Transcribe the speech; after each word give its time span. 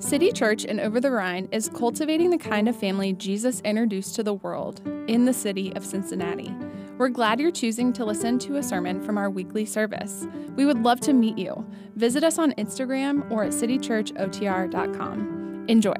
City 0.00 0.30
Church 0.30 0.64
in 0.64 0.78
Over 0.78 1.00
the 1.00 1.10
Rhine 1.10 1.48
is 1.50 1.68
cultivating 1.68 2.30
the 2.30 2.38
kind 2.38 2.68
of 2.68 2.76
family 2.76 3.12
Jesus 3.12 3.60
introduced 3.62 4.14
to 4.14 4.22
the 4.22 4.34
world 4.34 4.80
in 5.08 5.24
the 5.24 5.32
city 5.32 5.74
of 5.74 5.84
Cincinnati. 5.84 6.54
We're 6.98 7.08
glad 7.08 7.40
you're 7.40 7.50
choosing 7.50 7.92
to 7.94 8.04
listen 8.04 8.38
to 8.40 8.58
a 8.58 8.62
sermon 8.62 9.02
from 9.02 9.18
our 9.18 9.28
weekly 9.28 9.66
service. 9.66 10.28
We 10.54 10.66
would 10.66 10.84
love 10.84 11.00
to 11.00 11.12
meet 11.12 11.36
you. 11.36 11.68
Visit 11.96 12.22
us 12.22 12.38
on 12.38 12.52
Instagram 12.52 13.28
or 13.28 13.42
at 13.42 13.50
citychurchotr.com. 13.50 15.64
Enjoy. 15.66 15.96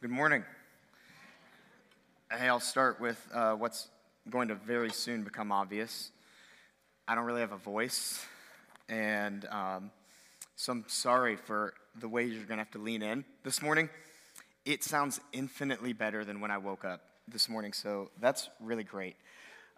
Good 0.00 0.10
morning. 0.10 0.44
Hey, 2.30 2.46
I'll 2.46 2.60
start 2.60 3.00
with 3.00 3.20
uh, 3.34 3.54
what's 3.54 3.88
going 4.30 4.46
to 4.48 4.54
very 4.54 4.90
soon 4.90 5.24
become 5.24 5.50
obvious. 5.50 6.12
I 7.08 7.16
don't 7.16 7.24
really 7.24 7.40
have 7.40 7.52
a 7.52 7.56
voice, 7.56 8.24
and 8.90 9.46
um, 9.46 9.90
so 10.56 10.72
I'm 10.72 10.84
sorry 10.88 11.36
for 11.36 11.74
the 11.98 12.08
way 12.08 12.24
you're 12.24 12.44
going 12.44 12.58
to 12.58 12.64
have 12.64 12.72
to 12.72 12.78
lean 12.78 13.02
in 13.02 13.24
this 13.44 13.62
morning. 13.62 13.88
It 14.66 14.84
sounds 14.84 15.20
infinitely 15.32 15.92
better 15.92 16.24
than 16.24 16.40
when 16.40 16.50
I 16.50 16.58
woke 16.58 16.84
up 16.84 17.00
this 17.28 17.48
morning, 17.48 17.72
so 17.72 18.10
that's 18.20 18.50
really 18.60 18.84
great. 18.84 19.16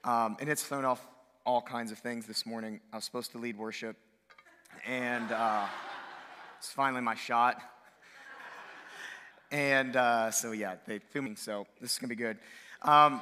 Um, 0.03 0.37
and 0.41 0.49
it's 0.49 0.65
thrown 0.65 0.85
off 0.85 1.07
all 1.45 1.61
kinds 1.61 1.93
of 1.93 1.99
things 1.99 2.27
this 2.27 2.47
morning. 2.47 2.81
I 2.93 2.97
was 2.97 3.05
supposed 3.05 3.31
to 3.33 3.39
lead 3.39 3.57
worship, 3.57 3.97
and 4.87 5.31
uh, 5.31 5.67
it's 6.59 6.73
finally 6.73 7.03
my 7.03 7.15
shot. 7.15 7.61
And 9.51 9.97
uh, 9.97 10.31
so, 10.31 10.53
yeah, 10.53 10.77
they 10.87 10.99
filming, 10.99 11.37
so 11.37 11.67
this 11.81 11.93
is 11.93 11.99
gonna 11.99 12.09
be 12.09 12.17
good. 12.17 12.39
Um, 12.81 13.21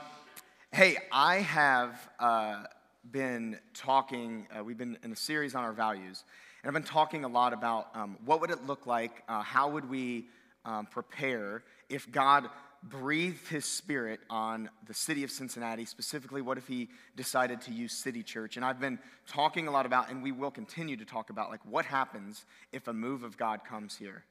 hey, 0.72 0.96
I 1.10 1.38
have 1.38 2.08
uh, 2.20 2.62
been 3.08 3.58
talking, 3.74 4.46
uh, 4.56 4.62
we've 4.62 4.78
been 4.78 4.98
in 5.02 5.12
a 5.12 5.16
series 5.16 5.54
on 5.54 5.64
our 5.64 5.72
values, 5.72 6.24
and 6.62 6.68
I've 6.68 6.74
been 6.74 6.82
talking 6.82 7.24
a 7.24 7.28
lot 7.28 7.52
about 7.52 7.88
um, 7.94 8.18
what 8.24 8.40
would 8.40 8.50
it 8.50 8.66
look 8.66 8.86
like, 8.86 9.22
uh, 9.28 9.42
how 9.42 9.70
would 9.70 9.88
we 9.88 10.26
um, 10.64 10.86
prepare 10.86 11.62
if 11.88 12.10
God 12.10 12.48
breathed 12.82 13.48
his 13.48 13.64
spirit 13.64 14.20
on 14.30 14.70
the 14.86 14.94
city 14.94 15.22
of 15.22 15.30
Cincinnati, 15.30 15.84
specifically, 15.84 16.40
what 16.40 16.56
if 16.56 16.66
he 16.66 16.88
decided 17.16 17.60
to 17.62 17.72
use 17.72 17.92
City 17.92 18.22
Church? 18.22 18.56
And 18.56 18.64
I've 18.64 18.80
been 18.80 18.98
talking 19.26 19.68
a 19.68 19.70
lot 19.70 19.86
about, 19.86 20.10
and 20.10 20.22
we 20.22 20.32
will 20.32 20.50
continue 20.50 20.96
to 20.96 21.04
talk 21.04 21.30
about, 21.30 21.50
like, 21.50 21.60
what 21.64 21.84
happens 21.84 22.46
if 22.72 22.88
a 22.88 22.92
move 22.92 23.22
of 23.22 23.36
God 23.36 23.64
comes 23.64 23.96
here? 23.96 24.24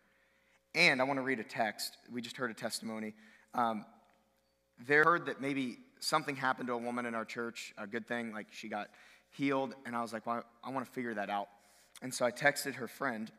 And 0.74 1.02
I 1.02 1.04
want 1.04 1.18
to 1.18 1.24
read 1.24 1.40
a 1.40 1.44
text. 1.44 1.98
We 2.12 2.22
just 2.22 2.38
heard 2.38 2.50
a 2.50 2.56
testimony. 2.56 3.14
Um, 3.54 3.86
there 4.88 5.04
heard 5.04 5.26
that 5.26 5.42
maybe 5.42 5.78
something 6.00 6.36
happened 6.36 6.68
to 6.68 6.74
a 6.74 6.78
woman 6.78 7.06
in 7.06 7.16
our 7.16 7.26
church, 7.26 7.74
a 7.78 7.88
good 7.88 8.08
thing, 8.08 8.34
like 8.34 8.48
she 8.52 8.68
got 8.68 8.90
healed. 9.32 9.76
And 9.86 9.96
I 9.96 10.02
was 10.02 10.14
like, 10.14 10.26
well, 10.26 10.44
I 10.64 10.70
want 10.70 10.86
to 10.86 10.92
figure 10.92 11.14
that 11.14 11.30
out. 11.30 11.48
And 12.02 12.14
so 12.14 12.26
I 12.26 12.32
texted 12.32 12.76
her 12.76 12.88
friend. 12.88 13.32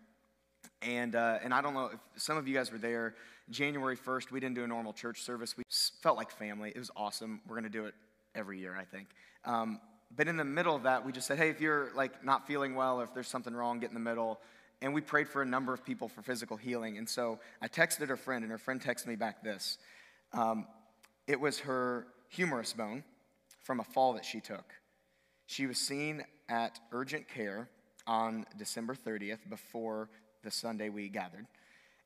And, 0.82 1.14
uh, 1.14 1.38
and 1.42 1.52
I 1.52 1.60
don't 1.60 1.74
know 1.74 1.90
if 1.92 2.22
some 2.22 2.36
of 2.36 2.48
you 2.48 2.54
guys 2.54 2.72
were 2.72 2.78
there. 2.78 3.14
January 3.50 3.96
1st, 3.96 4.30
we 4.30 4.40
didn't 4.40 4.54
do 4.54 4.64
a 4.64 4.66
normal 4.66 4.92
church 4.92 5.22
service. 5.22 5.56
We 5.56 5.64
felt 6.00 6.16
like 6.16 6.30
family. 6.30 6.72
It 6.74 6.78
was 6.78 6.90
awesome. 6.96 7.40
We're 7.46 7.56
going 7.56 7.70
to 7.70 7.78
do 7.78 7.86
it 7.86 7.94
every 8.34 8.58
year, 8.58 8.76
I 8.76 8.84
think. 8.84 9.08
Um, 9.44 9.80
but 10.16 10.28
in 10.28 10.36
the 10.36 10.44
middle 10.44 10.74
of 10.74 10.84
that, 10.84 11.04
we 11.04 11.12
just 11.12 11.26
said, 11.26 11.38
hey, 11.38 11.50
if 11.50 11.60
you're 11.60 11.90
like 11.94 12.24
not 12.24 12.46
feeling 12.46 12.74
well 12.74 13.00
or 13.00 13.04
if 13.04 13.14
there's 13.14 13.28
something 13.28 13.54
wrong, 13.54 13.80
get 13.80 13.90
in 13.90 13.94
the 13.94 14.00
middle. 14.00 14.40
And 14.82 14.94
we 14.94 15.00
prayed 15.00 15.28
for 15.28 15.42
a 15.42 15.46
number 15.46 15.74
of 15.74 15.84
people 15.84 16.08
for 16.08 16.22
physical 16.22 16.56
healing. 16.56 16.96
And 16.96 17.08
so 17.08 17.38
I 17.60 17.68
texted 17.68 18.08
her 18.08 18.16
friend, 18.16 18.42
and 18.42 18.50
her 18.50 18.58
friend 18.58 18.80
texted 18.80 19.06
me 19.06 19.16
back 19.16 19.42
this. 19.42 19.78
Um, 20.32 20.66
it 21.26 21.38
was 21.38 21.60
her 21.60 22.06
humerus 22.30 22.72
bone 22.72 23.04
from 23.62 23.80
a 23.80 23.84
fall 23.84 24.14
that 24.14 24.24
she 24.24 24.40
took. 24.40 24.72
She 25.46 25.66
was 25.66 25.78
seen 25.78 26.24
at 26.48 26.80
urgent 26.92 27.28
care 27.28 27.68
on 28.06 28.46
December 28.56 28.94
30th 28.94 29.48
before 29.48 30.08
the 30.42 30.50
Sunday 30.50 30.88
we 30.88 31.08
gathered, 31.08 31.46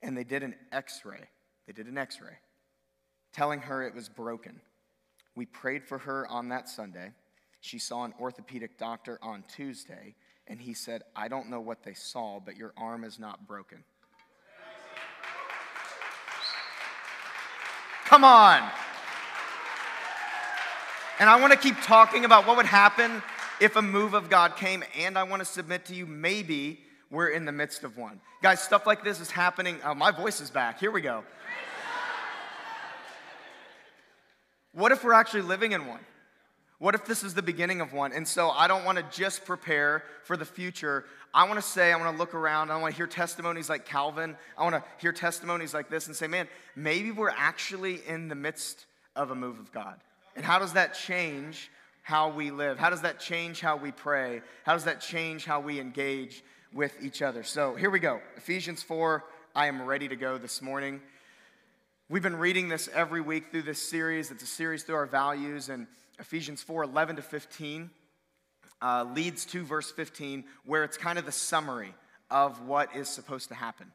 and 0.02 0.16
they 0.16 0.24
did 0.24 0.42
an 0.42 0.56
x 0.72 1.02
ray. 1.04 1.28
They 1.66 1.72
did 1.72 1.86
an 1.86 1.96
x 1.96 2.20
ray 2.20 2.36
telling 3.34 3.60
her 3.60 3.82
it 3.82 3.94
was 3.94 4.08
broken. 4.08 4.60
We 5.34 5.46
prayed 5.46 5.84
for 5.84 5.98
her 5.98 6.26
on 6.28 6.48
that 6.50 6.68
Sunday. 6.68 7.10
She 7.60 7.78
saw 7.78 8.04
an 8.04 8.14
orthopedic 8.20 8.78
doctor 8.78 9.18
on 9.20 9.44
Tuesday, 9.48 10.14
and 10.46 10.60
he 10.60 10.72
said, 10.72 11.02
I 11.16 11.28
don't 11.28 11.50
know 11.50 11.60
what 11.60 11.82
they 11.82 11.94
saw, 11.94 12.38
but 12.38 12.56
your 12.56 12.72
arm 12.76 13.04
is 13.04 13.18
not 13.18 13.46
broken. 13.46 13.82
Come 18.04 18.22
on. 18.22 18.70
And 21.20 21.30
I 21.30 21.40
want 21.40 21.52
to 21.52 21.58
keep 21.58 21.80
talking 21.82 22.24
about 22.24 22.46
what 22.46 22.56
would 22.56 22.66
happen 22.66 23.22
if 23.60 23.76
a 23.76 23.82
move 23.82 24.14
of 24.14 24.28
God 24.28 24.56
came, 24.56 24.82
and 24.98 25.16
I 25.16 25.22
want 25.22 25.40
to 25.40 25.44
submit 25.44 25.84
to 25.86 25.94
you 25.94 26.06
maybe 26.06 26.80
we're 27.10 27.28
in 27.28 27.44
the 27.44 27.52
midst 27.52 27.84
of 27.84 27.96
one. 27.96 28.20
Guys, 28.42 28.60
stuff 28.60 28.86
like 28.86 29.04
this 29.04 29.20
is 29.20 29.30
happening. 29.30 29.78
Oh, 29.84 29.94
my 29.94 30.10
voice 30.10 30.40
is 30.40 30.50
back. 30.50 30.80
Here 30.80 30.90
we 30.90 31.00
go. 31.00 31.22
What 34.72 34.90
if 34.90 35.04
we're 35.04 35.12
actually 35.12 35.42
living 35.42 35.70
in 35.70 35.86
one? 35.86 36.00
What 36.78 36.96
if 36.96 37.04
this 37.04 37.22
is 37.22 37.32
the 37.32 37.42
beginning 37.42 37.80
of 37.80 37.92
one? 37.92 38.12
And 38.12 38.26
so 38.26 38.50
I 38.50 38.66
don't 38.66 38.84
want 38.84 38.98
to 38.98 39.04
just 39.16 39.44
prepare 39.44 40.02
for 40.24 40.36
the 40.36 40.44
future. 40.44 41.04
I 41.32 41.44
want 41.44 41.56
to 41.56 41.62
say, 41.62 41.92
I 41.92 41.96
want 41.96 42.12
to 42.12 42.18
look 42.18 42.34
around. 42.34 42.72
I 42.72 42.80
want 42.80 42.92
to 42.92 42.96
hear 42.96 43.06
testimonies 43.06 43.68
like 43.68 43.86
Calvin. 43.86 44.36
I 44.58 44.64
want 44.64 44.74
to 44.74 44.84
hear 44.98 45.12
testimonies 45.12 45.72
like 45.72 45.88
this 45.88 46.08
and 46.08 46.16
say, 46.16 46.26
man, 46.26 46.48
maybe 46.74 47.12
we're 47.12 47.30
actually 47.30 48.00
in 48.08 48.26
the 48.26 48.34
midst 48.34 48.86
of 49.14 49.30
a 49.30 49.34
move 49.36 49.60
of 49.60 49.70
God. 49.70 50.00
And 50.36 50.44
how 50.44 50.58
does 50.58 50.72
that 50.72 50.94
change 50.94 51.70
how 52.02 52.30
we 52.30 52.50
live? 52.50 52.78
How 52.78 52.90
does 52.90 53.02
that 53.02 53.20
change 53.20 53.60
how 53.60 53.76
we 53.76 53.92
pray? 53.92 54.42
How 54.64 54.72
does 54.72 54.84
that 54.84 55.00
change 55.00 55.44
how 55.44 55.60
we 55.60 55.80
engage 55.80 56.42
with 56.72 56.96
each 57.02 57.22
other? 57.22 57.42
So 57.42 57.74
here 57.74 57.90
we 57.90 57.98
go 57.98 58.20
Ephesians 58.36 58.82
4. 58.82 59.24
I 59.54 59.68
am 59.68 59.82
ready 59.82 60.08
to 60.08 60.16
go 60.16 60.36
this 60.36 60.60
morning. 60.60 61.00
We've 62.10 62.22
been 62.22 62.36
reading 62.36 62.68
this 62.68 62.88
every 62.92 63.20
week 63.20 63.50
through 63.50 63.62
this 63.62 63.80
series. 63.80 64.30
It's 64.30 64.42
a 64.42 64.46
series 64.46 64.82
through 64.82 64.96
our 64.96 65.06
values, 65.06 65.68
and 65.68 65.86
Ephesians 66.18 66.62
4 66.62 66.82
11 66.84 67.16
to 67.16 67.22
15 67.22 67.90
uh, 68.82 69.06
leads 69.14 69.46
to 69.46 69.64
verse 69.64 69.90
15, 69.90 70.44
where 70.66 70.84
it's 70.84 70.98
kind 70.98 71.18
of 71.18 71.24
the 71.24 71.32
summary 71.32 71.94
of 72.30 72.66
what 72.66 72.94
is 72.94 73.08
supposed 73.08 73.48
to 73.48 73.54
happen. 73.54 73.86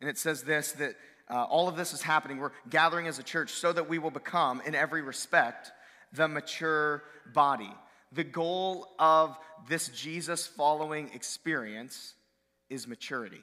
And 0.00 0.08
it 0.08 0.18
says 0.18 0.42
this 0.42 0.72
that 0.72 0.94
uh, 1.28 1.44
all 1.44 1.68
of 1.68 1.76
this 1.76 1.92
is 1.92 2.02
happening. 2.02 2.38
We're 2.38 2.52
gathering 2.70 3.06
as 3.08 3.18
a 3.18 3.22
church 3.22 3.50
so 3.50 3.72
that 3.72 3.88
we 3.88 3.98
will 3.98 4.10
become, 4.10 4.62
in 4.64 4.74
every 4.74 5.02
respect, 5.02 5.72
the 6.12 6.28
mature 6.28 7.02
body. 7.34 7.72
The 8.12 8.24
goal 8.24 8.88
of 8.98 9.38
this 9.68 9.88
Jesus 9.88 10.46
following 10.46 11.10
experience 11.14 12.14
is 12.70 12.86
maturity. 12.86 13.42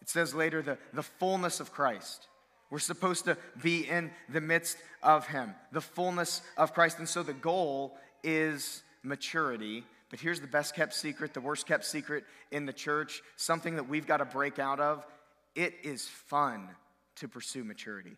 It 0.00 0.08
says 0.08 0.34
later, 0.34 0.62
the, 0.62 0.78
the 0.92 1.02
fullness 1.02 1.60
of 1.60 1.72
Christ. 1.72 2.26
We're 2.70 2.78
supposed 2.78 3.26
to 3.26 3.36
be 3.62 3.88
in 3.88 4.10
the 4.28 4.40
midst 4.40 4.78
of 5.02 5.26
Him, 5.26 5.54
the 5.72 5.80
fullness 5.80 6.42
of 6.56 6.72
Christ. 6.72 6.98
And 6.98 7.08
so 7.08 7.22
the 7.22 7.34
goal 7.34 7.96
is 8.24 8.82
maturity. 9.02 9.84
But 10.10 10.20
here's 10.20 10.40
the 10.40 10.46
best 10.46 10.74
kept 10.74 10.94
secret, 10.94 11.34
the 11.34 11.40
worst 11.40 11.66
kept 11.66 11.84
secret 11.84 12.24
in 12.50 12.66
the 12.66 12.72
church, 12.72 13.22
something 13.36 13.76
that 13.76 13.88
we've 13.88 14.06
got 14.06 14.18
to 14.18 14.24
break 14.24 14.58
out 14.58 14.80
of. 14.80 15.06
It 15.54 15.74
is 15.82 16.08
fun 16.08 16.68
to 17.16 17.28
pursue 17.28 17.62
maturity. 17.62 18.16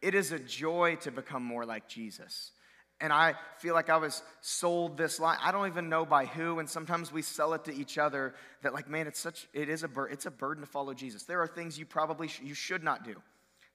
It 0.00 0.14
is 0.14 0.32
a 0.32 0.38
joy 0.38 0.96
to 1.02 1.10
become 1.10 1.42
more 1.42 1.64
like 1.64 1.88
Jesus. 1.88 2.52
And 3.00 3.12
I 3.12 3.34
feel 3.58 3.74
like 3.74 3.90
I 3.90 3.96
was 3.96 4.22
sold 4.40 4.96
this 4.96 5.20
lie. 5.20 5.36
I 5.40 5.52
don't 5.52 5.68
even 5.68 5.88
know 5.88 6.04
by 6.04 6.26
who, 6.26 6.58
and 6.58 6.68
sometimes 6.68 7.12
we 7.12 7.22
sell 7.22 7.54
it 7.54 7.64
to 7.66 7.74
each 7.74 7.96
other 7.96 8.34
that 8.62 8.74
like, 8.74 8.88
man, 8.88 9.06
it's 9.06 9.20
such 9.20 9.46
it 9.52 9.68
is 9.68 9.84
a 9.84 9.88
bur- 9.88 10.08
it's 10.08 10.26
a 10.26 10.30
burden 10.30 10.64
to 10.64 10.70
follow 10.70 10.94
Jesus. 10.94 11.22
There 11.22 11.40
are 11.40 11.46
things 11.46 11.78
you 11.78 11.86
probably 11.86 12.26
sh- 12.26 12.40
you 12.42 12.54
should 12.54 12.82
not 12.82 13.04
do. 13.04 13.14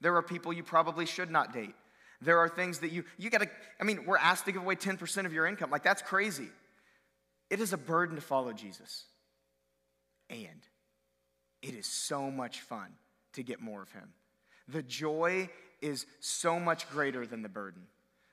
There 0.01 0.15
are 0.17 0.21
people 0.21 0.51
you 0.51 0.63
probably 0.63 1.05
should 1.05 1.31
not 1.31 1.53
date. 1.53 1.73
There 2.21 2.39
are 2.39 2.49
things 2.49 2.79
that 2.79 2.91
you 2.91 3.05
you 3.17 3.29
got 3.29 3.41
to 3.41 3.49
I 3.79 3.85
mean, 3.85 4.05
we're 4.05 4.17
asked 4.17 4.45
to 4.45 4.51
give 4.51 4.61
away 4.61 4.75
10% 4.75 5.25
of 5.25 5.31
your 5.31 5.45
income. 5.45 5.71
Like 5.71 5.83
that's 5.83 6.01
crazy. 6.01 6.49
It 7.49 7.61
is 7.61 7.71
a 7.71 7.77
burden 7.77 8.15
to 8.15 8.21
follow 8.21 8.51
Jesus. 8.51 9.05
And 10.29 10.67
it 11.61 11.75
is 11.75 11.85
so 11.85 12.29
much 12.29 12.59
fun 12.59 12.93
to 13.33 13.43
get 13.43 13.61
more 13.61 13.81
of 13.81 13.91
him. 13.91 14.09
The 14.67 14.83
joy 14.83 15.49
is 15.83 16.05
so 16.19 16.59
much 16.59 16.89
greater 16.89 17.27
than 17.27 17.43
the 17.43 17.49
burden. 17.49 17.83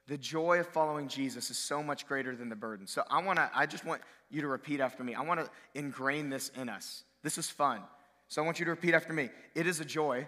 The 0.07 0.17
joy 0.17 0.61
of 0.61 0.69
following 0.69 1.09
Jesus 1.09 1.51
is 1.51 1.59
so 1.59 1.83
much 1.83 2.07
greater 2.07 2.35
than 2.35 2.49
the 2.49 2.57
burden. 2.57 2.87
So 2.87 3.03
I 3.11 3.23
want 3.23 3.39
to 3.39 3.51
I 3.55 3.67
just 3.67 3.85
want 3.85 4.01
you 4.31 4.41
to 4.41 4.49
repeat 4.49 4.81
after 4.81 5.05
me. 5.05 5.15
I 5.15 5.23
want 5.23 5.41
to 5.41 5.51
ingrain 5.75 6.31
this 6.31 6.51
in 6.57 6.69
us. 6.69 7.05
This 7.23 7.37
is 7.37 7.51
fun. 7.51 7.81
So 8.29 8.41
I 8.43 8.45
want 8.45 8.59
you 8.59 8.65
to 8.65 8.71
repeat 8.71 8.95
after 8.95 9.13
me. 9.13 9.29
It 9.55 9.67
is 9.67 9.81
a 9.81 9.85
joy 9.85 10.27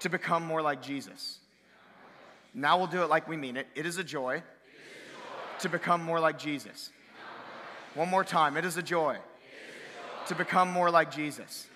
to 0.00 0.08
become 0.08 0.44
more 0.44 0.62
like 0.62 0.80
Jesus. 0.80 1.38
Now 2.54 2.78
we'll 2.78 2.86
do 2.86 3.02
it 3.02 3.10
like 3.10 3.28
we 3.28 3.36
mean 3.36 3.56
it. 3.56 3.66
It 3.74 3.86
is 3.86 3.98
a 3.98 4.04
joy 4.04 4.42
to 5.60 5.68
become 5.68 6.02
more 6.02 6.18
like 6.18 6.38
Jesus. 6.38 6.90
One 7.94 8.08
more 8.08 8.24
time. 8.24 8.56
It 8.56 8.64
is 8.64 8.76
a 8.76 8.82
joy 8.82 9.16
to 10.26 10.34
become 10.34 10.70
more 10.70 10.90
like 10.90 11.10
Jesus. 11.12 11.66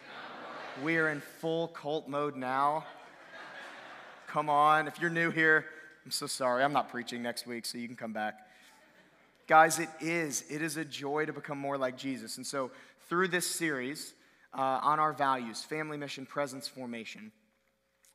We 0.82 0.96
are 0.96 1.08
in 1.08 1.20
full 1.40 1.68
cult 1.68 2.08
mode 2.08 2.36
now. 2.36 2.84
Come 4.34 4.50
on. 4.50 4.88
If 4.88 5.00
you're 5.00 5.10
new 5.10 5.30
here, 5.30 5.64
I'm 6.04 6.10
so 6.10 6.26
sorry. 6.26 6.64
I'm 6.64 6.72
not 6.72 6.88
preaching 6.88 7.22
next 7.22 7.46
week, 7.46 7.64
so 7.64 7.78
you 7.78 7.86
can 7.86 7.94
come 7.94 8.12
back. 8.12 8.34
Guys, 9.46 9.78
it 9.78 9.88
is. 10.00 10.42
It 10.50 10.60
is 10.60 10.76
a 10.76 10.84
joy 10.84 11.24
to 11.26 11.32
become 11.32 11.56
more 11.56 11.78
like 11.78 11.96
Jesus. 11.96 12.36
And 12.36 12.44
so, 12.44 12.72
through 13.08 13.28
this 13.28 13.46
series 13.46 14.12
uh, 14.52 14.80
on 14.82 14.98
our 14.98 15.12
values 15.12 15.62
family, 15.62 15.96
mission, 15.96 16.26
presence, 16.26 16.66
formation 16.66 17.30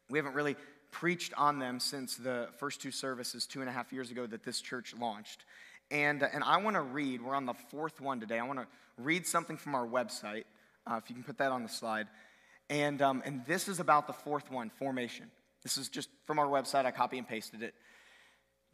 we 0.09 0.19
haven't 0.19 0.33
really 0.33 0.57
preached 0.91 1.33
on 1.37 1.57
them 1.57 1.79
since 1.79 2.17
the 2.17 2.49
first 2.57 2.81
two 2.81 2.91
services 2.91 3.45
two 3.45 3.61
and 3.61 3.69
a 3.69 3.71
half 3.71 3.93
years 3.93 4.11
ago 4.11 4.27
that 4.27 4.43
this 4.43 4.59
church 4.59 4.93
launched. 4.99 5.45
And, 5.89 6.21
and 6.21 6.43
I 6.43 6.57
want 6.57 6.75
to 6.75 6.81
read, 6.81 7.21
we're 7.21 7.33
on 7.33 7.45
the 7.45 7.53
fourth 7.53 8.01
one 8.01 8.19
today. 8.19 8.39
I 8.39 8.45
want 8.45 8.59
to 8.59 8.67
read 8.97 9.25
something 9.25 9.55
from 9.55 9.73
our 9.73 9.87
website, 9.87 10.43
uh, 10.85 10.99
if 11.01 11.09
you 11.09 11.15
can 11.15 11.23
put 11.23 11.37
that 11.37 11.53
on 11.53 11.63
the 11.63 11.69
slide. 11.69 12.07
And, 12.69 13.01
um, 13.01 13.23
and 13.25 13.45
this 13.45 13.69
is 13.69 13.79
about 13.79 14.05
the 14.05 14.13
fourth 14.13 14.51
one 14.51 14.69
formation. 14.69 15.31
This 15.63 15.77
is 15.77 15.89
just 15.89 16.09
from 16.25 16.39
our 16.39 16.47
website, 16.47 16.85
I 16.85 16.91
copy 16.91 17.17
and 17.17 17.27
pasted 17.27 17.63
it. 17.63 17.73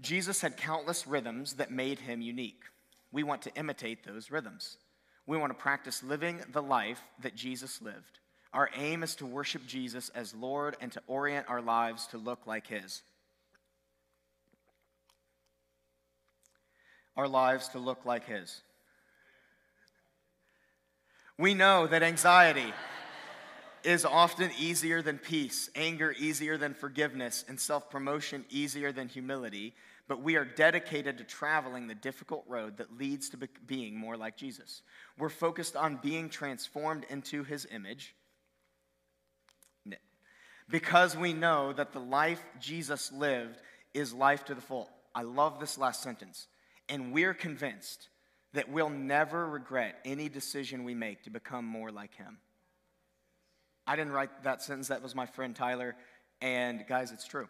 Jesus 0.01 0.41
had 0.41 0.57
countless 0.57 1.07
rhythms 1.07 1.53
that 1.53 1.71
made 1.71 1.99
him 1.99 2.21
unique. 2.21 2.63
We 3.11 3.23
want 3.23 3.41
to 3.43 3.55
imitate 3.55 4.05
those 4.05 4.29
rhythms. 4.29 4.77
We 5.25 5.37
want 5.37 5.51
to 5.51 5.61
practice 5.61 6.03
living 6.03 6.41
the 6.51 6.61
life 6.61 7.01
that 7.21 7.35
Jesus 7.35 7.81
lived. 7.81 8.19
Our 8.53 8.69
aim 8.75 9.03
is 9.03 9.15
to 9.15 9.25
worship 9.25 9.65
Jesus 9.65 10.09
as 10.09 10.35
Lord 10.35 10.77
and 10.79 10.91
to 10.91 11.01
orient 11.07 11.49
our 11.49 11.61
lives 11.61 12.07
to 12.07 12.17
look 12.17 12.45
like 12.45 12.67
His. 12.67 13.01
Our 17.17 17.27
lives 17.27 17.69
to 17.69 17.79
look 17.79 18.05
like 18.05 18.27
His. 18.27 18.61
We 21.37 21.53
know 21.53 21.87
that 21.87 22.03
anxiety 22.03 22.73
is 23.85 24.05
often 24.05 24.51
easier 24.59 25.01
than 25.01 25.17
peace, 25.17 25.69
anger 25.75 26.13
easier 26.17 26.57
than 26.57 26.73
forgiveness, 26.73 27.45
and 27.47 27.59
self 27.59 27.89
promotion 27.89 28.45
easier 28.49 28.91
than 28.91 29.07
humility, 29.07 29.75
but 30.07 30.21
we 30.21 30.35
are 30.35 30.45
dedicated 30.45 31.17
to 31.17 31.23
traveling 31.23 31.87
the 31.87 31.95
difficult 31.95 32.43
road 32.47 32.77
that 32.77 32.97
leads 32.97 33.29
to 33.29 33.37
being 33.65 33.97
more 33.97 34.17
like 34.17 34.37
Jesus. 34.37 34.81
We're 35.17 35.29
focused 35.29 35.75
on 35.75 35.99
being 36.01 36.29
transformed 36.29 37.05
into 37.09 37.43
his 37.43 37.67
image 37.71 38.15
because 40.69 41.15
we 41.15 41.33
know 41.33 41.73
that 41.73 41.93
the 41.93 41.99
life 41.99 42.43
Jesus 42.59 43.11
lived 43.11 43.57
is 43.93 44.13
life 44.13 44.45
to 44.45 44.55
the 44.55 44.61
full. 44.61 44.89
I 45.13 45.21
love 45.21 45.59
this 45.59 45.77
last 45.77 46.01
sentence. 46.01 46.47
And 46.89 47.11
we're 47.11 47.33
convinced 47.33 48.09
that 48.53 48.69
we'll 48.69 48.89
never 48.89 49.47
regret 49.47 49.99
any 50.05 50.29
decision 50.29 50.83
we 50.83 50.95
make 50.95 51.23
to 51.23 51.29
become 51.29 51.65
more 51.65 51.91
like 51.91 52.15
him. 52.15 52.37
I 53.87 53.95
didn't 53.95 54.13
write 54.13 54.43
that 54.43 54.61
sentence, 54.61 54.87
that 54.87 55.03
was 55.03 55.15
my 55.15 55.25
friend 55.25 55.55
Tyler. 55.55 55.95
And 56.41 56.85
guys, 56.87 57.11
it's 57.11 57.27
true. 57.27 57.47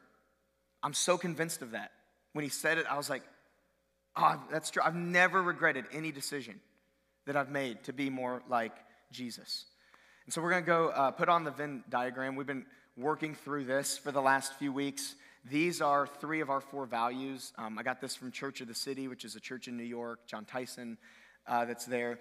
I'm 0.84 0.94
so 0.94 1.18
convinced 1.18 1.62
of 1.62 1.72
that. 1.72 1.92
When 2.34 2.44
he 2.44 2.50
said 2.50 2.78
it, 2.78 2.86
I 2.90 2.98
was 2.98 3.10
like, 3.10 3.24
oh, 4.16 4.42
that's 4.52 4.70
true. 4.70 4.84
I've 4.86 4.96
never 4.96 5.42
regretted 5.42 5.86
any 5.92 6.12
decision 6.12 6.60
that 7.26 7.36
I've 7.36 7.50
made 7.50 7.84
to 7.86 7.94
be 7.94 8.10
more 8.10 8.44
like 8.50 8.74
Jesus. 9.12 9.66
And 10.26 10.34
so 10.34 10.42
we're 10.42 10.52
going 10.52 10.64
to 10.64 10.68
go 10.68 10.90
uh, 10.90 11.12
put 11.12 11.30
on 11.30 11.44
the 11.44 11.52
Venn 11.52 11.84
diagram. 11.90 12.36
We've 12.36 12.48
been 12.48 12.66
working 12.98 13.36
through 13.36 13.66
this 13.66 13.98
for 13.98 14.12
the 14.12 14.22
last 14.22 14.54
few 14.56 14.72
weeks. 14.72 15.16
These 15.50 15.81
are 15.81 16.08
three 16.08 16.42
of 16.42 16.50
our 16.50 16.62
four 16.62 16.86
values. 16.86 17.54
Um, 17.58 17.78
I 17.78 17.84
got 17.84 18.02
this 18.02 18.16
from 18.16 18.31
Church 18.31 18.62
of 18.62 18.68
the 18.68 18.76
City, 18.76 19.08
which 19.08 19.26
is 19.26 19.36
a 19.36 19.40
church 19.40 19.68
in 19.68 19.78
New 19.78 19.84
York, 19.84 20.28
Jon 20.28 20.46
Tyson 20.46 20.98
uh, 21.48 21.66
that's 21.66 21.86
there. 21.86 22.20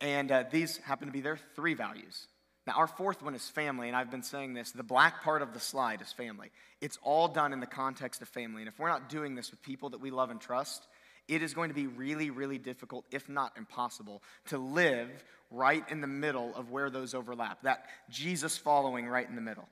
And 0.00 0.32
uh, 0.32 0.44
these 0.50 0.78
happen 0.78 1.06
to 1.06 1.12
be 1.12 1.20
their 1.20 1.38
three 1.54 1.74
values. 1.74 2.26
Now, 2.66 2.74
our 2.74 2.86
fourth 2.86 3.22
one 3.22 3.34
is 3.34 3.48
family, 3.48 3.88
and 3.88 3.96
I've 3.96 4.10
been 4.10 4.22
saying 4.22 4.54
this 4.54 4.70
the 4.70 4.82
black 4.82 5.22
part 5.22 5.42
of 5.42 5.52
the 5.52 5.60
slide 5.60 6.00
is 6.00 6.12
family. 6.12 6.50
It's 6.80 6.98
all 7.02 7.28
done 7.28 7.52
in 7.52 7.60
the 7.60 7.66
context 7.66 8.22
of 8.22 8.28
family. 8.28 8.62
And 8.62 8.68
if 8.68 8.78
we're 8.78 8.88
not 8.88 9.08
doing 9.08 9.34
this 9.34 9.50
with 9.50 9.62
people 9.62 9.90
that 9.90 10.00
we 10.00 10.10
love 10.10 10.30
and 10.30 10.40
trust, 10.40 10.86
it 11.28 11.42
is 11.42 11.54
going 11.54 11.70
to 11.70 11.74
be 11.74 11.86
really, 11.86 12.30
really 12.30 12.58
difficult, 12.58 13.04
if 13.10 13.28
not 13.28 13.52
impossible, 13.56 14.22
to 14.46 14.58
live 14.58 15.08
right 15.50 15.84
in 15.90 16.00
the 16.00 16.06
middle 16.06 16.54
of 16.54 16.70
where 16.70 16.88
those 16.88 17.14
overlap. 17.14 17.62
That 17.62 17.86
Jesus 18.10 18.56
following 18.56 19.06
right 19.06 19.28
in 19.28 19.34
the 19.34 19.42
middle. 19.42 19.68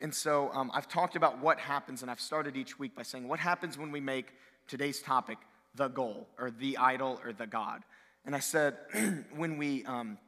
And 0.00 0.12
so 0.12 0.50
um, 0.52 0.70
I've 0.74 0.88
talked 0.88 1.16
about 1.16 1.40
what 1.40 1.58
happens, 1.58 2.02
and 2.02 2.10
I've 2.10 2.20
started 2.20 2.56
each 2.56 2.78
week 2.78 2.96
by 2.96 3.02
saying, 3.02 3.28
what 3.28 3.38
happens 3.38 3.78
when 3.78 3.92
we 3.92 4.00
make 4.00 4.32
today's 4.66 5.00
topic 5.00 5.38
the 5.76 5.88
goal, 5.88 6.28
or 6.38 6.50
the 6.50 6.78
idol, 6.78 7.20
or 7.24 7.32
the 7.32 7.46
God? 7.46 7.82
And 8.26 8.34
I 8.34 8.40
said, 8.40 8.76
when 9.36 9.56
we 9.56 9.84
um, 9.84 10.18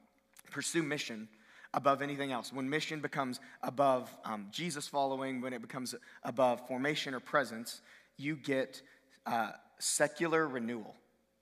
pursue 0.51 0.83
mission 0.83 1.29
above 1.77 2.01
anything 2.01 2.33
else, 2.33 2.53
when 2.53 2.69
mission 2.69 3.01
becomes 3.01 3.39
above 3.63 4.11
um, 4.25 4.49
Jesus 4.51 4.89
following, 4.89 5.43
when 5.43 5.53
it 5.53 5.61
becomes 5.61 5.95
above 6.25 6.67
formation 6.67 7.15
or 7.15 7.21
presence, 7.21 7.83
you 8.17 8.35
get 8.35 8.81
uh, 9.27 9.51
secular 9.79 10.49
renewal. 10.49 10.95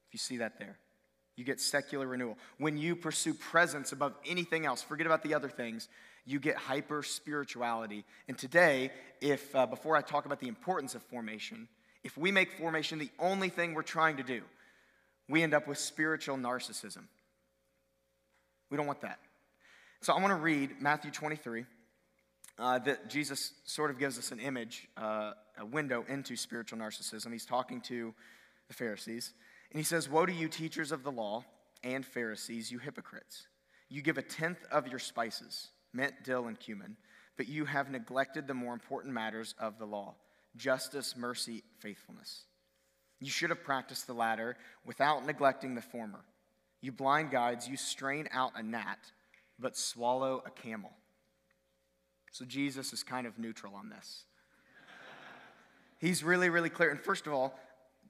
If 0.08 0.14
you 0.14 0.18
see 0.18 0.38
that 0.38 0.58
there. 0.58 0.76
You 1.36 1.44
get 1.44 1.60
secular 1.60 2.06
renewal. 2.06 2.36
When 2.58 2.76
you 2.76 2.96
pursue 2.96 3.32
presence 3.32 3.92
above 3.92 4.14
anything 4.26 4.66
else, 4.66 4.82
forget 4.82 5.06
about 5.06 5.22
the 5.22 5.34
other 5.34 5.48
things, 5.48 5.88
you 6.26 6.40
get 6.40 6.56
hyper 6.56 7.02
spirituality. 7.02 8.04
And 8.28 8.36
today, 8.36 8.90
if 9.20 9.54
uh, 9.54 9.66
before 9.66 9.96
I 9.96 10.00
talk 10.00 10.26
about 10.26 10.40
the 10.40 10.48
importance 10.48 10.94
of 10.96 11.02
formation, 11.02 11.68
if 12.02 12.16
we 12.16 12.32
make 12.32 12.52
formation 12.52 12.98
the 12.98 13.10
only 13.18 13.48
thing 13.48 13.72
we're 13.74 13.82
trying 13.82 14.16
to 14.16 14.22
do, 14.22 14.42
we 15.28 15.42
end 15.42 15.54
up 15.54 15.68
with 15.68 15.78
spiritual 15.78 16.36
narcissism. 16.36 17.04
We 18.70 18.76
don't 18.76 18.86
want 18.86 19.00
that. 19.02 19.18
So 20.04 20.12
I 20.12 20.20
want 20.20 20.32
to 20.32 20.34
read 20.34 20.82
Matthew 20.82 21.10
23. 21.10 21.64
Uh, 22.58 22.78
that 22.80 23.08
Jesus 23.08 23.54
sort 23.64 23.90
of 23.90 23.98
gives 23.98 24.18
us 24.18 24.32
an 24.32 24.38
image, 24.38 24.86
uh, 24.98 25.32
a 25.58 25.64
window 25.64 26.04
into 26.08 26.36
spiritual 26.36 26.78
narcissism. 26.78 27.32
He's 27.32 27.46
talking 27.46 27.80
to 27.80 28.12
the 28.68 28.74
Pharisees, 28.74 29.32
and 29.72 29.80
he 29.80 29.82
says, 29.82 30.10
Woe 30.10 30.26
to 30.26 30.32
you, 30.32 30.46
teachers 30.48 30.92
of 30.92 31.04
the 31.04 31.10
law 31.10 31.42
and 31.82 32.04
Pharisees, 32.04 32.70
you 32.70 32.78
hypocrites! 32.78 33.46
You 33.88 34.02
give 34.02 34.18
a 34.18 34.22
tenth 34.22 34.58
of 34.70 34.88
your 34.88 34.98
spices 34.98 35.70
mint, 35.94 36.12
dill, 36.22 36.48
and 36.48 36.60
cumin, 36.60 36.98
but 37.38 37.48
you 37.48 37.64
have 37.64 37.90
neglected 37.90 38.46
the 38.46 38.52
more 38.52 38.74
important 38.74 39.14
matters 39.14 39.54
of 39.58 39.78
the 39.78 39.86
law 39.86 40.16
justice, 40.54 41.16
mercy, 41.16 41.62
faithfulness. 41.78 42.44
You 43.20 43.30
should 43.30 43.48
have 43.48 43.64
practiced 43.64 44.06
the 44.06 44.12
latter 44.12 44.58
without 44.84 45.24
neglecting 45.24 45.74
the 45.74 45.80
former. 45.80 46.20
You 46.82 46.92
blind 46.92 47.30
guides, 47.30 47.66
you 47.66 47.78
strain 47.78 48.28
out 48.32 48.52
a 48.54 48.62
gnat, 48.62 48.98
but 49.58 49.76
swallow 49.76 50.42
a 50.46 50.50
camel. 50.50 50.92
So 52.32 52.44
Jesus 52.44 52.92
is 52.92 53.02
kind 53.02 53.26
of 53.26 53.38
neutral 53.38 53.74
on 53.74 53.88
this. 53.88 54.24
He's 55.98 56.24
really, 56.24 56.50
really 56.50 56.70
clear. 56.70 56.90
And 56.90 57.00
first 57.00 57.26
of 57.26 57.32
all, 57.32 57.58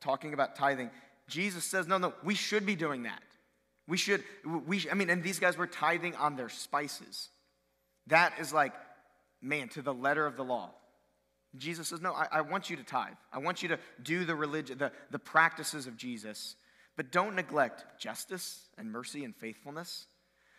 talking 0.00 0.32
about 0.32 0.56
tithing, 0.56 0.90
Jesus 1.28 1.64
says, 1.64 1.86
no, 1.86 1.98
no, 1.98 2.14
we 2.22 2.34
should 2.34 2.66
be 2.66 2.74
doing 2.74 3.04
that. 3.04 3.22
We 3.86 3.96
should, 3.96 4.24
we, 4.66 4.86
I 4.90 4.94
mean, 4.94 5.10
and 5.10 5.22
these 5.22 5.38
guys 5.38 5.56
were 5.56 5.66
tithing 5.66 6.14
on 6.16 6.36
their 6.36 6.48
spices. 6.48 7.28
That 8.06 8.34
is 8.40 8.52
like, 8.52 8.72
man, 9.42 9.68
to 9.70 9.82
the 9.82 9.92
letter 9.92 10.26
of 10.26 10.36
the 10.36 10.44
law. 10.44 10.70
Jesus 11.56 11.88
says, 11.88 12.00
No, 12.00 12.12
I, 12.12 12.26
I, 12.32 12.40
want 12.40 12.68
you 12.68 12.76
to 12.76 12.82
tithe. 12.82 13.14
I 13.32 13.38
want 13.38 13.62
you 13.62 13.68
to 13.68 13.78
do 14.02 14.24
the 14.24 14.34
religion, 14.34 14.78
the, 14.78 14.90
the 15.10 15.18
practices 15.18 15.86
of 15.86 15.96
Jesus, 15.96 16.56
but 16.96 17.12
don't 17.12 17.36
neglect 17.36 17.84
justice 18.00 18.68
and 18.76 18.90
mercy 18.90 19.24
and 19.24 19.36
faithfulness. 19.36 20.06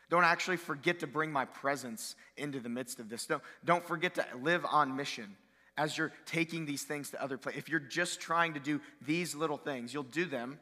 Don't 0.10 0.24
actually 0.24 0.58
forget 0.58 1.00
to 1.00 1.08
bring 1.08 1.32
my 1.32 1.46
presence 1.46 2.16
into 2.38 2.60
the 2.60 2.70
midst 2.70 3.00
of 3.00 3.10
this. 3.10 3.26
Don't, 3.26 3.44
don't 3.64 3.86
forget 3.86 4.16
to 4.16 4.26
live 4.42 4.66
on 4.70 4.96
mission 4.96 5.36
as 5.78 5.98
you're 5.98 6.14
taking 6.26 6.66
these 6.66 6.84
things 6.84 7.10
to 7.12 7.22
other 7.22 7.38
places. 7.38 7.60
If 7.60 7.70
you're 7.70 7.80
just 7.80 8.22
trying 8.22 8.54
to 8.54 8.60
do 8.60 8.80
these 9.02 9.36
little 9.36 9.58
things, 9.58 9.94
you'll 9.94 10.04
do 10.04 10.26
them, 10.26 10.60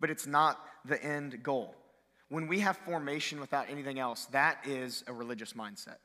but 0.00 0.10
it's 0.10 0.26
not 0.26 0.58
the 0.84 1.02
end 1.02 1.42
goal. 1.42 1.74
When 2.28 2.48
we 2.48 2.60
have 2.60 2.76
formation 2.78 3.40
without 3.40 3.68
anything 3.70 3.98
else, 3.98 4.26
that 4.26 4.66
is 4.66 5.04
a 5.06 5.12
religious 5.12 5.52
mindset. 5.52 5.96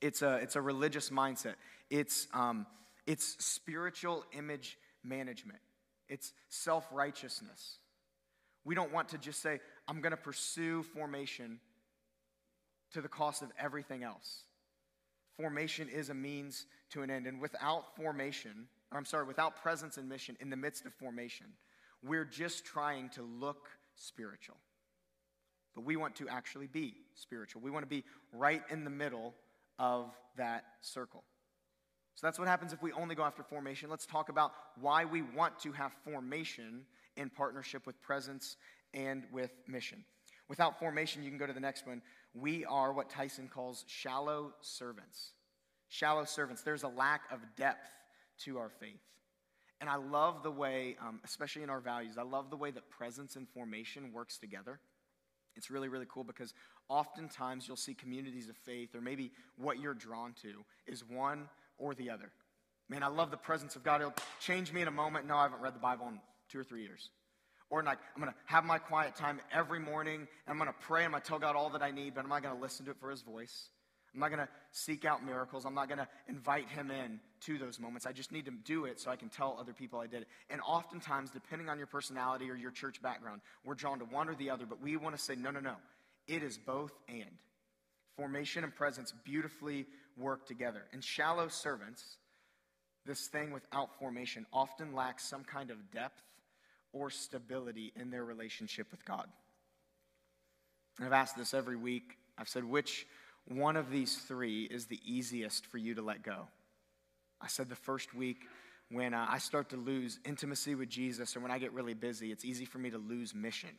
It's 0.00 0.22
a, 0.22 0.36
it's 0.36 0.56
a 0.56 0.60
religious 0.60 1.10
mindset. 1.10 1.54
It's, 1.90 2.28
um, 2.32 2.66
it's 3.06 3.44
spiritual 3.44 4.24
image 4.36 4.78
management. 5.02 5.58
It's 6.08 6.32
self 6.48 6.86
righteousness. 6.92 7.78
We 8.64 8.74
don't 8.74 8.92
want 8.92 9.10
to 9.10 9.18
just 9.18 9.42
say, 9.42 9.60
I'm 9.86 10.00
going 10.00 10.12
to 10.12 10.16
pursue 10.16 10.82
formation 10.82 11.60
to 12.92 13.00
the 13.00 13.08
cost 13.08 13.42
of 13.42 13.50
everything 13.58 14.02
else. 14.02 14.42
Formation 15.36 15.88
is 15.88 16.10
a 16.10 16.14
means 16.14 16.66
to 16.90 17.02
an 17.02 17.10
end. 17.10 17.26
And 17.26 17.40
without 17.40 17.96
formation, 17.96 18.68
or 18.92 18.98
I'm 18.98 19.04
sorry, 19.04 19.24
without 19.24 19.60
presence 19.62 19.96
and 19.96 20.08
mission 20.08 20.36
in 20.40 20.48
the 20.48 20.56
midst 20.56 20.86
of 20.86 20.94
formation, 20.94 21.46
we're 22.02 22.24
just 22.24 22.64
trying 22.64 23.08
to 23.10 23.22
look 23.22 23.68
spiritual. 23.96 24.56
But 25.74 25.84
we 25.84 25.96
want 25.96 26.14
to 26.16 26.28
actually 26.28 26.68
be 26.68 26.94
spiritual. 27.14 27.62
We 27.62 27.70
want 27.70 27.82
to 27.82 27.88
be 27.88 28.04
right 28.32 28.62
in 28.70 28.84
the 28.84 28.90
middle 28.90 29.34
of 29.78 30.12
that 30.36 30.64
circle. 30.82 31.24
So 32.14 32.26
that's 32.26 32.38
what 32.38 32.46
happens 32.46 32.72
if 32.72 32.80
we 32.80 32.92
only 32.92 33.16
go 33.16 33.24
after 33.24 33.42
formation. 33.42 33.90
Let's 33.90 34.06
talk 34.06 34.28
about 34.28 34.52
why 34.80 35.04
we 35.04 35.22
want 35.22 35.58
to 35.60 35.72
have 35.72 35.92
formation 36.04 36.82
in 37.16 37.28
partnership 37.28 37.86
with 37.86 38.00
presence 38.02 38.56
and 38.94 39.24
with 39.30 39.50
mission. 39.66 40.04
Without 40.48 40.78
formation, 40.78 41.22
you 41.22 41.30
can 41.30 41.38
go 41.38 41.46
to 41.46 41.52
the 41.52 41.60
next 41.60 41.86
one. 41.86 42.02
We 42.34 42.64
are 42.64 42.92
what 42.92 43.10
Tyson 43.10 43.48
calls 43.52 43.84
shallow 43.86 44.52
servants. 44.60 45.32
Shallow 45.88 46.24
servants. 46.24 46.62
There's 46.62 46.82
a 46.82 46.88
lack 46.88 47.22
of 47.30 47.40
depth 47.56 47.88
to 48.44 48.58
our 48.58 48.68
faith. 48.68 49.00
And 49.80 49.90
I 49.90 49.96
love 49.96 50.42
the 50.42 50.50
way, 50.50 50.96
um, 51.00 51.20
especially 51.24 51.62
in 51.62 51.70
our 51.70 51.80
values, 51.80 52.16
I 52.18 52.22
love 52.22 52.50
the 52.50 52.56
way 52.56 52.70
that 52.70 52.88
presence 52.90 53.36
and 53.36 53.48
formation 53.48 54.12
works 54.12 54.38
together. 54.38 54.80
It's 55.56 55.70
really, 55.70 55.88
really 55.88 56.06
cool 56.08 56.24
because 56.24 56.54
oftentimes 56.88 57.66
you'll 57.68 57.76
see 57.76 57.94
communities 57.94 58.48
of 58.48 58.56
faith, 58.56 58.94
or 58.94 59.00
maybe 59.00 59.30
what 59.56 59.78
you're 59.78 59.94
drawn 59.94 60.34
to 60.42 60.64
is 60.86 61.04
one 61.04 61.48
or 61.78 61.94
the 61.94 62.10
other. 62.10 62.30
Man, 62.88 63.02
I 63.02 63.08
love 63.08 63.30
the 63.30 63.36
presence 63.36 63.76
of 63.76 63.82
God. 63.82 64.00
It'll 64.00 64.14
change 64.40 64.72
me 64.72 64.82
in 64.82 64.88
a 64.88 64.92
moment. 64.92 65.26
No, 65.26 65.36
I 65.36 65.42
haven't 65.42 65.60
read 65.60 65.74
the 65.74 65.80
Bible 65.80 66.08
in 66.08 66.18
two 66.48 66.58
or 66.58 66.64
three 66.64 66.82
years. 66.82 67.10
Or 67.74 67.82
like, 67.82 67.98
I'm 68.14 68.22
going 68.22 68.32
to 68.32 68.38
have 68.44 68.64
my 68.64 68.78
quiet 68.78 69.16
time 69.16 69.40
every 69.52 69.80
morning, 69.80 70.20
and 70.20 70.28
I'm 70.46 70.58
going 70.58 70.68
to 70.68 70.86
pray, 70.86 71.04
I'm 71.04 71.10
going 71.10 71.22
to 71.22 71.28
tell 71.28 71.40
God 71.40 71.56
all 71.56 71.70
that 71.70 71.82
I 71.82 71.90
need, 71.90 72.14
but 72.14 72.22
I'm 72.22 72.30
not 72.30 72.40
going 72.40 72.54
to 72.54 72.62
listen 72.62 72.84
to 72.84 72.92
it 72.92 72.98
for 73.00 73.10
his 73.10 73.22
voice. 73.22 73.70
I'm 74.14 74.20
not 74.20 74.28
going 74.30 74.46
to 74.46 74.48
seek 74.70 75.04
out 75.04 75.26
miracles. 75.26 75.64
I'm 75.64 75.74
not 75.74 75.88
going 75.88 75.98
to 75.98 76.06
invite 76.28 76.68
him 76.68 76.92
in 76.92 77.18
to 77.46 77.58
those 77.58 77.80
moments. 77.80 78.06
I 78.06 78.12
just 78.12 78.30
need 78.30 78.44
to 78.44 78.52
do 78.52 78.84
it 78.84 79.00
so 79.00 79.10
I 79.10 79.16
can 79.16 79.28
tell 79.28 79.56
other 79.58 79.72
people 79.72 79.98
I 79.98 80.06
did 80.06 80.22
it. 80.22 80.28
And 80.50 80.60
oftentimes, 80.60 81.30
depending 81.30 81.68
on 81.68 81.78
your 81.78 81.88
personality 81.88 82.48
or 82.48 82.54
your 82.54 82.70
church 82.70 83.02
background, 83.02 83.40
we're 83.64 83.74
drawn 83.74 83.98
to 83.98 84.04
one 84.04 84.28
or 84.28 84.36
the 84.36 84.50
other, 84.50 84.66
but 84.66 84.80
we 84.80 84.96
want 84.96 85.16
to 85.16 85.20
say, 85.20 85.34
no, 85.34 85.50
no, 85.50 85.58
no. 85.58 85.74
It 86.28 86.44
is 86.44 86.56
both 86.56 86.92
and. 87.08 87.24
Formation 88.16 88.62
and 88.62 88.72
presence 88.72 89.12
beautifully 89.24 89.86
work 90.16 90.46
together. 90.46 90.82
And 90.92 91.02
shallow 91.02 91.48
servants, 91.48 92.18
this 93.04 93.26
thing 93.26 93.50
without 93.50 93.98
formation, 93.98 94.46
often 94.52 94.94
lacks 94.94 95.28
some 95.28 95.42
kind 95.42 95.72
of 95.72 95.90
depth 95.90 96.22
or 96.94 97.10
stability 97.10 97.92
in 97.96 98.10
their 98.10 98.24
relationship 98.24 98.90
with 98.90 99.04
God. 99.04 99.26
And 100.96 101.06
I've 101.06 101.12
asked 101.12 101.36
this 101.36 101.52
every 101.52 101.76
week. 101.76 102.16
I've 102.38 102.48
said, 102.48 102.64
which 102.64 103.06
one 103.46 103.76
of 103.76 103.90
these 103.90 104.16
three 104.16 104.64
is 104.64 104.86
the 104.86 105.00
easiest 105.04 105.66
for 105.66 105.76
you 105.76 105.94
to 105.96 106.02
let 106.02 106.22
go? 106.22 106.46
I 107.40 107.48
said 107.48 107.68
the 107.68 107.74
first 107.74 108.14
week 108.14 108.46
when 108.90 109.12
uh, 109.12 109.26
I 109.28 109.38
start 109.38 109.70
to 109.70 109.76
lose 109.76 110.20
intimacy 110.24 110.74
with 110.74 110.88
Jesus 110.88 111.36
or 111.36 111.40
when 111.40 111.50
I 111.50 111.58
get 111.58 111.72
really 111.72 111.94
busy, 111.94 112.30
it's 112.30 112.44
easy 112.44 112.64
for 112.64 112.78
me 112.78 112.90
to 112.90 112.98
lose 112.98 113.34
mission. 113.34 113.70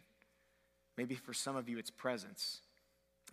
Maybe 0.97 1.15
for 1.15 1.33
some 1.33 1.55
of 1.55 1.69
you, 1.69 1.77
it's 1.77 1.89
presence. 1.89 2.59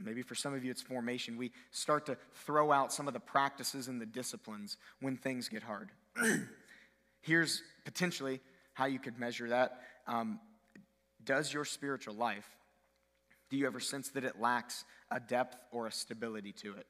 Maybe 0.03 0.23
for 0.23 0.35
some 0.35 0.55
of 0.55 0.65
you, 0.65 0.71
it's 0.71 0.81
formation. 0.81 1.37
We 1.37 1.53
start 1.71 2.07
to 2.07 2.17
throw 2.47 2.73
out 2.73 2.93
some 2.93 3.09
of 3.09 3.15
the 3.15 3.21
practices 3.21 3.89
and 3.89 4.01
the 4.01 4.07
disciplines 4.07 4.77
when 5.01 5.17
things 5.17 5.49
get 5.49 5.63
hard. 5.63 5.91
Here's 7.21 7.63
potentially 7.85 8.41
how 8.75 8.87
you 8.87 8.99
could 8.99 9.19
measure 9.19 9.49
that. 9.51 9.81
Um, 10.07 10.41
does 11.25 11.53
your 11.53 11.65
spiritual 11.65 12.15
life, 12.15 12.49
do 13.51 13.57
you 13.57 13.67
ever 13.67 13.81
sense 13.81 14.09
that 14.11 14.25
it 14.25 14.41
lacks 14.41 14.85
a 15.11 15.21
depth 15.21 15.57
or 15.71 15.87
a 15.87 15.93
stability 15.93 16.53
to 16.53 16.75
it? 16.75 16.87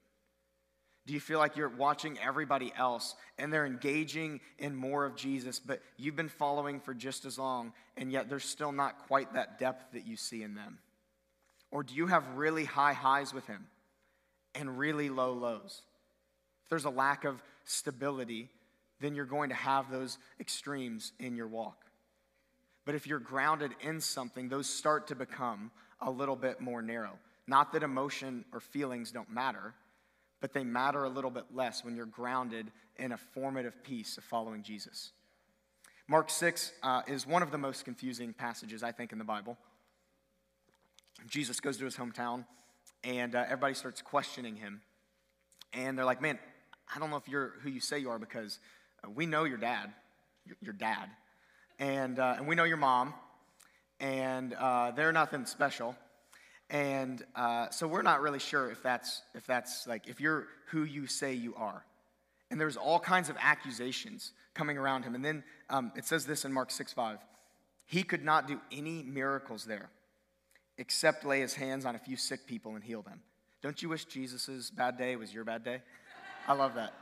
Do 1.05 1.15
you 1.15 1.21
feel 1.21 1.41
like 1.41 1.57
you're 1.57 1.69
watching 1.69 2.17
everybody 2.25 2.73
else 2.77 3.17
and 3.37 3.53
they're 3.53 3.67
engaging 3.67 4.41
in 4.59 4.77
more 4.77 5.05
of 5.05 5.17
Jesus, 5.17 5.59
but 5.59 5.81
you've 5.97 6.15
been 6.15 6.29
following 6.29 6.79
for 6.79 6.95
just 6.95 7.25
as 7.25 7.39
long, 7.39 7.73
and 7.97 8.13
yet 8.13 8.29
there's 8.29 8.45
still 8.45 8.71
not 8.71 9.07
quite 9.09 9.35
that 9.35 9.59
depth 9.59 9.93
that 9.95 10.07
you 10.07 10.17
see 10.17 10.45
in 10.45 10.55
them? 10.55 10.79
Or 11.73 11.83
do 11.83 11.95
you 11.95 12.07
have 12.07 12.37
really 12.37 12.65
high 12.65 12.93
highs 12.93 13.35
with 13.35 13.47
Him 13.47 13.67
and 14.55 14.79
really 14.79 15.09
low 15.09 15.33
lows? 15.33 15.83
If 16.63 16.71
there's 16.71 16.85
a 16.85 16.91
lack 16.91 17.25
of 17.25 17.43
stability, 17.65 18.51
then 19.03 19.15
you're 19.15 19.25
going 19.27 19.51
to 19.51 19.55
have 19.55 19.91
those 19.91 20.19
extremes 20.41 21.13
in 21.19 21.37
your 21.37 21.49
walk. 21.49 21.85
But 22.85 22.95
if 22.95 23.07
you're 23.07 23.19
grounded 23.19 23.73
in 23.81 24.01
something, 24.01 24.49
those 24.49 24.69
start 24.69 25.09
to 25.09 25.15
become 25.15 25.71
a 26.01 26.11
little 26.11 26.37
bit 26.37 26.61
more 26.61 26.83
narrow. 26.83 27.19
Not 27.47 27.73
that 27.73 27.83
emotion 27.83 28.45
or 28.53 28.61
feelings 28.61 29.13
don't 29.13 29.31
matter, 29.31 29.75
but 30.41 30.53
they 30.53 30.65
matter 30.65 31.05
a 31.05 31.09
little 31.09 31.31
bit 31.31 31.45
less 31.53 31.85
when 31.85 31.97
you're 31.97 32.07
grounded 32.07 32.71
in 32.97 33.13
a 33.13 33.17
formative 33.17 33.83
piece 33.83 34.19
of 34.19 34.25
following 34.25 34.63
Jesus. 34.63 35.13
Mark 36.09 36.31
6 36.31 36.73
uh, 36.83 37.03
is 37.07 37.27
one 37.27 37.43
of 37.43 37.51
the 37.51 37.59
most 37.59 37.85
confusing 37.85 38.33
passages, 38.33 38.83
I 38.83 38.93
think, 38.93 39.13
in 39.13 39.19
the 39.19 39.25
Bible. 39.25 39.57
Jesus 41.29 41.61
goes 41.61 41.77
to 41.79 41.85
his 41.85 41.97
hometown, 41.97 42.45
and 43.05 43.35
uh, 43.35 43.45
everybody 43.45 43.75
starts 43.75 44.03
questioning 44.03 44.57
him. 44.57 44.81
And 45.73 45.97
they're 45.97 46.05
like, 46.05 46.21
Man, 46.21 46.39
I 46.95 46.99
don't 46.99 47.11
know 47.11 47.17
if 47.17 47.29
you're 47.29 47.55
who 47.63 47.71
you 47.71 47.81
say 47.81 47.99
you 47.99 48.11
are 48.11 48.19
because 48.19 48.59
we 49.09 49.27
know 49.27 49.45
your 49.45 49.59
dad, 49.59 49.93
your, 50.61 50.73
dad, 50.73 51.09
and, 51.79 52.19
uh, 52.19 52.35
and 52.39 52.47
we 52.47 52.55
know 52.55 52.65
your 52.65 52.77
mom, 52.77 53.15
and 54.01 54.55
uh, 54.55 54.93
they're 54.93 55.13
nothing 55.13 55.47
special. 55.47 55.97
And 56.71 57.23
uh, 57.37 57.71
so 57.71 57.87
we're 57.87 58.03
not 58.03 58.23
really 58.23 58.39
sure 58.39 58.71
if 58.71 58.83
that's, 58.83 59.23
if 59.35 59.47
that's 59.47 59.87
like, 59.87 60.09
if 60.09 60.21
you're 60.21 60.47
who 60.71 60.85
you 60.85 61.07
say 61.07 61.35
you 61.35 61.55
are. 61.57 61.85
And 62.51 62.61
there's 62.61 62.77
all 62.77 62.99
kinds 62.99 63.29
of 63.29 63.37
accusations 63.41 64.33
coming 64.55 64.77
around 64.79 65.05
him. 65.05 65.15
And 65.15 65.25
then 65.25 65.43
um, 65.71 65.93
it 65.97 66.05
says 66.05 66.27
this 66.27 66.45
in 66.45 66.53
Mark 66.53 66.71
6 66.71 66.93
5. 66.93 67.19
He 67.87 68.03
could 68.03 68.25
not 68.25 68.47
do 68.47 68.61
any 68.71 69.03
miracles 69.03 69.65
there 69.65 69.91
except 70.79 71.25
lay 71.25 71.41
his 71.41 71.55
hands 71.55 71.85
on 71.85 71.95
a 71.95 71.99
few 71.99 72.17
sick 72.17 72.47
people 72.47 72.75
and 72.75 72.83
heal 72.83 73.03
them. 73.03 73.21
Don't 73.63 73.83
you 73.83 73.89
wish 73.89 74.07
Jesus' 74.07 74.71
bad 74.71 74.97
day 74.97 75.17
was 75.17 75.33
your 75.33 75.45
bad 75.45 75.65
day? 75.65 75.83
I 76.49 76.55
love 76.55 76.75
that. 76.75 76.93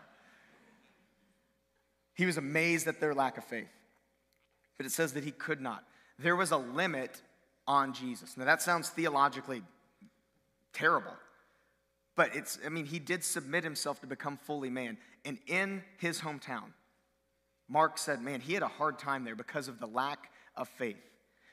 He 2.20 2.26
was 2.26 2.36
amazed 2.36 2.86
at 2.86 3.00
their 3.00 3.14
lack 3.14 3.38
of 3.38 3.44
faith. 3.44 3.72
But 4.76 4.84
it 4.84 4.92
says 4.92 5.14
that 5.14 5.24
he 5.24 5.30
could 5.30 5.58
not. 5.58 5.84
There 6.18 6.36
was 6.36 6.50
a 6.50 6.58
limit 6.58 7.22
on 7.66 7.94
Jesus. 7.94 8.36
Now, 8.36 8.44
that 8.44 8.60
sounds 8.60 8.90
theologically 8.90 9.62
terrible, 10.74 11.14
but 12.16 12.36
it's, 12.36 12.58
I 12.62 12.68
mean, 12.68 12.84
he 12.84 12.98
did 12.98 13.24
submit 13.24 13.64
himself 13.64 14.02
to 14.02 14.06
become 14.06 14.36
fully 14.36 14.68
man. 14.68 14.98
And 15.24 15.38
in 15.46 15.82
his 15.96 16.20
hometown, 16.20 16.74
Mark 17.70 17.96
said, 17.96 18.20
man, 18.20 18.40
he 18.40 18.52
had 18.52 18.62
a 18.62 18.68
hard 18.68 18.98
time 18.98 19.24
there 19.24 19.34
because 19.34 19.66
of 19.66 19.80
the 19.80 19.86
lack 19.86 20.30
of 20.58 20.68
faith. 20.68 21.00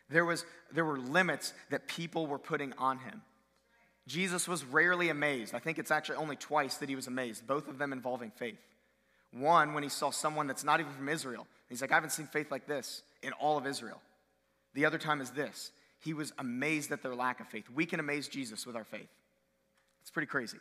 There, 0.09 0.25
was, 0.25 0.43
there 0.74 0.83
were 0.83 1.00
limits 1.00 1.53
that 1.69 1.88
people 1.88 2.27
were 2.27 2.39
putting 2.39 2.74
on 2.77 2.97
him. 2.97 3.21
Jesus 4.05 4.50
was 4.50 4.65
rarely 4.65 5.07
amazed. 5.07 5.55
I 5.55 5.59
think 5.59 5.79
it's 5.79 5.91
actually 5.91 6.17
only 6.17 6.36
twice 6.36 6.75
that 6.79 6.89
he 6.89 6.95
was 6.97 7.07
amazed, 7.07 7.47
both 7.47 7.69
of 7.69 7.77
them 7.77 7.93
involving 7.93 8.31
faith. 8.31 8.57
One, 9.31 9.74
when 9.74 9.84
he 9.84 9.89
saw 9.89 10.10
someone 10.10 10.48
that's 10.48 10.63
not 10.63 10.79
even 10.79 10.91
from 10.93 11.10
Israel. 11.10 11.48
He's 11.69 11.81
like, 11.81 11.91
I 11.91 11.96
haven't 11.96 12.12
seen 12.12 12.27
faith 12.27 12.50
like 12.50 12.65
this 12.65 13.03
in 13.22 13.34
all 13.34 13.57
of 13.57 13.67
Israel. 13.67 14.01
The 14.74 14.86
other 14.86 14.98
time 14.98 15.22
is 15.22 15.31
this 15.31 15.72
he 16.00 16.13
was 16.13 16.31
amazed 16.38 16.91
at 16.91 17.01
their 17.01 17.15
lack 17.15 17.39
of 17.39 17.48
faith. 17.48 17.65
We 17.74 17.86
can 17.86 18.00
amaze 18.00 18.27
Jesus 18.27 18.65
with 18.65 18.75
our 18.75 18.84
faith. 18.84 19.10
It's 20.01 20.12
pretty 20.12 20.27
crazy. 20.27 20.60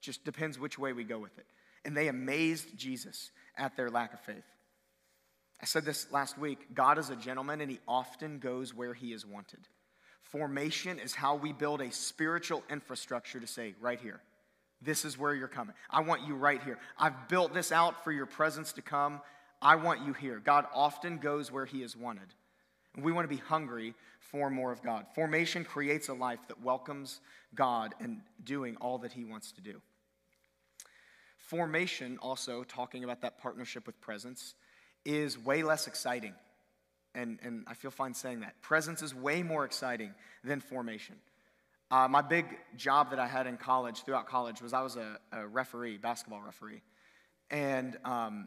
Just 0.00 0.24
depends 0.24 0.58
which 0.58 0.78
way 0.78 0.92
we 0.92 1.04
go 1.04 1.18
with 1.18 1.38
it. 1.38 1.46
And 1.84 1.96
they 1.96 2.08
amazed 2.08 2.76
Jesus 2.76 3.30
at 3.56 3.76
their 3.76 3.90
lack 3.90 4.12
of 4.12 4.20
faith. 4.20 4.44
I 5.62 5.66
said 5.66 5.84
this 5.84 6.10
last 6.10 6.38
week 6.38 6.74
God 6.74 6.98
is 6.98 7.10
a 7.10 7.16
gentleman 7.16 7.60
and 7.60 7.70
he 7.70 7.80
often 7.86 8.38
goes 8.38 8.74
where 8.74 8.94
he 8.94 9.12
is 9.12 9.26
wanted. 9.26 9.60
Formation 10.22 10.98
is 10.98 11.14
how 11.14 11.34
we 11.34 11.52
build 11.52 11.80
a 11.80 11.90
spiritual 11.90 12.62
infrastructure 12.70 13.40
to 13.40 13.46
say, 13.46 13.74
right 13.80 14.00
here, 14.00 14.20
this 14.82 15.04
is 15.04 15.18
where 15.18 15.34
you're 15.34 15.48
coming. 15.48 15.74
I 15.90 16.00
want 16.00 16.26
you 16.26 16.34
right 16.34 16.62
here. 16.62 16.78
I've 16.98 17.28
built 17.28 17.52
this 17.52 17.72
out 17.72 18.02
for 18.02 18.12
your 18.12 18.26
presence 18.26 18.72
to 18.74 18.82
come. 18.82 19.20
I 19.60 19.76
want 19.76 20.06
you 20.06 20.12
here. 20.12 20.40
God 20.42 20.66
often 20.74 21.18
goes 21.18 21.52
where 21.52 21.66
he 21.66 21.82
is 21.82 21.96
wanted. 21.96 22.34
And 22.94 23.04
we 23.04 23.12
want 23.12 23.28
to 23.28 23.34
be 23.34 23.40
hungry 23.40 23.94
for 24.20 24.50
more 24.50 24.72
of 24.72 24.82
God. 24.82 25.06
Formation 25.14 25.64
creates 25.64 26.08
a 26.08 26.14
life 26.14 26.40
that 26.48 26.62
welcomes 26.62 27.20
God 27.54 27.94
and 28.00 28.20
doing 28.44 28.76
all 28.80 28.98
that 28.98 29.12
He 29.12 29.24
wants 29.24 29.52
to 29.52 29.60
do. 29.60 29.80
Formation, 31.38 32.18
also, 32.20 32.62
talking 32.64 33.02
about 33.04 33.22
that 33.22 33.38
partnership 33.38 33.86
with 33.86 34.00
presence, 34.00 34.54
is 35.04 35.38
way 35.38 35.62
less 35.62 35.86
exciting. 35.86 36.34
And, 37.14 37.38
and 37.42 37.64
I 37.66 37.74
feel 37.74 37.90
fine 37.90 38.14
saying 38.14 38.40
that. 38.40 38.60
Presence 38.62 39.02
is 39.02 39.14
way 39.14 39.42
more 39.42 39.64
exciting 39.64 40.14
than 40.44 40.60
formation. 40.60 41.16
Uh, 41.90 42.06
my 42.08 42.22
big 42.22 42.46
job 42.76 43.10
that 43.10 43.18
I 43.18 43.26
had 43.26 43.46
in 43.46 43.56
college, 43.56 44.04
throughout 44.04 44.26
college, 44.26 44.62
was 44.62 44.72
I 44.72 44.82
was 44.82 44.96
a, 44.96 45.18
a 45.32 45.46
referee, 45.46 45.98
basketball 45.98 46.40
referee. 46.40 46.82
And 47.50 47.96
um, 48.04 48.46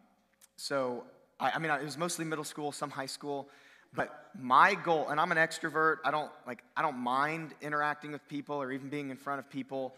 so, 0.56 1.04
I, 1.40 1.52
I 1.52 1.60
mean, 1.60 1.70
it 1.72 1.84
was 1.84 1.98
mostly 1.98 2.24
middle 2.24 2.46
school, 2.46 2.72
some 2.72 2.90
high 2.90 3.06
school. 3.06 3.50
But 3.96 4.10
my 4.40 4.76
goal, 4.76 5.10
and 5.10 5.20
I'm 5.20 5.32
an 5.32 5.38
extrovert, 5.38 5.98
I 6.04 6.12
don't 6.12 6.32
like 6.48 6.64
I 6.76 6.82
don't 6.82 6.98
mind 6.98 7.54
interacting 7.62 8.12
with 8.12 8.28
people 8.28 8.56
or 8.56 8.72
even 8.72 8.90
being 8.90 9.12
in 9.12 9.18
front 9.18 9.40
of 9.40 9.50
people. 9.50 9.94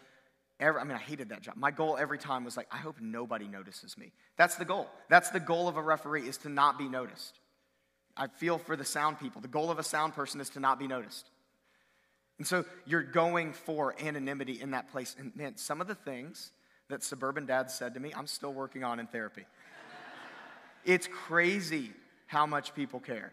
Every, 0.60 0.82
I 0.82 0.84
mean, 0.84 0.96
I 0.96 1.00
hated 1.00 1.30
that 1.30 1.42
job. 1.42 1.56
My 1.58 1.72
goal 1.72 1.98
every 1.98 2.18
time 2.18 2.46
was 2.46 2.58
like, 2.58 2.68
I 2.72 2.78
hope 2.78 2.96
nobody 3.00 3.48
notices 3.48 3.98
me. 3.98 4.12
That's 4.38 4.56
the 4.56 4.66
goal. 4.66 4.90
That's 5.10 5.30
the 5.30 5.40
goal 5.40 5.68
of 5.68 5.78
a 5.78 5.82
referee 5.82 6.28
is 6.28 6.38
to 6.40 6.50
not 6.50 6.78
be 6.78 6.88
noticed. 6.88 7.40
I 8.18 8.28
feel 8.28 8.58
for 8.58 8.75
the 8.75 8.86
sound 8.86 9.20
people. 9.20 9.42
The 9.42 9.50
goal 9.50 9.70
of 9.70 9.80
a 9.80 9.84
sound 9.84 10.14
person 10.14 10.40
is 10.42 10.50
to 10.52 10.60
not 10.60 10.80
be 10.80 10.88
noticed. 10.88 11.30
And 12.38 12.46
so 12.46 12.65
you're 12.86 13.04
going 13.04 13.54
for 13.54 13.96
anonymity 14.01 14.62
in 14.62 14.72
that 14.72 14.92
place. 14.92 15.15
And 15.18 15.36
man, 15.36 15.58
some 15.58 15.82
of 15.82 15.88
the 15.88 15.96
things 15.96 16.51
that 16.89 17.04
suburban 17.04 17.46
dads 17.46 17.74
said 17.74 17.94
to 17.94 18.00
me, 18.00 18.13
I'm 18.15 18.27
still 18.27 18.54
working 18.54 18.84
on 18.84 19.00
in 19.00 19.08
therapy. 19.08 19.46
it's 20.86 21.08
crazy 21.08 21.92
how 22.27 22.46
much 22.46 22.75
people 22.75 23.00
care. 23.00 23.32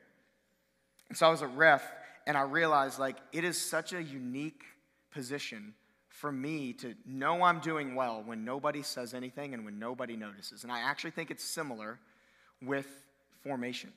And 1.08 1.18
so 1.18 1.26
I 1.26 1.30
was 1.30 1.42
a 1.42 1.46
ref, 1.46 1.82
and 2.26 2.36
I 2.36 2.42
realized 2.42 2.98
like 2.98 3.16
it 3.32 3.44
is 3.44 3.60
such 3.60 3.92
a 3.92 4.02
unique 4.02 4.62
position 5.12 5.74
for 6.08 6.30
me 6.30 6.72
to 6.74 6.94
know 7.04 7.42
I'm 7.42 7.60
doing 7.60 7.94
well 7.94 8.22
when 8.24 8.44
nobody 8.44 8.82
says 8.82 9.12
anything 9.12 9.54
and 9.54 9.64
when 9.64 9.78
nobody 9.78 10.16
notices. 10.16 10.62
And 10.62 10.70
I 10.70 10.80
actually 10.80 11.10
think 11.10 11.30
it's 11.30 11.44
similar 11.44 11.98
with 12.60 12.86
formation. 13.42 13.92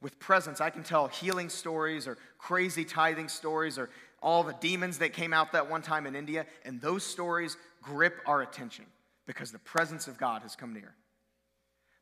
With 0.00 0.18
presence, 0.18 0.60
I 0.60 0.70
can 0.70 0.82
tell 0.82 1.08
healing 1.08 1.48
stories 1.48 2.06
or 2.06 2.18
crazy 2.38 2.84
tithing 2.84 3.28
stories 3.28 3.78
or 3.78 3.90
all 4.24 4.42
the 4.42 4.54
demons 4.54 4.98
that 4.98 5.12
came 5.12 5.34
out 5.34 5.52
that 5.52 5.70
one 5.70 5.82
time 5.82 6.06
in 6.06 6.16
India, 6.16 6.46
and 6.64 6.80
those 6.80 7.04
stories 7.04 7.58
grip 7.82 8.16
our 8.26 8.40
attention 8.40 8.86
because 9.26 9.52
the 9.52 9.58
presence 9.58 10.08
of 10.08 10.18
God 10.18 10.42
has 10.42 10.56
come 10.56 10.72
near. 10.72 10.94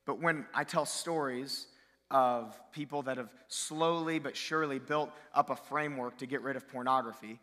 But 0.07 0.21
when 0.21 0.47
I 0.55 0.62
tell 0.64 0.87
stories 0.87 1.67
of 2.12 2.59
people 2.73 3.02
that 3.02 3.17
have 3.17 3.31
slowly 3.49 4.21
but 4.21 4.37
surely 4.37 4.79
built 4.79 5.11
up 5.35 5.50
a 5.50 5.57
framework 5.57 6.19
to 6.19 6.26
get 6.26 6.43
rid 6.43 6.55
of 6.55 6.69
pornography, 6.69 7.41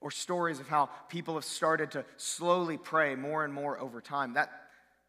or 0.00 0.10
stories 0.10 0.58
of 0.58 0.68
how 0.68 0.88
people 1.08 1.34
have 1.34 1.44
started 1.44 1.90
to 1.90 2.04
slowly 2.16 2.78
pray 2.78 3.14
more 3.14 3.44
and 3.44 3.52
more 3.52 3.78
over 3.78 4.00
time, 4.00 4.34
that 4.34 4.50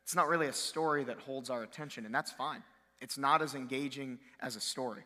it's 0.04 0.16
not 0.16 0.28
really 0.28 0.48
a 0.48 0.54
story 0.54 1.06
that 1.06 1.20
holds 1.20 1.50
our 1.50 1.64
attention, 1.64 2.06
and 2.06 2.14
that's 2.14 2.32
fine. 2.32 2.64
It's 3.00 3.18
not 3.18 3.42
as 3.42 3.56
engaging 3.56 4.20
as 4.42 4.56
a 4.56 4.60
story. 4.60 5.04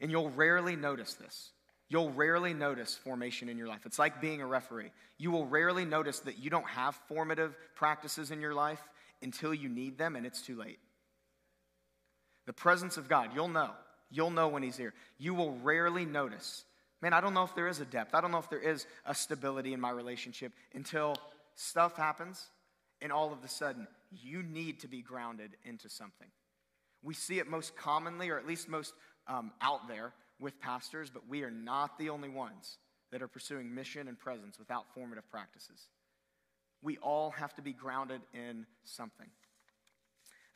And 0.00 0.10
you'll 0.10 0.30
rarely 0.30 0.76
notice 0.76 1.14
this. 1.14 1.50
You'll 1.88 2.10
rarely 2.10 2.52
notice 2.52 2.94
formation 2.94 3.48
in 3.48 3.56
your 3.56 3.68
life. 3.68 3.86
It's 3.86 3.98
like 3.98 4.20
being 4.20 4.40
a 4.40 4.46
referee. 4.46 4.90
You 5.18 5.30
will 5.30 5.46
rarely 5.46 5.84
notice 5.84 6.20
that 6.20 6.38
you 6.38 6.50
don't 6.50 6.66
have 6.68 6.96
formative 7.08 7.56
practices 7.76 8.30
in 8.30 8.40
your 8.40 8.54
life 8.54 8.82
until 9.22 9.54
you 9.54 9.68
need 9.68 9.96
them 9.96 10.16
and 10.16 10.26
it's 10.26 10.42
too 10.42 10.56
late. 10.56 10.78
The 12.46 12.52
presence 12.52 12.96
of 12.96 13.08
God, 13.08 13.30
you'll 13.34 13.48
know. 13.48 13.70
You'll 14.10 14.30
know 14.30 14.48
when 14.48 14.62
He's 14.62 14.76
here. 14.76 14.94
You 15.18 15.34
will 15.34 15.56
rarely 15.62 16.04
notice, 16.04 16.64
man, 17.02 17.12
I 17.12 17.20
don't 17.20 17.34
know 17.34 17.44
if 17.44 17.54
there 17.54 17.68
is 17.68 17.80
a 17.80 17.84
depth. 17.84 18.14
I 18.14 18.20
don't 18.20 18.30
know 18.30 18.38
if 18.38 18.50
there 18.50 18.60
is 18.60 18.86
a 19.04 19.14
stability 19.14 19.72
in 19.72 19.80
my 19.80 19.90
relationship 19.90 20.52
until 20.74 21.16
stuff 21.54 21.96
happens 21.96 22.50
and 23.00 23.12
all 23.12 23.32
of 23.32 23.44
a 23.44 23.48
sudden 23.48 23.86
you 24.10 24.42
need 24.42 24.80
to 24.80 24.88
be 24.88 25.02
grounded 25.02 25.52
into 25.64 25.88
something. 25.88 26.28
We 27.02 27.14
see 27.14 27.38
it 27.38 27.48
most 27.48 27.76
commonly, 27.76 28.30
or 28.30 28.38
at 28.38 28.46
least 28.46 28.68
most 28.68 28.94
um, 29.28 29.52
out 29.60 29.88
there, 29.88 30.12
with 30.38 30.60
pastors, 30.60 31.10
but 31.10 31.28
we 31.28 31.42
are 31.42 31.50
not 31.50 31.98
the 31.98 32.10
only 32.10 32.28
ones 32.28 32.78
that 33.10 33.22
are 33.22 33.28
pursuing 33.28 33.74
mission 33.74 34.08
and 34.08 34.18
presence 34.18 34.58
without 34.58 34.92
formative 34.94 35.28
practices. 35.30 35.88
We 36.82 36.98
all 36.98 37.30
have 37.30 37.54
to 37.54 37.62
be 37.62 37.72
grounded 37.72 38.20
in 38.34 38.66
something. 38.84 39.28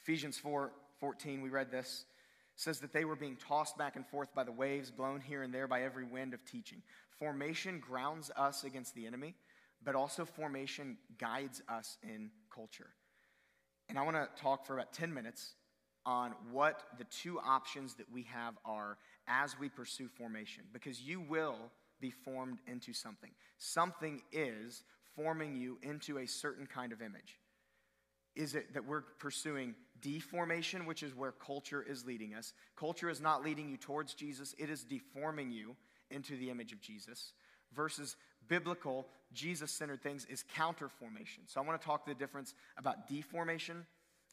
Ephesians 0.03 0.39
4 0.39 0.73
14, 0.99 1.41
we 1.41 1.49
read 1.49 1.71
this, 1.71 2.05
says 2.57 2.81
that 2.81 2.93
they 2.93 3.07
were 3.07 3.17
being 3.17 3.37
tossed 3.37 3.79
back 3.79 3.97
and 3.97 4.07
forth 4.07 4.35
by 4.35 4.45
the 4.45 4.53
waves, 4.53 4.91
blown 4.91 5.19
here 5.19 5.43
and 5.43 5.55
there 5.55 5.67
by 5.67 5.83
every 5.83 6.05
wind 6.05 6.35
of 6.35 6.45
teaching. 6.45 6.83
Formation 7.19 7.81
grounds 7.81 8.31
us 8.37 8.65
against 8.65 8.95
the 8.95 9.07
enemy, 9.07 9.35
but 9.83 9.95
also 9.95 10.27
formation 10.27 10.99
guides 11.19 11.63
us 11.71 11.97
in 12.03 12.31
culture. 12.55 12.91
And 13.89 13.99
I 13.99 14.03
want 14.03 14.17
to 14.17 14.29
talk 14.43 14.67
for 14.67 14.75
about 14.75 14.93
10 14.93 15.15
minutes 15.15 15.55
on 16.05 16.33
what 16.51 16.83
the 16.99 17.05
two 17.05 17.41
options 17.41 17.95
that 17.95 18.11
we 18.13 18.25
have 18.25 18.55
are 18.65 18.99
as 19.31 19.59
we 19.59 19.69
pursue 19.69 20.09
formation, 20.09 20.65
because 20.73 21.01
you 21.01 21.21
will 21.21 21.57
be 22.01 22.11
formed 22.11 22.59
into 22.67 22.93
something. 22.93 23.31
Something 23.59 24.23
is 24.33 24.83
forming 25.15 25.57
you 25.57 25.79
into 25.83 26.19
a 26.19 26.27
certain 26.27 26.67
kind 26.67 26.93
of 26.93 27.01
image. 27.01 27.39
Is 28.37 28.55
it 28.55 28.75
that 28.75 28.87
we're 28.87 29.03
pursuing 29.19 29.75
deformation, 30.01 30.87
which 30.87 31.03
is 31.03 31.15
where 31.15 31.33
culture 31.33 31.85
is 31.87 32.07
leading 32.07 32.35
us? 32.35 32.53
Culture 32.77 33.11
is 33.11 33.21
not 33.21 33.45
leading 33.45 33.69
you 33.69 33.77
towards 33.77 34.15
Jesus, 34.15 34.55
it 34.59 34.71
is 34.71 34.85
deforming 34.85 35.51
you 35.51 35.77
into 36.11 36.37
the 36.37 36.51
image 36.51 36.73
of 36.73 36.81
Jesus. 36.81 37.33
Versus 37.75 38.17
biblical, 38.49 39.07
Jesus 39.33 39.71
centered 39.71 40.03
things 40.03 40.27
is 40.29 40.45
counterformation. 40.57 41.47
So 41.47 41.61
I 41.61 41.65
want 41.65 41.81
to 41.81 41.87
talk 41.87 42.05
the 42.05 42.15
difference 42.15 42.55
about 42.77 43.09
deformation 43.09 43.87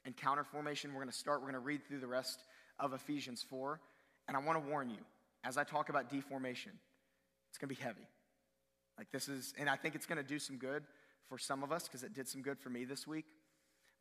and 0.05 0.15
counterformation. 0.15 0.87
We're 0.87 1.01
going 1.01 1.07
to 1.07 1.13
start, 1.13 1.41
we're 1.41 1.51
going 1.51 1.53
to 1.53 1.59
read 1.59 1.85
through 1.87 1.99
the 1.99 2.07
rest 2.07 2.43
of 2.79 2.93
Ephesians 2.93 3.45
4. 3.47 3.79
And 4.27 4.35
I 4.35 4.39
want 4.39 4.63
to 4.63 4.69
warn 4.69 4.89
you, 4.89 4.97
as 5.43 5.57
I 5.57 5.63
talk 5.63 5.89
about 5.89 6.09
deformation, 6.09 6.71
it's 7.49 7.57
going 7.57 7.69
to 7.69 7.75
be 7.75 7.81
heavy. 7.81 8.07
Like 8.97 9.11
this 9.11 9.29
is, 9.29 9.53
and 9.57 9.69
I 9.69 9.75
think 9.75 9.95
it's 9.95 10.05
going 10.05 10.17
to 10.17 10.27
do 10.27 10.39
some 10.39 10.57
good 10.57 10.83
for 11.29 11.37
some 11.37 11.63
of 11.63 11.71
us 11.71 11.83
because 11.87 12.03
it 12.03 12.13
did 12.13 12.27
some 12.27 12.41
good 12.41 12.59
for 12.59 12.69
me 12.69 12.85
this 12.85 13.07
week. 13.07 13.25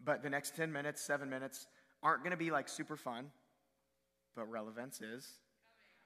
But 0.03 0.23
the 0.23 0.31
next 0.31 0.57
10 0.57 0.73
minutes, 0.73 1.03
seven 1.03 1.31
minutes 1.31 1.67
aren't 2.03 2.23
going 2.23 2.33
to 2.33 2.37
be 2.37 2.51
like 2.51 2.69
super 2.69 2.97
fun, 2.97 3.31
but 4.35 4.51
relevance 4.51 5.01
is. 5.01 5.27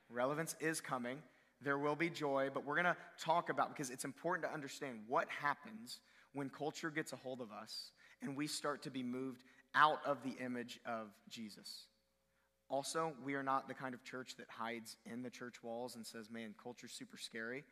Relevance 0.08 0.56
is 0.60 0.80
coming. 0.80 1.18
There 1.62 1.78
will 1.78 1.96
be 1.96 2.10
joy, 2.10 2.50
but 2.52 2.64
we're 2.64 2.74
going 2.74 2.86
to 2.86 2.96
talk 3.18 3.48
about 3.48 3.68
because 3.68 3.90
it's 3.90 4.04
important 4.04 4.48
to 4.48 4.54
understand 4.54 5.00
what 5.06 5.28
happens 5.28 6.00
when 6.32 6.48
culture 6.48 6.90
gets 6.90 7.12
a 7.12 7.16
hold 7.16 7.40
of 7.40 7.52
us 7.52 7.92
and 8.22 8.36
we 8.36 8.46
start 8.46 8.82
to 8.82 8.90
be 8.90 9.02
moved 9.02 9.44
out 9.74 10.00
of 10.04 10.22
the 10.22 10.34
image 10.42 10.80
of 10.86 11.08
Jesus. 11.28 11.86
Also, 12.70 13.12
we 13.24 13.34
are 13.34 13.42
not 13.42 13.66
the 13.66 13.74
kind 13.74 13.94
of 13.94 14.04
church 14.04 14.36
that 14.36 14.46
hides 14.48 14.96
in 15.04 15.22
the 15.22 15.30
church 15.30 15.62
walls 15.62 15.96
and 15.96 16.06
says, 16.06 16.30
man, 16.30 16.54
culture's 16.62 16.92
super 16.92 17.18
scary. 17.18 17.64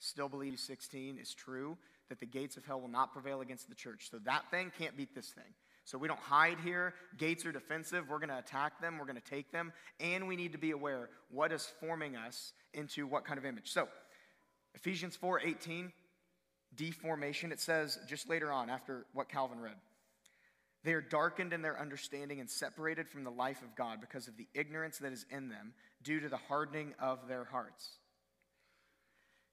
Still 0.00 0.28
believe 0.28 0.58
16 0.58 1.18
is 1.18 1.32
true, 1.32 1.78
that 2.08 2.18
the 2.18 2.26
gates 2.26 2.56
of 2.56 2.64
hell 2.64 2.80
will 2.80 2.88
not 2.88 3.12
prevail 3.12 3.42
against 3.42 3.68
the 3.68 3.76
church. 3.76 4.08
So 4.10 4.18
that 4.24 4.50
thing 4.50 4.72
can't 4.76 4.96
beat 4.96 5.14
this 5.14 5.28
thing. 5.28 5.54
So 5.84 5.98
we 5.98 6.08
don't 6.08 6.20
hide 6.20 6.58
here. 6.64 6.94
Gates 7.16 7.46
are 7.46 7.52
defensive. 7.52 8.08
We're 8.08 8.18
going 8.18 8.30
to 8.30 8.38
attack 8.38 8.80
them. 8.80 8.98
We're 8.98 9.06
going 9.06 9.20
to 9.20 9.30
take 9.30 9.52
them. 9.52 9.72
And 10.00 10.26
we 10.26 10.34
need 10.34 10.52
to 10.52 10.58
be 10.58 10.72
aware 10.72 11.10
what 11.30 11.52
is 11.52 11.72
forming 11.80 12.16
us 12.16 12.52
into 12.74 13.06
what 13.06 13.24
kind 13.24 13.38
of 13.38 13.44
image. 13.44 13.70
So 13.72 13.88
Ephesians 14.74 15.16
4 15.16 15.40
18, 15.40 15.92
deformation. 16.74 17.52
It 17.52 17.60
says 17.60 17.98
just 18.08 18.28
later 18.28 18.50
on 18.50 18.68
after 18.68 19.06
what 19.12 19.28
Calvin 19.28 19.60
read. 19.60 19.74
They 20.82 20.94
are 20.94 21.02
darkened 21.02 21.52
in 21.52 21.62
their 21.62 21.78
understanding 21.78 22.40
and 22.40 22.48
separated 22.48 23.08
from 23.08 23.24
the 23.24 23.30
life 23.30 23.62
of 23.62 23.76
God 23.76 24.00
because 24.00 24.28
of 24.28 24.36
the 24.36 24.48
ignorance 24.54 24.98
that 24.98 25.12
is 25.12 25.26
in 25.30 25.48
them 25.48 25.74
due 26.02 26.20
to 26.20 26.28
the 26.28 26.38
hardening 26.38 26.94
of 26.98 27.28
their 27.28 27.44
hearts. 27.44 27.98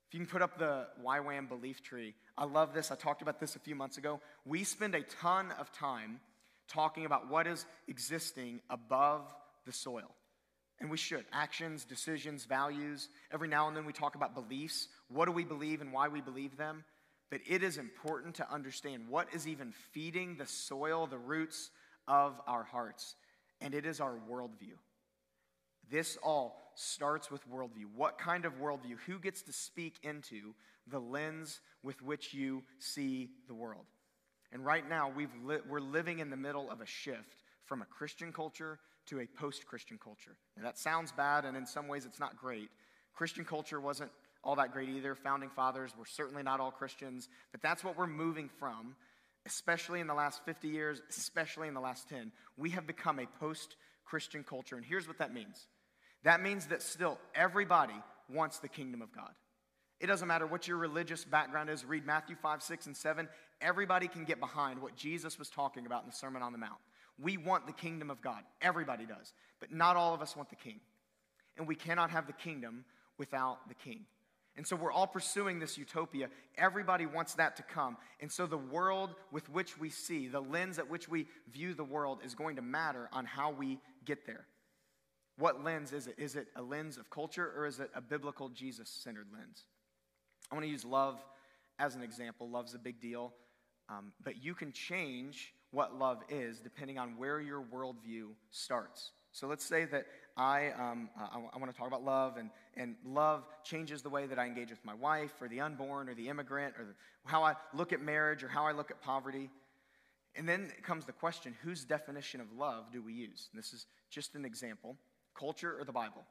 If 0.08 0.14
you 0.14 0.22
can 0.22 0.30
put 0.30 0.42
up 0.42 0.58
the 0.58 0.88
YWAM 1.06 1.50
belief 1.50 1.84
tree, 1.84 2.14
I 2.38 2.46
love 2.46 2.74
this. 2.74 2.92
I 2.92 2.96
talked 2.96 3.22
about 3.22 3.42
this 3.42 3.58
a 3.58 3.60
few 3.60 3.76
months 3.76 3.98
ago. 3.98 4.22
We 4.46 4.64
spend 4.64 4.96
a 4.96 5.02
ton 5.02 5.52
of 5.60 5.72
time 5.74 6.22
talking 6.70 7.06
about 7.06 7.30
what 7.30 7.46
is 7.46 7.66
existing 7.90 8.62
above 8.70 9.24
the 9.66 9.74
soil. 9.74 10.16
And 10.80 10.90
we 10.90 10.98
should. 10.98 11.26
Actions, 11.34 11.84
decisions, 11.84 12.46
values. 12.46 13.10
Every 13.34 13.50
now 13.50 13.68
and 13.68 13.76
then 13.76 13.86
we 13.86 13.94
talk 13.94 14.16
about 14.16 14.34
beliefs. 14.34 14.88
What 15.10 15.26
do 15.26 15.32
we 15.32 15.44
believe 15.44 15.82
and 15.82 15.92
why 15.92 16.08
we 16.08 16.22
believe 16.22 16.56
them? 16.56 16.86
But 17.30 17.42
it 17.46 17.62
is 17.62 17.78
important 17.78 18.36
to 18.36 18.52
understand 18.52 19.08
what 19.10 19.28
is 19.34 19.48
even 19.48 19.74
feeding 19.92 20.38
the 20.38 20.48
soil, 20.48 21.08
the 21.08 21.18
roots 21.18 21.72
of 22.08 22.40
our 22.48 22.64
hearts. 22.64 23.16
And 23.60 23.74
it 23.74 23.86
is 23.86 24.00
our 24.00 24.18
worldview. 24.30 24.78
This 25.90 26.18
all 26.24 26.72
starts 26.76 27.32
with 27.32 27.50
worldview. 27.50 27.88
What 27.96 28.18
kind 28.18 28.46
of 28.46 28.60
worldview? 28.60 28.98
Who 29.08 29.20
gets 29.20 29.42
to 29.44 29.54
speak 29.54 29.96
into 30.04 30.54
the 30.86 31.00
lens 31.00 31.60
with 31.84 32.02
which 32.02 32.34
you 32.34 32.64
see 32.80 33.30
the 33.48 33.54
world? 33.54 33.86
And 34.52 34.66
right 34.66 34.88
now, 34.88 35.12
we've 35.14 35.34
li- 35.44 35.60
we're 35.68 35.80
living 35.80 36.20
in 36.20 36.30
the 36.30 36.38
middle 36.38 36.70
of 36.72 36.82
a 36.82 36.86
shift 36.86 37.44
from 37.66 37.82
a 37.82 37.86
Christian 37.86 38.32
culture 38.32 38.80
to 39.08 39.20
a 39.20 39.26
post 39.26 39.66
Christian 39.66 39.98
culture. 40.02 40.38
Now, 40.56 40.64
that 40.64 40.78
sounds 40.78 41.12
bad, 41.12 41.46
and 41.46 41.58
in 41.58 41.66
some 41.66 41.88
ways, 41.88 42.06
it's 42.06 42.20
not 42.20 42.38
great. 42.38 42.70
Christian 43.14 43.44
culture 43.44 43.82
wasn't 43.82 44.12
all 44.44 44.56
that 44.56 44.72
great 44.72 44.90
either. 44.90 45.16
Founding 45.16 45.50
fathers 45.50 45.94
were 45.98 46.06
certainly 46.06 46.44
not 46.44 46.60
all 46.60 46.72
Christians, 46.72 47.30
but 47.52 47.62
that's 47.62 47.84
what 47.84 47.98
we're 47.98 48.08
moving 48.08 48.50
from, 48.60 48.96
especially 49.46 50.00
in 50.00 50.08
the 50.08 50.14
last 50.14 50.44
50 50.46 50.68
years, 50.68 51.02
especially 51.10 51.68
in 51.68 51.74
the 51.74 51.82
last 51.82 52.08
10. 52.10 52.32
We 52.58 52.72
have 52.72 52.88
become 52.88 53.20
a 53.20 53.28
post 53.40 53.76
Christian 54.06 54.44
culture, 54.44 54.76
and 54.76 54.86
here's 54.86 55.08
what 55.08 55.18
that 55.20 55.34
means 55.34 55.68
that 56.24 56.42
means 56.42 56.68
that 56.68 56.82
still 56.82 57.20
everybody 57.36 57.94
wants 58.30 58.60
the 58.60 58.68
kingdom 58.68 59.02
of 59.02 59.14
God. 59.14 59.32
It 60.00 60.08
doesn't 60.08 60.28
matter 60.28 60.46
what 60.46 60.68
your 60.68 60.78
religious 60.78 61.26
background 61.26 61.70
is. 61.70 61.84
Read 61.84 62.06
Matthew 62.06 62.36
5, 62.36 62.62
6, 62.62 62.86
and 62.88 62.98
7. 62.98 63.28
Everybody 63.62 64.08
can 64.08 64.26
get 64.26 64.40
behind 64.40 64.82
what 64.82 64.96
Jesus 64.96 65.40
was 65.40 65.50
talking 65.50 65.86
about 65.86 66.04
in 66.04 66.10
the 66.10 66.16
Sermon 66.16 66.44
on 66.44 66.52
the 66.52 66.60
Mount. 66.60 66.80
We 67.20 67.38
want 67.38 67.66
the 67.66 67.74
kingdom 67.74 68.12
of 68.12 68.22
God. 68.22 68.44
Everybody 68.62 69.06
does. 69.06 69.34
But 69.60 69.72
not 69.72 69.96
all 69.96 70.14
of 70.14 70.22
us 70.22 70.36
want 70.36 70.50
the 70.50 70.56
king. 70.56 70.80
And 71.58 71.68
we 71.68 71.76
cannot 71.76 72.12
have 72.12 72.28
the 72.28 72.34
kingdom 72.34 72.86
without 73.18 73.68
the 73.68 73.74
king. 73.74 74.06
And 74.58 74.66
so 74.66 74.76
we're 74.76 74.92
all 74.92 75.08
pursuing 75.08 75.60
this 75.60 75.78
utopia. 75.78 76.30
Everybody 76.58 77.06
wants 77.06 77.36
that 77.36 77.56
to 77.58 77.64
come. 77.64 77.96
And 78.20 78.32
so 78.32 78.48
the 78.48 78.58
world 78.58 79.14
with 79.32 79.48
which 79.50 79.78
we 79.78 79.92
see, 79.92 80.28
the 80.28 80.42
lens 80.42 80.80
at 80.80 80.90
which 80.90 81.08
we 81.08 81.28
view 81.52 81.76
the 81.76 81.84
world, 81.84 82.20
is 82.26 82.34
going 82.34 82.56
to 82.56 82.64
matter 82.64 83.08
on 83.14 83.26
how 83.26 83.52
we 83.52 83.80
get 84.04 84.26
there. 84.26 84.48
What 85.38 85.64
lens 85.64 85.94
is 85.94 86.08
it? 86.08 86.16
Is 86.18 86.36
it 86.36 86.48
a 86.56 86.62
lens 86.64 86.98
of 86.98 87.12
culture 87.12 87.54
or 87.56 87.68
is 87.68 87.80
it 87.80 87.92
a 87.94 88.02
biblical 88.02 88.50
Jesus 88.50 88.90
centered 88.90 89.28
lens? 89.32 89.66
I 90.52 90.56
want 90.56 90.66
to 90.66 90.72
use 90.72 90.84
love 90.84 91.24
as 91.78 91.96
an 91.96 92.02
example. 92.02 92.50
Love's 92.50 92.74
a 92.74 92.80
big 92.80 93.00
deal. 93.00 93.34
Um, 93.90 94.12
but 94.24 94.44
you 94.44 94.56
can 94.56 94.72
change 94.72 95.54
what 95.72 95.98
love 95.98 96.24
is 96.30 96.60
depending 96.60 96.98
on 96.98 97.18
where 97.18 97.40
your 97.40 97.62
worldview 97.62 98.30
starts. 98.50 99.12
So 99.32 99.48
let's 99.48 99.64
say 99.66 99.86
that 99.86 100.08
I, 100.38 100.70
um, 100.78 101.10
I, 101.20 101.40
I 101.54 101.58
want 101.58 101.72
to 101.72 101.78
talk 101.78 101.88
about 101.88 102.06
love, 102.06 102.38
and, 102.38 102.52
and 102.76 102.96
love 103.04 103.44
changes 103.64 104.02
the 104.02 104.10
way 104.10 104.28
that 104.28 104.38
I 104.38 104.46
engage 104.46 104.70
with 104.70 104.84
my 104.86 104.94
wife, 104.94 105.34
or 105.42 105.48
the 105.48 105.62
unborn, 105.62 106.10
or 106.10 106.14
the 106.14 106.30
immigrant, 106.30 106.76
or 106.78 106.86
the, 106.86 106.94
how 107.26 107.44
I 107.44 107.56
look 107.74 107.92
at 107.92 108.02
marriage, 108.02 108.44
or 108.44 108.48
how 108.48 108.66
I 108.66 108.72
look 108.72 108.92
at 108.92 109.02
poverty. 109.02 109.50
And 110.36 110.48
then 110.48 110.72
comes 110.84 111.06
the 111.06 111.12
question 111.12 111.56
whose 111.64 111.84
definition 111.84 112.40
of 112.40 112.48
love 112.54 112.92
do 112.94 113.02
we 113.02 113.14
use? 113.14 113.50
And 113.52 113.58
this 113.58 113.74
is 113.74 113.88
just 114.10 114.36
an 114.36 114.46
example 114.46 114.96
culture 115.38 115.76
or 115.80 115.84
the 115.84 115.92
Bible? 115.92 116.24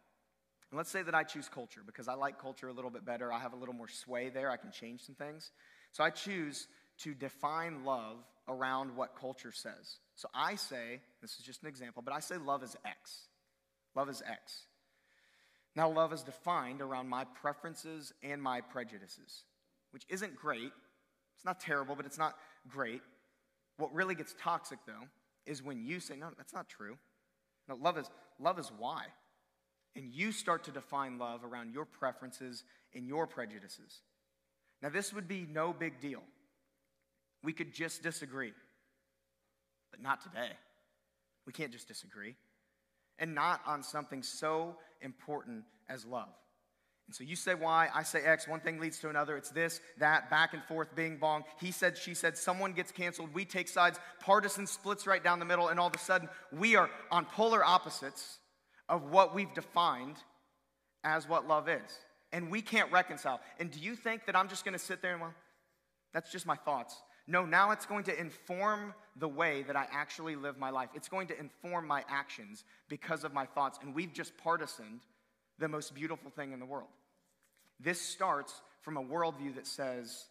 And 0.71 0.79
let's 0.79 0.91
say 0.91 1.03
that 1.03 1.15
I 1.15 1.23
choose 1.23 1.49
culture 1.49 1.81
because 1.85 2.09
I 2.09 2.15
like 2.15 2.41
culture 2.41 2.69
a 2.69 2.73
little 2.73 2.91
bit 2.91 3.05
better. 3.05 3.33
I 3.33 3.39
have 3.39 3.53
a 3.53 3.57
little 3.57 3.75
more 3.75 3.89
sway 3.89 4.31
there. 4.31 4.51
I 4.51 4.57
can 4.57 4.73
change 4.73 5.03
some 5.03 5.15
things. 5.15 5.51
So 5.93 6.03
I 6.03 6.11
choose 6.11 6.67
to 6.99 7.15
define 7.15 7.85
love 7.85 8.19
around 8.49 8.97
what 8.97 9.15
culture 9.19 9.53
says. 9.53 9.99
So 10.17 10.29
I 10.35 10.57
say, 10.57 11.01
this 11.21 11.39
is 11.39 11.45
just 11.45 11.63
an 11.63 11.69
example, 11.69 12.03
but 12.05 12.15
I 12.15 12.21
say 12.21 12.37
love 12.37 12.63
is 12.63 12.77
X. 12.85 13.29
Love 13.97 14.11
is 14.11 14.23
X. 14.31 14.67
Now, 15.75 15.91
love 15.91 16.13
is 16.13 16.23
defined 16.23 16.81
around 16.81 17.09
my 17.09 17.25
preferences 17.25 18.13
and 18.23 18.41
my 18.41 18.61
prejudices, 18.61 19.45
which 19.91 20.05
isn't 20.09 20.37
great. 20.37 20.71
It's 21.35 21.45
not 21.45 21.61
terrible, 21.61 21.97
but 21.97 22.07
it's 22.07 22.19
not 22.19 22.37
great. 22.69 23.03
What 23.79 23.93
really 23.93 24.15
gets 24.15 24.35
toxic, 24.41 24.79
though, 24.87 25.09
is 25.45 25.63
when 25.63 25.85
you 25.85 26.01
say, 26.01 26.17
no, 26.17 26.29
that's 26.37 26.55
not 26.55 26.69
true. 26.69 26.97
No, 27.69 27.75
love 27.75 27.99
is, 27.99 28.11
love 28.39 28.59
is 28.59 28.71
why. 28.79 29.05
And 29.95 30.13
you 30.13 30.33
start 30.33 30.65
to 30.65 30.71
define 30.71 31.19
love 31.19 31.45
around 31.45 31.73
your 31.73 31.85
preferences 31.85 32.65
and 32.95 33.07
your 33.07 33.27
prejudices. 33.27 34.01
Now, 34.83 34.91
this 34.91 35.13
would 35.13 35.29
be 35.29 35.47
no 35.51 35.73
big 35.73 36.01
deal. 36.01 36.23
We 37.43 37.53
could 37.53 37.73
just 37.73 38.03
disagree, 38.03 38.53
but 39.91 40.03
not 40.03 40.23
today. 40.23 40.51
We 41.47 41.53
can't 41.53 41.73
just 41.73 41.87
disagree, 41.87 42.35
and 43.19 43.35
not 43.35 43.61
on 43.67 43.83
something 43.83 44.23
so 44.23 44.77
important 45.01 45.65
as 45.89 46.05
love. 46.05 46.29
And 47.07 47.15
so 47.15 47.23
you 47.23 47.37
say 47.37 47.55
Y, 47.55 47.89
I 47.95 48.03
say 48.03 48.23
X, 48.25 48.49
one 48.49 48.61
thing 48.61 48.81
leads 48.81 48.99
to 48.99 49.09
another. 49.09 49.37
It's 49.37 49.51
this, 49.51 49.81
that, 49.99 50.29
back 50.29 50.55
and 50.55 50.65
forth, 50.65 50.95
bing 50.97 51.19
bong. 51.19 51.45
He 51.61 51.71
said, 51.71 51.97
she 51.97 52.15
said, 52.15 52.37
someone 52.37 52.73
gets 52.73 52.91
canceled, 52.91 53.33
we 53.33 53.45
take 53.45 53.69
sides, 53.69 54.01
partisan 54.21 54.67
splits 54.67 55.07
right 55.07 55.23
down 55.23 55.39
the 55.39 55.45
middle, 55.45 55.69
and 55.69 55.79
all 55.79 55.87
of 55.87 55.95
a 55.95 55.99
sudden 55.99 56.29
we 56.53 56.75
are 56.75 56.91
on 57.13 57.25
polar 57.25 57.65
opposites 57.65 58.39
of 58.89 59.11
what 59.11 59.35
we've 59.35 59.53
defined 59.55 60.17
as 61.05 61.29
what 61.29 61.47
love 61.47 61.69
is. 61.69 61.99
And 62.33 62.51
we 62.51 62.61
can't 62.61 62.91
reconcile. 62.91 63.41
And 63.61 63.71
do 63.71 63.79
you 63.79 63.95
think 63.95 64.27
that 64.27 64.35
I'm 64.35 64.49
just 64.49 64.65
gonna 64.65 64.79
sit 64.79 65.01
there 65.01 65.13
and, 65.13 65.21
well, 65.21 65.35
that's 66.13 66.33
just 66.33 66.45
my 66.45 66.57
thoughts? 66.57 66.97
No, 67.29 67.45
now 67.45 67.73
it's 67.73 67.87
going 67.87 68.05
to 68.05 68.19
inform 68.19 68.95
the 69.17 69.29
way 69.29 69.63
that 69.65 69.77
I 69.77 69.87
actually 69.91 70.37
live 70.37 70.59
my 70.59 70.71
life. 70.71 70.91
It's 70.95 71.09
going 71.09 71.27
to 71.29 71.39
inform 71.39 71.87
my 71.87 72.05
actions 72.09 72.65
because 72.89 73.25
of 73.25 73.33
my 73.33 73.47
thoughts. 73.47 73.79
And 73.83 73.95
we've 73.95 74.13
just 74.13 74.37
partisaned 74.39 75.01
the 75.59 75.69
most 75.69 75.95
beautiful 75.95 76.31
thing 76.31 76.53
in 76.53 76.61
the 76.61 76.67
world. 76.67 76.89
This 77.81 78.01
starts 78.01 78.61
from 78.83 78.97
a 78.97 79.03
worldview 79.03 79.57
that 79.57 79.67
says, 79.67 80.27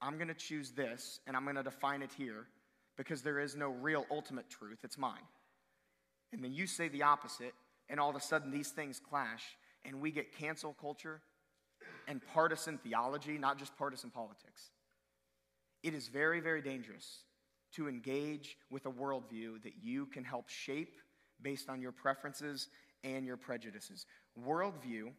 I'm 0.00 0.16
going 0.16 0.28
to 0.28 0.34
choose 0.34 0.70
this 0.70 1.20
and 1.26 1.36
I'm 1.36 1.44
going 1.44 1.56
to 1.56 1.62
define 1.62 2.02
it 2.02 2.10
here 2.16 2.46
because 2.96 3.22
there 3.22 3.40
is 3.40 3.56
no 3.56 3.70
real 3.70 4.06
ultimate 4.10 4.48
truth, 4.48 4.78
it's 4.84 4.98
mine. 4.98 5.26
And 6.32 6.42
then 6.42 6.52
you 6.52 6.66
say 6.66 6.88
the 6.88 7.02
opposite, 7.02 7.54
and 7.88 7.98
all 8.00 8.10
of 8.10 8.16
a 8.16 8.20
sudden 8.20 8.50
these 8.50 8.70
things 8.70 9.00
clash, 9.00 9.42
and 9.84 10.00
we 10.00 10.10
get 10.10 10.36
cancel 10.36 10.74
culture 10.80 11.20
and 12.08 12.20
partisan 12.32 12.78
theology, 12.78 13.38
not 13.38 13.58
just 13.58 13.76
partisan 13.76 14.10
politics. 14.10 14.70
It 15.82 15.94
is 15.94 16.08
very, 16.08 16.40
very 16.40 16.62
dangerous 16.62 17.24
to 17.74 17.88
engage 17.88 18.56
with 18.70 18.86
a 18.86 18.90
worldview 18.90 19.62
that 19.62 19.74
you 19.82 20.06
can 20.06 20.24
help 20.24 20.48
shape 20.48 21.00
based 21.40 21.68
on 21.68 21.80
your 21.80 21.92
preferences 21.92 22.68
and 23.02 23.26
your 23.26 23.36
prejudices. 23.36 24.06
Worldview 24.46 25.12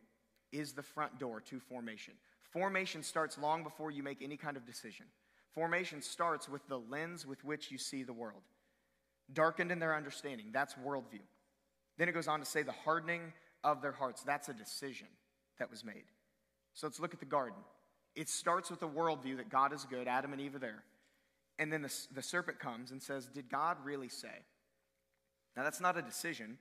is 0.51 0.73
the 0.73 0.83
front 0.83 1.19
door 1.19 1.41
to 1.41 1.59
formation. 1.59 2.13
Formation 2.51 3.03
starts 3.03 3.37
long 3.37 3.63
before 3.63 3.91
you 3.91 4.03
make 4.03 4.21
any 4.21 4.37
kind 4.37 4.55
of 4.55 4.65
decision. 4.65 5.07
Formation 5.53 6.01
starts 6.01 6.47
with 6.47 6.65
the 6.67 6.79
lens 6.79 7.25
with 7.25 7.43
which 7.43 7.71
you 7.71 7.77
see 7.77 8.03
the 8.03 8.13
world. 8.13 8.41
Darkened 9.33 9.71
in 9.71 9.79
their 9.79 9.95
understanding, 9.95 10.47
that's 10.51 10.75
worldview. 10.75 11.21
Then 11.97 12.09
it 12.09 12.13
goes 12.13 12.27
on 12.27 12.39
to 12.39 12.45
say 12.45 12.63
the 12.63 12.71
hardening 12.71 13.33
of 13.63 13.81
their 13.81 13.91
hearts, 13.91 14.23
that's 14.23 14.49
a 14.49 14.53
decision 14.53 15.07
that 15.59 15.69
was 15.69 15.83
made. 15.83 16.05
So 16.73 16.87
let's 16.87 16.99
look 16.99 17.13
at 17.13 17.19
the 17.19 17.25
garden. 17.25 17.59
It 18.15 18.29
starts 18.29 18.69
with 18.69 18.81
a 18.83 18.87
worldview 18.87 19.37
that 19.37 19.49
God 19.49 19.73
is 19.73 19.85
good, 19.85 20.07
Adam 20.07 20.33
and 20.33 20.41
Eve 20.41 20.55
are 20.55 20.59
there. 20.59 20.83
And 21.59 21.71
then 21.71 21.81
the, 21.81 21.93
the 22.13 22.21
serpent 22.21 22.59
comes 22.59 22.91
and 22.91 23.01
says, 23.01 23.27
Did 23.27 23.49
God 23.49 23.77
really 23.83 24.09
say? 24.09 24.43
Now, 25.55 25.63
that's 25.63 25.81
not 25.81 25.97
a 25.97 26.01
decision, 26.01 26.57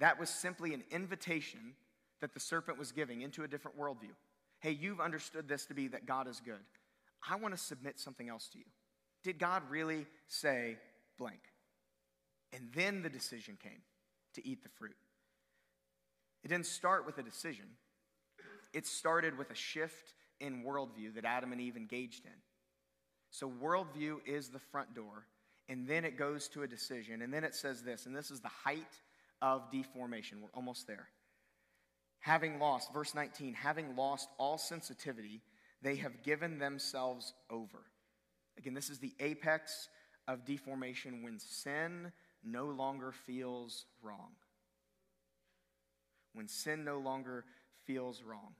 that 0.00 0.18
was 0.18 0.28
simply 0.28 0.74
an 0.74 0.82
invitation 0.90 1.74
that 2.20 2.34
the 2.34 2.40
serpent 2.40 2.78
was 2.78 2.90
giving 2.90 3.22
into 3.22 3.44
a 3.44 3.48
different 3.48 3.78
worldview. 3.78 4.14
Hey, 4.60 4.72
you've 4.72 5.00
understood 5.00 5.48
this 5.48 5.66
to 5.66 5.74
be 5.74 5.88
that 5.88 6.06
God 6.06 6.26
is 6.26 6.40
good. 6.40 6.60
I 7.28 7.36
want 7.36 7.54
to 7.54 7.60
submit 7.60 7.98
something 7.98 8.28
else 8.28 8.48
to 8.48 8.58
you. 8.58 8.64
Did 9.22 9.38
God 9.38 9.62
really 9.70 10.06
say 10.26 10.78
blank? 11.18 11.40
And 12.52 12.70
then 12.74 13.02
the 13.02 13.08
decision 13.08 13.56
came 13.62 13.82
to 14.34 14.46
eat 14.46 14.62
the 14.62 14.68
fruit. 14.68 14.96
It 16.42 16.48
didn't 16.48 16.66
start 16.66 17.06
with 17.06 17.18
a 17.18 17.22
decision, 17.22 17.66
it 18.72 18.86
started 18.86 19.38
with 19.38 19.50
a 19.50 19.54
shift 19.54 20.14
in 20.40 20.64
worldview 20.64 21.14
that 21.14 21.24
Adam 21.24 21.52
and 21.52 21.60
Eve 21.60 21.76
engaged 21.76 22.24
in. 22.24 22.32
So, 23.30 23.50
worldview 23.50 24.18
is 24.26 24.48
the 24.48 24.58
front 24.58 24.94
door, 24.94 25.26
and 25.68 25.88
then 25.88 26.04
it 26.04 26.16
goes 26.16 26.48
to 26.48 26.62
a 26.62 26.68
decision, 26.68 27.22
and 27.22 27.32
then 27.32 27.44
it 27.44 27.54
says 27.54 27.82
this, 27.82 28.06
and 28.06 28.14
this 28.14 28.30
is 28.30 28.40
the 28.40 28.48
height 28.48 29.00
of 29.42 29.70
deformation. 29.70 30.40
We're 30.40 30.48
almost 30.54 30.86
there. 30.86 31.08
Having 32.20 32.58
lost, 32.58 32.92
verse 32.92 33.14
19, 33.14 33.54
having 33.54 33.96
lost 33.96 34.28
all 34.38 34.56
sensitivity, 34.56 35.42
they 35.82 35.96
have 35.96 36.22
given 36.22 36.58
themselves 36.58 37.34
over. 37.50 37.82
Again, 38.56 38.74
this 38.74 38.88
is 38.88 38.98
the 38.98 39.14
apex 39.20 39.88
of 40.26 40.44
deformation 40.44 41.22
when 41.22 41.38
sin 41.38 42.12
no 42.42 42.66
longer 42.66 43.12
feels 43.12 43.86
wrong. 44.02 44.30
When 46.32 46.48
sin 46.48 46.84
no 46.84 46.98
longer 46.98 47.44
feels 47.84 48.22
wrong. 48.22 48.54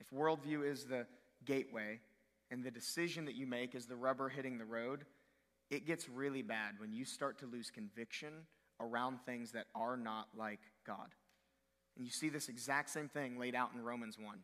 If 0.00 0.10
worldview 0.10 0.70
is 0.70 0.84
the 0.84 1.06
gateway 1.44 2.00
and 2.50 2.62
the 2.62 2.70
decision 2.70 3.24
that 3.26 3.34
you 3.34 3.46
make 3.46 3.74
is 3.74 3.86
the 3.86 3.96
rubber 3.96 4.28
hitting 4.28 4.58
the 4.58 4.64
road, 4.64 5.04
it 5.70 5.86
gets 5.86 6.08
really 6.08 6.42
bad 6.42 6.74
when 6.78 6.92
you 6.92 7.04
start 7.04 7.38
to 7.38 7.46
lose 7.46 7.70
conviction 7.70 8.32
around 8.80 9.18
things 9.24 9.52
that 9.52 9.66
are 9.74 9.96
not 9.96 10.28
like 10.36 10.60
God. 10.86 11.08
And 11.96 12.04
you 12.04 12.10
see 12.10 12.28
this 12.28 12.48
exact 12.48 12.90
same 12.90 13.08
thing 13.08 13.38
laid 13.38 13.54
out 13.54 13.70
in 13.74 13.82
Romans 13.82 14.18
1. 14.18 14.38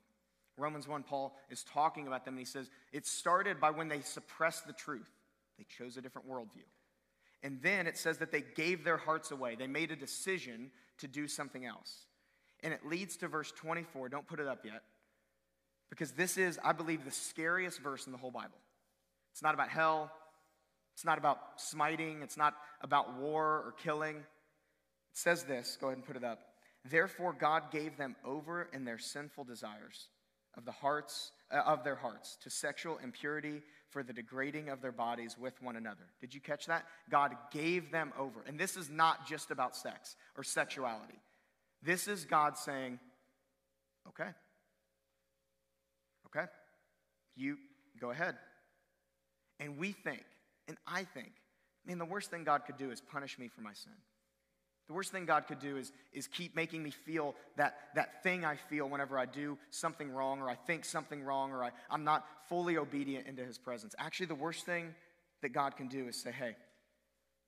Romans 0.56 0.88
1, 0.88 1.02
Paul 1.02 1.36
is 1.50 1.64
talking 1.64 2.06
about 2.06 2.24
them, 2.24 2.34
and 2.34 2.38
he 2.38 2.44
says, 2.44 2.70
It 2.92 3.06
started 3.06 3.60
by 3.60 3.70
when 3.70 3.88
they 3.88 4.00
suppressed 4.00 4.66
the 4.66 4.72
truth. 4.72 5.10
They 5.58 5.64
chose 5.64 5.96
a 5.96 6.02
different 6.02 6.28
worldview. 6.28 6.64
And 7.42 7.60
then 7.62 7.86
it 7.86 7.98
says 7.98 8.18
that 8.18 8.30
they 8.30 8.42
gave 8.54 8.84
their 8.84 8.96
hearts 8.96 9.30
away. 9.30 9.56
They 9.56 9.66
made 9.66 9.90
a 9.90 9.96
decision 9.96 10.70
to 10.98 11.08
do 11.08 11.26
something 11.26 11.66
else. 11.66 12.06
And 12.62 12.72
it 12.72 12.86
leads 12.86 13.16
to 13.18 13.28
verse 13.28 13.52
24. 13.52 14.08
Don't 14.08 14.26
put 14.26 14.38
it 14.38 14.46
up 14.46 14.64
yet. 14.64 14.82
Because 15.92 16.12
this 16.12 16.38
is, 16.38 16.58
I 16.64 16.72
believe, 16.72 17.04
the 17.04 17.10
scariest 17.10 17.78
verse 17.80 18.06
in 18.06 18.12
the 18.12 18.18
whole 18.18 18.30
Bible. 18.30 18.56
It's 19.30 19.42
not 19.42 19.52
about 19.52 19.68
hell, 19.68 20.10
it's 20.94 21.04
not 21.04 21.18
about 21.18 21.38
smiting, 21.56 22.22
it's 22.22 22.38
not 22.38 22.54
about 22.80 23.18
war 23.18 23.44
or 23.44 23.74
killing. 23.82 24.16
It 24.16 24.22
says 25.12 25.44
this, 25.44 25.76
go 25.78 25.88
ahead 25.88 25.98
and 25.98 26.06
put 26.06 26.16
it 26.16 26.24
up. 26.24 26.38
Therefore, 26.90 27.36
God 27.38 27.70
gave 27.70 27.98
them 27.98 28.16
over 28.24 28.70
in 28.72 28.86
their 28.86 28.98
sinful 28.98 29.44
desires 29.44 30.08
of 30.56 30.64
the 30.64 30.72
hearts 30.72 31.30
uh, 31.52 31.58
of 31.58 31.84
their 31.84 31.96
hearts 31.96 32.38
to 32.42 32.48
sexual 32.48 32.96
impurity 33.04 33.60
for 33.90 34.02
the 34.02 34.14
degrading 34.14 34.70
of 34.70 34.80
their 34.80 34.92
bodies 34.92 35.36
with 35.38 35.60
one 35.60 35.76
another. 35.76 36.08
Did 36.22 36.32
you 36.32 36.40
catch 36.40 36.64
that? 36.68 36.86
God 37.10 37.32
gave 37.50 37.90
them 37.90 38.14
over. 38.18 38.40
And 38.46 38.58
this 38.58 38.78
is 38.78 38.88
not 38.88 39.28
just 39.28 39.50
about 39.50 39.76
sex 39.76 40.16
or 40.38 40.42
sexuality. 40.42 41.20
This 41.82 42.08
is 42.08 42.24
God 42.24 42.56
saying, 42.56 42.98
okay, 44.08 44.22
Okay? 44.22 44.30
You 47.36 47.56
go 48.00 48.10
ahead. 48.10 48.36
And 49.60 49.78
we 49.78 49.92
think, 49.92 50.24
and 50.68 50.76
I 50.86 51.04
think, 51.04 51.32
man, 51.86 51.98
the 51.98 52.04
worst 52.04 52.30
thing 52.30 52.44
God 52.44 52.62
could 52.66 52.76
do 52.76 52.90
is 52.90 53.00
punish 53.00 53.38
me 53.38 53.48
for 53.48 53.60
my 53.60 53.72
sin. 53.72 53.92
The 54.88 54.94
worst 54.94 55.12
thing 55.12 55.24
God 55.24 55.46
could 55.46 55.60
do 55.60 55.76
is, 55.76 55.92
is 56.12 56.26
keep 56.26 56.56
making 56.56 56.82
me 56.82 56.90
feel 56.90 57.34
that, 57.56 57.76
that 57.94 58.22
thing 58.22 58.44
I 58.44 58.56
feel 58.56 58.88
whenever 58.88 59.18
I 59.18 59.26
do 59.26 59.56
something 59.70 60.10
wrong 60.10 60.40
or 60.40 60.50
I 60.50 60.56
think 60.56 60.84
something 60.84 61.22
wrong 61.22 61.52
or 61.52 61.62
I, 61.62 61.70
I'm 61.88 62.04
not 62.04 62.26
fully 62.48 62.76
obedient 62.76 63.26
into 63.26 63.44
His 63.44 63.58
presence. 63.58 63.94
Actually, 63.98 64.26
the 64.26 64.34
worst 64.34 64.66
thing 64.66 64.94
that 65.42 65.50
God 65.50 65.76
can 65.76 65.88
do 65.88 66.08
is 66.08 66.20
say, 66.20 66.32
hey, 66.32 66.56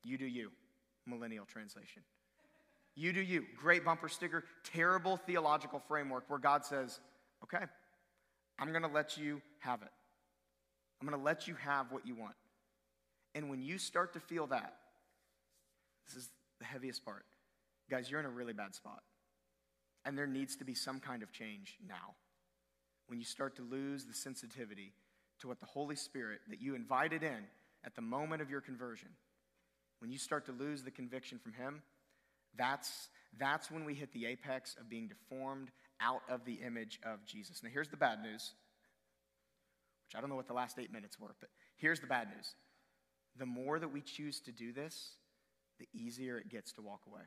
you 0.05 0.17
do 0.17 0.27
you, 0.27 0.51
millennial 1.07 1.45
translation. 1.45 2.03
You 2.95 3.13
do 3.13 3.21
you. 3.21 3.45
Great 3.57 3.85
bumper 3.85 4.09
sticker, 4.09 4.45
terrible 4.63 5.17
theological 5.17 5.81
framework 5.89 6.25
where 6.29 6.39
God 6.39 6.65
says, 6.65 7.01
okay, 7.43 7.65
I'm 8.59 8.71
going 8.71 8.83
to 8.83 8.89
let 8.89 9.17
you 9.17 9.43
have 9.61 9.83
it. 9.83 9.89
I'm 11.01 11.09
going 11.09 11.19
to 11.19 11.25
let 11.25 11.49
you 11.49 11.55
have 11.57 11.91
what 11.91 12.07
you 12.07 12.15
want. 12.15 12.35
And 13.35 13.51
when 13.51 13.63
you 13.63 13.79
start 13.79 14.13
to 14.13 14.21
feel 14.21 14.47
that, 14.49 14.75
this 16.07 16.17
is 16.17 16.31
the 16.61 16.65
heaviest 16.65 17.05
part. 17.05 17.25
Guys, 17.91 18.11
you're 18.11 18.21
in 18.21 18.27
a 18.27 18.31
really 18.31 18.53
bad 18.53 18.75
spot. 18.75 19.03
And 20.05 20.17
there 20.17 20.27
needs 20.27 20.57
to 20.57 20.65
be 20.65 20.75
some 20.75 21.01
kind 21.01 21.23
of 21.23 21.33
change 21.33 21.77
now. 21.87 22.15
When 23.07 23.19
you 23.19 23.25
start 23.25 23.57
to 23.57 23.63
lose 23.63 24.05
the 24.05 24.15
sensitivity 24.15 24.93
to 25.41 25.49
what 25.49 25.61
the 25.61 25.67
Holy 25.67 25.97
Spirit 25.97 26.41
that 26.49 26.61
you 26.61 26.75
invited 26.75 27.23
in 27.23 27.45
at 27.85 27.95
the 27.95 28.03
moment 28.03 28.41
of 28.41 28.51
your 28.51 28.61
conversion, 28.61 29.09
when 29.99 30.11
you 30.11 30.19
start 30.19 30.47
to 30.47 30.53
lose 30.53 30.83
the 30.83 30.91
conviction 30.91 31.39
from 31.39 31.53
Him, 31.53 31.83
that's, 32.57 33.09
that's 33.39 33.71
when 33.71 33.85
we 33.85 33.95
hit 33.95 34.13
the 34.13 34.27
apex 34.27 34.77
of 34.79 34.89
being 34.89 35.09
deformed 35.09 35.71
out 36.05 36.23
of 36.29 36.45
the 36.45 36.55
image 36.55 37.01
of 37.05 37.25
Jesus. 37.25 37.63
Now, 37.63 37.71
here's 37.73 37.89
the 37.89 37.97
bad 37.97 38.23
news, 38.23 38.53
which 40.07 40.17
I 40.17 40.21
don't 40.21 40.31
know 40.31 40.37
what 40.37 40.49
the 40.49 40.55
last 40.55 40.79
eight 40.79 40.93
minutes 40.93 41.19
were, 41.19 41.35
but 41.41 41.51
here's 41.77 42.01
the 42.01 42.07
bad 42.07 42.29
news. 42.35 42.55
The 43.37 43.47
more 43.47 43.79
that 43.79 43.93
we 43.93 44.01
choose 44.01 44.41
to 44.41 44.53
do 44.53 44.73
this, 44.73 45.13
the 45.79 45.89
easier 45.93 46.39
it 46.39 46.49
gets 46.49 46.73
to 46.73 46.83
walk 46.83 47.01
away. 47.09 47.23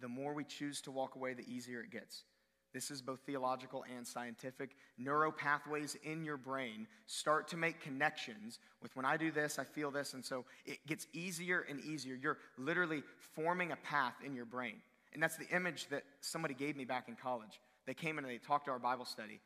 The 0.00 0.08
more 0.08 0.34
we 0.34 0.44
choose 0.44 0.80
to 0.82 0.90
walk 0.90 1.14
away, 1.16 1.34
the 1.34 1.46
easier 1.46 1.80
it 1.80 1.90
gets. 1.90 2.24
This 2.72 2.90
is 2.90 3.02
both 3.02 3.20
theological 3.26 3.84
and 3.94 4.06
scientific. 4.06 4.76
Neuro 4.96 5.30
pathways 5.30 5.96
in 6.04 6.24
your 6.24 6.38
brain 6.38 6.86
start 7.06 7.48
to 7.48 7.56
make 7.58 7.80
connections 7.80 8.58
with 8.80 8.96
when 8.96 9.04
I 9.04 9.18
do 9.18 9.30
this, 9.30 9.58
I 9.58 9.64
feel 9.64 9.90
this. 9.90 10.14
And 10.14 10.24
so 10.24 10.46
it 10.64 10.78
gets 10.86 11.06
easier 11.12 11.66
and 11.68 11.80
easier. 11.80 12.14
You're 12.14 12.38
literally 12.56 13.02
forming 13.34 13.72
a 13.72 13.76
path 13.76 14.14
in 14.24 14.34
your 14.34 14.46
brain. 14.46 14.76
And 15.12 15.22
that's 15.22 15.36
the 15.36 15.48
image 15.54 15.88
that 15.88 16.04
somebody 16.22 16.54
gave 16.54 16.76
me 16.76 16.86
back 16.86 17.08
in 17.08 17.16
college. 17.16 17.60
They 17.86 17.94
came 17.94 18.18
in 18.18 18.24
and 18.24 18.32
they 18.32 18.38
talked 18.38 18.66
to 18.66 18.70
our 18.70 18.78
Bible 18.78 19.04
study, 19.04 19.40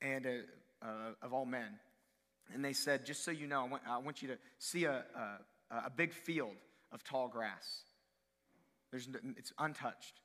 and 0.00 0.26
uh, 0.26 0.30
uh, 0.86 1.12
of 1.22 1.32
all 1.32 1.46
men. 1.46 1.78
And 2.52 2.64
they 2.64 2.72
said, 2.72 3.04
just 3.04 3.24
so 3.24 3.30
you 3.30 3.46
know, 3.46 3.60
I 3.64 3.68
want, 3.68 3.82
I 3.88 3.98
want 3.98 4.22
you 4.22 4.28
to 4.28 4.38
see 4.58 4.84
a, 4.84 5.04
a, 5.70 5.74
a 5.74 5.90
big 5.94 6.12
field 6.12 6.54
of 6.92 7.04
tall 7.04 7.28
grass. 7.28 7.82
There's, 8.90 9.08
it's 9.36 9.52
untouched. 9.58 10.20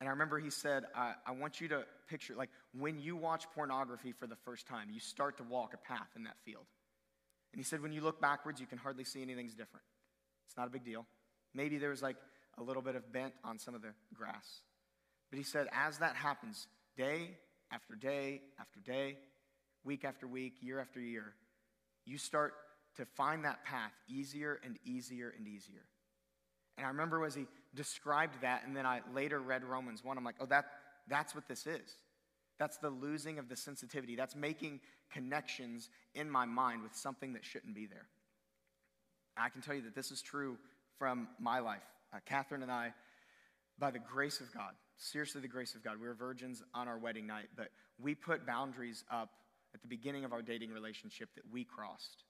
And 0.00 0.08
I 0.08 0.12
remember 0.12 0.40
he 0.40 0.50
said, 0.50 0.84
I, 0.96 1.12
I 1.24 1.30
want 1.30 1.60
you 1.60 1.68
to 1.68 1.84
picture, 2.08 2.34
like, 2.34 2.50
when 2.76 2.98
you 2.98 3.14
watch 3.14 3.44
pornography 3.54 4.10
for 4.10 4.26
the 4.26 4.34
first 4.34 4.66
time, 4.66 4.88
you 4.90 4.98
start 4.98 5.36
to 5.36 5.44
walk 5.44 5.74
a 5.74 5.76
path 5.76 6.08
in 6.16 6.24
that 6.24 6.36
field. 6.44 6.64
And 7.52 7.60
he 7.60 7.64
said, 7.64 7.80
when 7.80 7.92
you 7.92 8.00
look 8.00 8.20
backwards, 8.20 8.60
you 8.60 8.66
can 8.66 8.78
hardly 8.78 9.04
see 9.04 9.22
anything's 9.22 9.54
different. 9.54 9.84
It's 10.48 10.56
not 10.56 10.66
a 10.66 10.70
big 10.70 10.84
deal. 10.84 11.06
Maybe 11.54 11.78
there's 11.78 12.02
like 12.02 12.16
a 12.58 12.62
little 12.62 12.82
bit 12.82 12.96
of 12.96 13.12
bent 13.12 13.34
on 13.44 13.60
some 13.60 13.74
of 13.76 13.82
the 13.82 13.94
grass. 14.12 14.62
But 15.30 15.38
he 15.38 15.44
said, 15.44 15.68
as 15.72 15.98
that 15.98 16.16
happens, 16.16 16.66
day 16.96 17.30
after 17.70 17.94
day 17.94 18.42
after 18.60 18.80
day, 18.80 19.16
week 19.84 20.04
after 20.04 20.26
week, 20.26 20.54
year 20.60 20.80
after 20.80 21.00
year, 21.00 21.34
you 22.04 22.18
start 22.18 22.54
to 22.96 23.04
find 23.04 23.44
that 23.44 23.64
path 23.64 23.92
easier 24.08 24.60
and 24.64 24.78
easier 24.84 25.32
and 25.36 25.46
easier. 25.48 25.84
And 26.76 26.86
I 26.86 26.90
remember 26.90 27.24
as 27.24 27.34
he 27.34 27.46
described 27.74 28.40
that, 28.42 28.62
and 28.66 28.76
then 28.76 28.86
I 28.86 29.00
later 29.14 29.40
read 29.40 29.64
Romans 29.64 30.04
1, 30.04 30.18
I'm 30.18 30.24
like, 30.24 30.36
oh, 30.40 30.46
that, 30.46 30.66
that's 31.08 31.34
what 31.34 31.48
this 31.48 31.66
is. 31.66 31.96
That's 32.58 32.76
the 32.78 32.90
losing 32.90 33.38
of 33.38 33.48
the 33.48 33.56
sensitivity. 33.56 34.16
That's 34.16 34.36
making 34.36 34.80
connections 35.10 35.90
in 36.14 36.30
my 36.30 36.44
mind 36.44 36.82
with 36.82 36.94
something 36.94 37.32
that 37.34 37.44
shouldn't 37.44 37.74
be 37.74 37.86
there. 37.86 38.06
I 39.36 39.48
can 39.48 39.62
tell 39.62 39.74
you 39.74 39.82
that 39.82 39.94
this 39.94 40.10
is 40.10 40.22
true 40.22 40.58
from 40.98 41.28
my 41.38 41.58
life. 41.58 41.82
Uh, 42.14 42.18
Catherine 42.26 42.62
and 42.62 42.70
I, 42.70 42.92
by 43.78 43.90
the 43.90 43.98
grace 43.98 44.40
of 44.40 44.52
God, 44.52 44.72
seriously, 44.96 45.40
the 45.40 45.48
grace 45.48 45.74
of 45.74 45.82
God, 45.82 46.00
we 46.00 46.06
were 46.06 46.14
virgins 46.14 46.62
on 46.74 46.88
our 46.88 46.98
wedding 46.98 47.26
night, 47.26 47.48
but 47.56 47.68
we 48.00 48.14
put 48.14 48.46
boundaries 48.46 49.04
up 49.10 49.30
at 49.74 49.82
the 49.82 49.88
beginning 49.88 50.24
of 50.24 50.32
our 50.32 50.42
dating 50.42 50.70
relationship 50.70 51.30
that 51.34 51.44
we 51.50 51.64
crossed. 51.64 52.24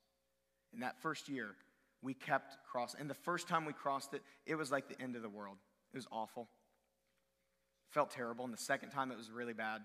In 0.72 0.80
that 0.80 1.00
first 1.02 1.28
year, 1.28 1.56
we 2.02 2.14
kept 2.14 2.56
crossing. 2.70 3.00
And 3.00 3.10
the 3.10 3.14
first 3.14 3.48
time 3.48 3.64
we 3.64 3.72
crossed 3.72 4.14
it, 4.14 4.22
it 4.46 4.54
was 4.54 4.70
like 4.70 4.88
the 4.88 5.00
end 5.00 5.16
of 5.16 5.22
the 5.22 5.28
world. 5.28 5.56
It 5.92 5.96
was 5.96 6.06
awful. 6.10 6.48
Felt 7.90 8.10
terrible. 8.10 8.44
And 8.44 8.52
the 8.52 8.58
second 8.58 8.90
time, 8.90 9.10
it 9.10 9.16
was 9.16 9.30
really 9.30 9.52
bad. 9.52 9.82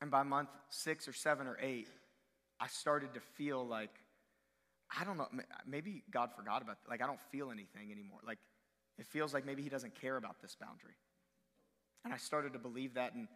And 0.00 0.10
by 0.10 0.22
month 0.22 0.50
six 0.68 1.08
or 1.08 1.12
seven 1.12 1.46
or 1.46 1.56
eight, 1.60 1.88
I 2.60 2.66
started 2.66 3.14
to 3.14 3.20
feel 3.20 3.66
like, 3.66 3.90
I 4.96 5.04
don't 5.04 5.16
know, 5.16 5.28
maybe 5.66 6.02
God 6.10 6.30
forgot 6.36 6.60
about, 6.60 6.78
like, 6.88 7.02
I 7.02 7.06
don't 7.06 7.20
feel 7.30 7.50
anything 7.50 7.90
anymore. 7.90 8.18
Like, 8.26 8.38
it 8.98 9.06
feels 9.06 9.32
like 9.34 9.46
maybe 9.46 9.62
He 9.62 9.68
doesn't 9.68 9.94
care 9.94 10.16
about 10.16 10.40
this 10.40 10.56
boundary. 10.60 10.96
And 12.04 12.12
I 12.12 12.16
started 12.16 12.52
to 12.54 12.58
believe 12.58 12.94
that, 12.94 13.14
and 13.14 13.28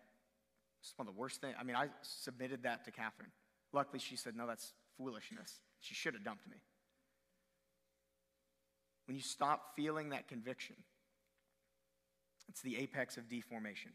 it's 0.81 0.93
one 0.97 1.07
of 1.09 1.15
the 1.15 1.21
worst 1.21 1.41
things. 1.41 1.55
I 1.59 1.63
mean, 1.63 1.77
I 1.77 1.89
submitted 2.03 2.65
that 2.65 2.85
to 2.85 2.91
Catherine. 2.91 3.31
Luckily, 3.73 3.99
she 3.99 4.17
said, 4.17 4.37
No, 4.37 4.47
that's 4.47 4.73
foolishness. 4.99 5.61
She 5.81 5.95
should 5.95 6.15
have 6.15 6.25
dumped 6.25 6.49
me 6.49 6.57
when 9.07 9.17
you 9.17 9.23
stop 9.23 9.75
feeling 9.77 10.11
that 10.11 10.29
conviction, 10.29 10.77
it's 12.49 12.61
the 12.61 12.77
apex 12.77 13.17
of 13.17 13.29
deformation. 13.29 13.93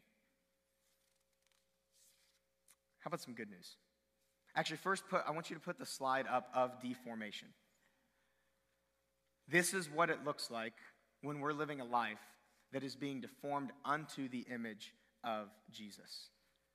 How 3.00 3.10
about 3.10 3.22
some 3.22 3.34
good 3.34 3.50
news? 3.50 3.76
Actually, 4.56 4.78
first, 4.78 5.08
put, 5.10 5.22
I 5.28 5.32
want 5.32 5.50
you 5.50 5.56
to 5.56 5.62
put 5.62 5.78
the 5.80 5.86
slide 5.86 6.26
up 6.28 6.50
of 6.54 6.82
deformation. 6.82 7.50
This 9.48 9.74
is 9.74 9.90
what 9.90 10.10
it 10.10 10.24
looks 10.26 10.50
like 10.50 10.74
when 11.22 11.40
we're 11.40 11.54
living 11.54 11.82
a 11.82 11.86
life 11.86 12.20
that 12.74 12.84
is 12.84 12.96
being 12.96 13.22
deformed 13.22 13.72
unto 13.86 14.28
the 14.30 14.46
image 14.54 14.94
of 15.24 15.50
Jesus. 15.72 16.30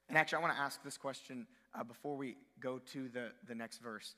And 0.08 0.16
actually, 0.16 0.38
I 0.38 0.42
want 0.42 0.54
to 0.54 0.60
ask 0.60 0.82
this 0.82 0.96
question 0.96 1.46
uh, 1.74 1.82
before 1.84 2.16
we 2.16 2.36
go 2.60 2.78
to 2.92 3.08
the, 3.08 3.32
the 3.48 3.54
next 3.54 3.78
verse 3.82 4.14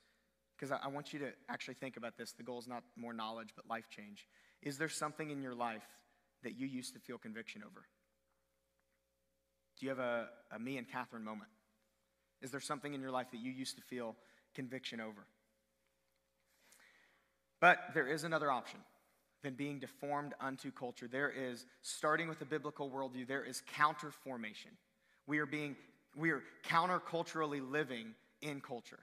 because 0.57 0.73
I, 0.73 0.79
I 0.85 0.88
want 0.88 1.12
you 1.12 1.19
to 1.21 1.31
actually 1.49 1.75
think 1.75 1.97
about 1.97 2.17
this. 2.17 2.33
The 2.33 2.43
goal 2.43 2.59
is 2.59 2.67
not 2.67 2.83
more 2.97 3.12
knowledge, 3.12 3.51
but 3.55 3.69
life 3.69 3.88
change. 3.88 4.27
Is 4.62 4.77
there 4.77 4.88
something 4.88 5.31
in 5.31 5.41
your 5.41 5.55
life 5.55 5.87
that 6.43 6.59
you 6.59 6.67
used 6.67 6.95
to 6.95 7.01
feel 7.01 7.19
conviction 7.19 7.62
over? 7.62 7.85
Do 9.79 9.87
you 9.87 9.91
have 9.91 10.01
a, 10.01 10.29
a 10.53 10.59
me 10.59 10.77
and 10.77 10.91
Catherine 10.91 11.25
moment? 11.25 11.51
Is 12.43 12.51
there 12.51 12.61
something 12.61 12.95
in 12.95 13.01
your 13.01 13.11
life 13.11 13.29
that 13.31 13.38
you 13.38 13.53
used 13.53 13.77
to 13.77 13.83
feel 13.83 14.17
conviction 14.55 15.01
over? 15.01 15.27
But 17.61 17.79
there 17.95 18.07
is 18.07 18.25
another 18.25 18.51
option 18.51 18.81
than 19.42 19.55
being 19.55 19.79
deformed 19.79 20.35
unto 20.40 20.70
culture. 20.70 21.09
There 21.09 21.31
is, 21.31 21.66
starting 21.83 22.29
with 22.29 22.38
the 22.38 22.44
biblical 22.44 22.90
worldview, 22.90 23.27
there 23.27 23.44
is 23.44 23.62
counter 23.74 24.11
formation. 24.11 24.72
We 25.27 25.38
are 25.38 25.46
being, 25.46 25.77
we 26.16 26.31
are 26.31 26.42
counterculturally 26.68 27.61
living 27.70 28.14
in 28.42 28.61
culture. 28.61 29.01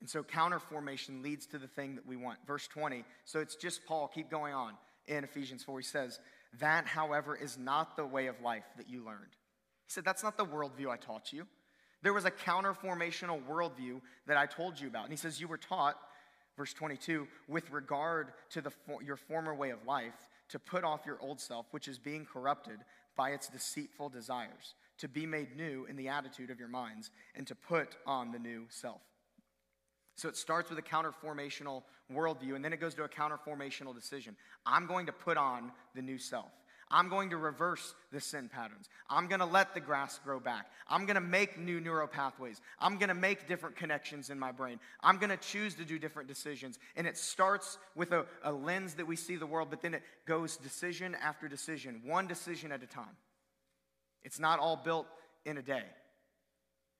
And 0.00 0.08
so 0.08 0.22
counter 0.22 0.60
formation 0.60 1.22
leads 1.22 1.46
to 1.48 1.58
the 1.58 1.66
thing 1.66 1.96
that 1.96 2.06
we 2.06 2.16
want. 2.16 2.38
Verse 2.46 2.68
20. 2.68 3.04
So 3.24 3.40
it's 3.40 3.56
just 3.56 3.84
Paul, 3.84 4.08
keep 4.08 4.30
going 4.30 4.54
on 4.54 4.74
in 5.06 5.24
Ephesians 5.24 5.64
4. 5.64 5.80
He 5.80 5.84
says, 5.84 6.20
That, 6.60 6.86
however, 6.86 7.34
is 7.34 7.58
not 7.58 7.96
the 7.96 8.06
way 8.06 8.26
of 8.28 8.40
life 8.40 8.64
that 8.76 8.88
you 8.88 9.04
learned. 9.04 9.32
He 9.86 9.92
said, 9.92 10.04
That's 10.04 10.22
not 10.22 10.36
the 10.36 10.44
worldview 10.44 10.88
I 10.88 10.96
taught 10.96 11.32
you. 11.32 11.46
There 12.02 12.12
was 12.12 12.24
a 12.24 12.30
counter 12.30 12.74
formational 12.74 13.42
worldview 13.44 14.00
that 14.26 14.36
I 14.36 14.46
told 14.46 14.78
you 14.78 14.86
about. 14.86 15.04
And 15.04 15.12
he 15.12 15.16
says, 15.16 15.40
You 15.40 15.48
were 15.48 15.58
taught, 15.58 15.96
verse 16.58 16.74
22, 16.74 17.26
with 17.48 17.70
regard 17.70 18.32
to 18.50 18.60
the, 18.60 18.70
your 19.02 19.16
former 19.16 19.54
way 19.54 19.70
of 19.70 19.86
life, 19.86 20.28
to 20.50 20.58
put 20.58 20.84
off 20.84 21.06
your 21.06 21.18
old 21.22 21.40
self, 21.40 21.66
which 21.70 21.88
is 21.88 21.98
being 21.98 22.26
corrupted 22.26 22.80
by 23.16 23.30
its 23.30 23.48
deceitful 23.48 24.10
desires, 24.10 24.74
to 24.98 25.08
be 25.08 25.24
made 25.24 25.56
new 25.56 25.86
in 25.86 25.96
the 25.96 26.08
attitude 26.08 26.50
of 26.50 26.58
your 26.58 26.68
minds, 26.68 27.10
and 27.34 27.46
to 27.46 27.54
put 27.54 27.96
on 28.06 28.32
the 28.32 28.38
new 28.38 28.66
self 28.68 29.00
so 30.18 30.28
it 30.28 30.36
starts 30.36 30.68
with 30.68 30.80
a 30.80 30.82
counterformational 30.82 31.84
worldview, 32.12 32.56
and 32.56 32.64
then 32.64 32.72
it 32.72 32.80
goes 32.80 32.92
to 32.94 33.04
a 33.04 33.08
counterformational 33.08 33.94
decision. 33.94 34.34
I'm 34.66 34.86
going 34.86 35.06
to 35.06 35.12
put 35.12 35.36
on 35.36 35.70
the 35.94 36.02
new 36.02 36.18
self. 36.18 36.50
I'm 36.90 37.08
going 37.08 37.30
to 37.30 37.36
reverse 37.36 37.94
the 38.12 38.20
sin 38.20 38.48
patterns. 38.48 38.88
I'm 39.10 39.28
going 39.28 39.40
to 39.40 39.46
let 39.46 39.74
the 39.74 39.80
grass 39.80 40.18
grow 40.24 40.40
back. 40.40 40.66
I'm 40.88 41.06
going 41.06 41.16
to 41.16 41.20
make 41.20 41.58
new 41.58 41.80
neural 41.80 42.06
pathways. 42.06 42.60
I'm 42.78 42.96
going 42.96 43.08
to 43.08 43.14
make 43.14 43.46
different 43.46 43.76
connections 43.76 44.30
in 44.30 44.38
my 44.38 44.52
brain. 44.52 44.80
I'm 45.02 45.18
going 45.18 45.30
to 45.30 45.36
choose 45.36 45.74
to 45.74 45.84
do 45.84 45.98
different 45.98 46.28
decisions. 46.28 46.78
And 46.96 47.06
it 47.06 47.18
starts 47.18 47.78
with 47.94 48.12
a, 48.12 48.26
a 48.42 48.52
lens 48.52 48.94
that 48.94 49.06
we 49.06 49.16
see 49.16 49.36
the 49.36 49.46
world, 49.46 49.68
but 49.70 49.82
then 49.82 49.94
it 49.94 50.02
goes 50.26 50.56
decision 50.56 51.16
after 51.22 51.48
decision, 51.48 52.02
one 52.04 52.26
decision 52.26 52.72
at 52.72 52.82
a 52.82 52.86
time. 52.86 53.16
It's 54.22 54.38
not 54.38 54.58
all 54.58 54.76
built 54.76 55.06
in 55.44 55.58
a 55.58 55.62
day 55.62 55.84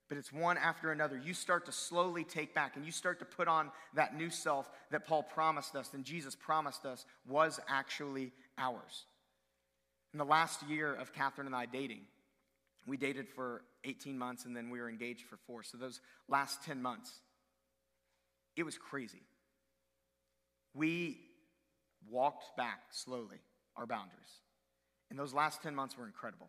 but 0.09 0.17
it's 0.17 0.33
one 0.33 0.57
after 0.57 0.91
another. 0.91 1.21
You 1.23 1.35
start 1.35 1.67
to 1.67 1.73
slowly 1.73 2.25
take 2.25 2.55
back 2.55 2.77
and 2.77 2.85
you 2.85 2.93
start 2.93 3.19
to 3.19 3.25
put 3.25 3.47
on 3.47 3.71
that 3.95 4.17
new 4.17 4.31
self 4.31 4.71
that 4.91 5.07
Paul 5.07 5.23
promised 5.23 5.77
us 5.77 5.91
and 5.93 6.05
Jesus 6.05 6.35
promised 6.35 6.87
us 6.87 7.05
was 7.29 7.61
actually 7.69 8.33
ours. 8.57 9.05
In 10.13 10.19
the 10.19 10.25
last 10.25 10.63
year 10.69 10.95
of 10.95 11.13
Catherine 11.13 11.47
and 11.47 11.55
I 11.55 11.67
dating, 11.67 12.01
we 12.87 12.97
dated 12.97 13.29
for 13.29 13.63
18 13.85 14.19
months 14.19 14.45
and 14.45 14.57
then 14.57 14.71
we 14.71 14.81
were 14.81 14.89
engaged 14.89 15.27
for 15.27 15.37
four. 15.47 15.63
So 15.63 15.77
those 15.77 16.01
last 16.29 16.65
10 16.65 16.81
months, 16.81 17.13
it 18.57 18.63
was 18.63 18.79
crazy. 18.79 19.23
We 20.75 21.19
walked 22.11 22.57
back 22.57 22.81
slowly 22.91 23.39
our 23.77 23.87
boundaries. 23.87 24.41
And 25.11 25.19
those 25.19 25.35
last 25.35 25.63
10 25.63 25.75
months 25.75 25.97
were 25.97 26.07
incredible. 26.07 26.49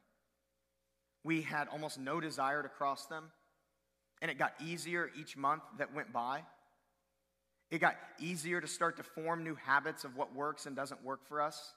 We 1.23 1.41
had 1.41 1.67
almost 1.67 1.99
no 1.99 2.19
desire 2.19 2.63
to 2.63 2.69
cross 2.69 3.05
them. 3.05 3.25
And 4.21 4.31
it 4.31 4.37
got 4.37 4.53
easier 4.65 5.09
each 5.17 5.37
month 5.37 5.63
that 5.77 5.93
went 5.93 6.11
by. 6.11 6.43
It 7.71 7.79
got 7.79 7.95
easier 8.19 8.59
to 8.59 8.67
start 8.67 8.97
to 8.97 9.03
form 9.03 9.43
new 9.43 9.55
habits 9.55 10.03
of 10.03 10.15
what 10.15 10.35
works 10.35 10.65
and 10.65 10.75
doesn't 10.75 11.03
work 11.03 11.27
for 11.27 11.41
us. 11.41 11.73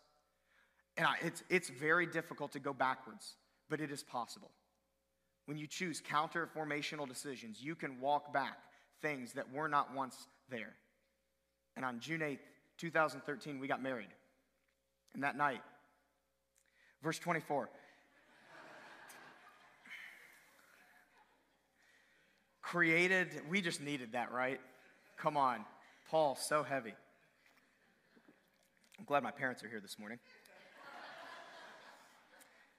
And 0.96 1.06
I, 1.06 1.14
it's, 1.22 1.42
it's 1.48 1.70
very 1.70 2.06
difficult 2.06 2.52
to 2.52 2.60
go 2.60 2.72
backwards, 2.72 3.36
but 3.70 3.80
it 3.80 3.90
is 3.90 4.02
possible. 4.02 4.50
When 5.46 5.56
you 5.56 5.66
choose 5.66 6.00
counter 6.00 6.48
formational 6.56 7.08
decisions, 7.08 7.60
you 7.60 7.74
can 7.74 8.00
walk 8.00 8.32
back 8.32 8.58
things 9.00 9.32
that 9.32 9.52
were 9.52 9.68
not 9.68 9.94
once 9.94 10.16
there. 10.48 10.74
And 11.76 11.84
on 11.84 12.00
June 12.00 12.20
8th, 12.20 12.38
2013, 12.78 13.58
we 13.58 13.66
got 13.66 13.82
married. 13.82 14.08
And 15.14 15.24
that 15.24 15.36
night, 15.36 15.62
verse 17.02 17.18
24. 17.18 17.68
created, 22.62 23.28
we 23.50 23.60
just 23.60 23.80
needed 23.80 24.12
that, 24.12 24.32
right? 24.32 24.60
Come 25.18 25.36
on. 25.36 25.64
Paul, 26.10 26.36
so 26.40 26.62
heavy. 26.62 26.94
I'm 28.98 29.04
glad 29.04 29.22
my 29.22 29.30
parents 29.30 29.64
are 29.64 29.68
here 29.68 29.80
this 29.80 29.98
morning. 29.98 30.18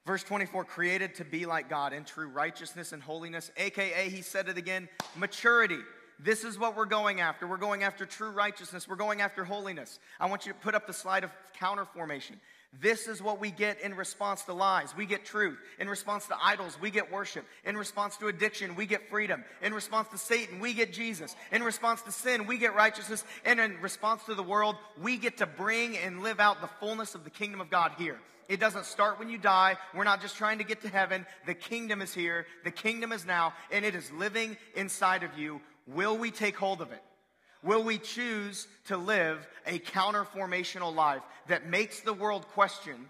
Verse 0.06 0.24
24, 0.24 0.66
created 0.66 1.16
to 1.16 1.26
be 1.26 1.46
like 1.46 1.70
God 1.70 1.94
in 1.94 2.04
true 2.04 2.28
righteousness 2.28 2.92
and 2.92 3.02
holiness, 3.02 3.52
aka, 3.56 4.10
he 4.10 4.22
said 4.22 4.50
it 4.50 4.58
again, 4.58 4.90
maturity. 5.16 5.80
This 6.20 6.44
is 6.44 6.60
what 6.60 6.76
we're 6.76 6.86
going 6.86 7.22
after. 7.22 7.48
We're 7.48 7.58
going 7.58 7.84
after 7.84 8.06
true 8.06 8.32
righteousness. 8.32 8.88
We're 8.88 8.96
going 8.96 9.22
after 9.22 9.44
holiness. 9.44 10.00
I 10.20 10.28
want 10.28 10.46
you 10.46 10.54
to 10.54 10.60
put 10.60 10.76
up 10.76 10.88
the 10.88 10.94
slide 10.94 11.24
of 11.24 11.32
counter 11.58 11.86
formation. 11.86 12.40
This 12.82 13.08
is 13.08 13.22
what 13.22 13.40
we 13.40 13.52
get 13.52 13.82
in 13.82 13.94
response 13.94 14.44
to 14.44 14.54
lies. 14.54 14.96
We 14.98 15.06
get 15.06 15.26
truth. 15.26 15.58
In 15.80 15.88
response 15.88 16.28
to 16.28 16.36
idols, 16.42 16.78
we 16.82 16.92
get 16.92 17.12
worship. 17.12 17.46
In 17.66 17.78
response 17.78 18.18
to 18.18 18.28
addiction, 18.28 18.76
we 18.76 18.86
get 18.86 19.10
freedom. 19.10 19.44
In 19.62 19.74
response 19.74 20.10
to 20.10 20.18
Satan, 20.18 20.60
we 20.60 20.74
get 20.74 20.92
Jesus. 20.92 21.36
In 21.52 21.62
response 21.62 22.02
to 22.04 22.12
sin, 22.12 22.48
we 22.48 22.58
get 22.58 22.76
righteousness. 22.76 23.24
And 23.46 23.60
in 23.60 23.80
response 23.80 24.24
to 24.26 24.34
the 24.34 24.44
world, 24.44 24.76
we 25.02 25.18
get 25.18 25.38
to 25.38 25.46
bring 25.46 25.98
and 25.98 26.24
live 26.24 26.40
out 26.40 26.62
the 26.62 26.70
fullness 26.80 27.16
of 27.16 27.24
the 27.24 27.30
kingdom 27.30 27.62
of 27.62 27.70
God 27.70 27.94
here. 27.98 28.20
It 28.50 28.60
doesn't 28.60 28.86
start 28.86 29.20
when 29.20 29.30
you 29.30 29.38
die. 29.38 29.78
We're 29.94 30.04
not 30.04 30.22
just 30.22 30.38
trying 30.38 30.58
to 30.58 30.64
get 30.64 30.82
to 30.82 30.90
heaven. 30.90 31.26
The 31.46 31.54
kingdom 31.54 32.02
is 32.02 32.14
here. 32.14 32.46
The 32.64 32.72
kingdom 32.72 33.12
is 33.12 33.26
now, 33.26 33.54
and 33.72 33.86
it 33.86 33.96
is 33.96 34.12
living 34.12 34.58
inside 34.76 35.24
of 35.24 35.38
you. 35.38 35.62
Will 35.88 36.18
we 36.18 36.32
take 36.32 36.56
hold 36.56 36.82
of 36.82 36.92
it? 36.92 37.02
Will 37.64 37.84
we 37.84 37.98
choose 37.98 38.68
to 38.88 38.98
live 38.98 39.48
a 39.66 39.80
counterformational 39.80 40.94
life 40.94 41.22
that 41.48 41.68
makes 41.68 42.02
the 42.02 42.14
world 42.14 42.46
question 42.50 43.10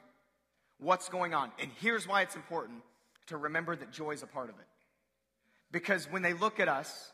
what's 0.79 1.09
going 1.09 1.33
on? 1.33 1.51
And 1.59 1.71
here's 1.81 2.07
why 2.07 2.21
it's 2.21 2.35
important 2.35 2.83
to 3.27 3.37
remember 3.37 3.75
that 3.75 3.91
joy 3.91 4.11
is 4.11 4.21
a 4.21 4.27
part 4.27 4.49
of 4.49 4.55
it. 4.55 4.65
Because 5.71 6.05
when 6.11 6.21
they 6.21 6.33
look 6.33 6.59
at 6.59 6.67
us, 6.67 7.11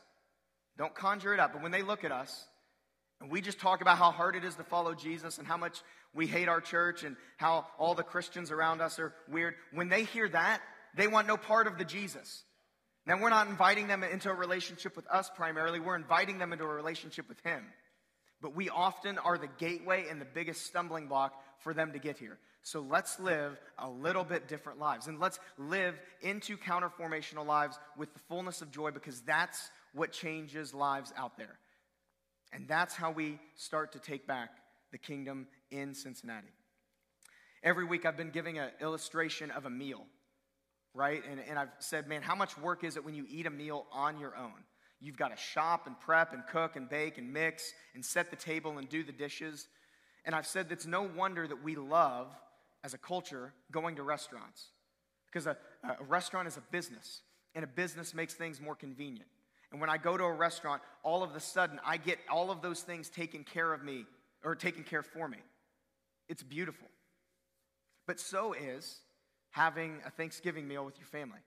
don't 0.76 0.94
conjure 0.94 1.32
it 1.32 1.40
up, 1.40 1.54
but 1.54 1.62
when 1.62 1.72
they 1.72 1.82
look 1.82 2.04
at 2.04 2.12
us, 2.12 2.44
and 3.20 3.30
we 3.30 3.40
just 3.40 3.58
talk 3.58 3.80
about 3.80 3.98
how 3.98 4.10
hard 4.10 4.34
it 4.34 4.44
is 4.44 4.54
to 4.56 4.64
follow 4.64 4.94
Jesus 4.94 5.38
and 5.38 5.46
how 5.46 5.56
much 5.56 5.82
we 6.14 6.26
hate 6.26 6.48
our 6.48 6.60
church 6.60 7.04
and 7.04 7.16
how 7.36 7.66
all 7.78 7.94
the 7.94 8.02
Christians 8.02 8.50
around 8.50 8.80
us 8.80 8.98
are 8.98 9.14
weird, 9.28 9.54
when 9.72 9.88
they 9.88 10.04
hear 10.04 10.28
that, 10.28 10.60
they 10.96 11.06
want 11.06 11.28
no 11.28 11.36
part 11.36 11.66
of 11.66 11.78
the 11.78 11.84
Jesus. 11.84 12.42
Now, 13.06 13.20
we're 13.20 13.30
not 13.30 13.48
inviting 13.48 13.86
them 13.86 14.02
into 14.02 14.30
a 14.30 14.34
relationship 14.34 14.96
with 14.96 15.06
us 15.08 15.30
primarily, 15.34 15.80
we're 15.80 15.96
inviting 15.96 16.38
them 16.38 16.52
into 16.52 16.64
a 16.64 16.68
relationship 16.68 17.28
with 17.28 17.40
Him. 17.40 17.64
But 18.42 18.54
we 18.54 18.70
often 18.70 19.18
are 19.18 19.38
the 19.38 19.48
gateway 19.58 20.06
and 20.10 20.20
the 20.20 20.26
biggest 20.26 20.66
stumbling 20.66 21.08
block 21.08 21.34
for 21.60 21.74
them 21.74 21.92
to 21.92 21.98
get 21.98 22.18
here. 22.18 22.38
So 22.62 22.80
let's 22.80 23.18
live 23.18 23.58
a 23.78 23.88
little 23.88 24.24
bit 24.24 24.48
different 24.48 24.78
lives. 24.78 25.06
And 25.06 25.18
let's 25.18 25.38
live 25.58 25.98
into 26.22 26.56
counterformational 26.56 27.46
lives 27.46 27.78
with 27.96 28.12
the 28.12 28.20
fullness 28.20 28.62
of 28.62 28.70
joy 28.70 28.90
because 28.90 29.20
that's 29.22 29.70
what 29.94 30.12
changes 30.12 30.74
lives 30.74 31.12
out 31.16 31.36
there. 31.36 31.58
And 32.52 32.66
that's 32.66 32.94
how 32.94 33.12
we 33.12 33.38
start 33.56 33.92
to 33.92 33.98
take 33.98 34.26
back 34.26 34.50
the 34.92 34.98
kingdom 34.98 35.46
in 35.70 35.94
Cincinnati. 35.94 36.52
Every 37.62 37.84
week 37.84 38.06
I've 38.06 38.16
been 38.16 38.30
giving 38.30 38.58
an 38.58 38.70
illustration 38.80 39.50
of 39.50 39.66
a 39.66 39.70
meal 39.70 40.06
right? 40.94 41.22
And, 41.28 41.40
and 41.48 41.58
I've 41.58 41.70
said, 41.78 42.08
man, 42.08 42.22
how 42.22 42.34
much 42.34 42.56
work 42.58 42.84
is 42.84 42.96
it 42.96 43.04
when 43.04 43.14
you 43.14 43.26
eat 43.28 43.46
a 43.46 43.50
meal 43.50 43.86
on 43.92 44.18
your 44.18 44.36
own? 44.36 44.64
You've 45.00 45.16
got 45.16 45.28
to 45.28 45.36
shop 45.36 45.86
and 45.86 45.98
prep 45.98 46.32
and 46.32 46.46
cook 46.46 46.76
and 46.76 46.88
bake 46.88 47.16
and 47.16 47.32
mix 47.32 47.72
and 47.94 48.04
set 48.04 48.30
the 48.30 48.36
table 48.36 48.78
and 48.78 48.88
do 48.88 49.02
the 49.02 49.12
dishes. 49.12 49.66
And 50.24 50.34
I've 50.34 50.46
said 50.46 50.66
it's 50.70 50.86
no 50.86 51.02
wonder 51.02 51.46
that 51.46 51.62
we 51.62 51.74
love, 51.76 52.28
as 52.84 52.92
a 52.92 52.98
culture, 52.98 53.54
going 53.70 53.96
to 53.96 54.02
restaurants. 54.02 54.66
Because 55.26 55.46
a, 55.46 55.56
a 55.84 56.04
restaurant 56.04 56.48
is 56.48 56.56
a 56.56 56.62
business, 56.72 57.22
and 57.54 57.64
a 57.64 57.68
business 57.68 58.14
makes 58.14 58.34
things 58.34 58.60
more 58.60 58.74
convenient. 58.74 59.28
And 59.72 59.80
when 59.80 59.88
I 59.88 59.96
go 59.96 60.16
to 60.16 60.24
a 60.24 60.32
restaurant, 60.32 60.82
all 61.02 61.22
of 61.22 61.34
a 61.34 61.40
sudden 61.40 61.80
I 61.84 61.96
get 61.96 62.18
all 62.28 62.50
of 62.50 62.60
those 62.60 62.80
things 62.80 63.08
taken 63.08 63.44
care 63.44 63.72
of 63.72 63.82
me, 63.82 64.04
or 64.44 64.54
taken 64.54 64.84
care 64.84 65.02
for 65.02 65.28
me. 65.28 65.38
It's 66.28 66.42
beautiful. 66.42 66.88
But 68.06 68.20
so 68.20 68.52
is 68.52 69.00
having 69.50 69.98
a 70.06 70.10
Thanksgiving 70.10 70.66
meal 70.66 70.84
with 70.84 70.98
your 70.98 71.06
family 71.06 71.40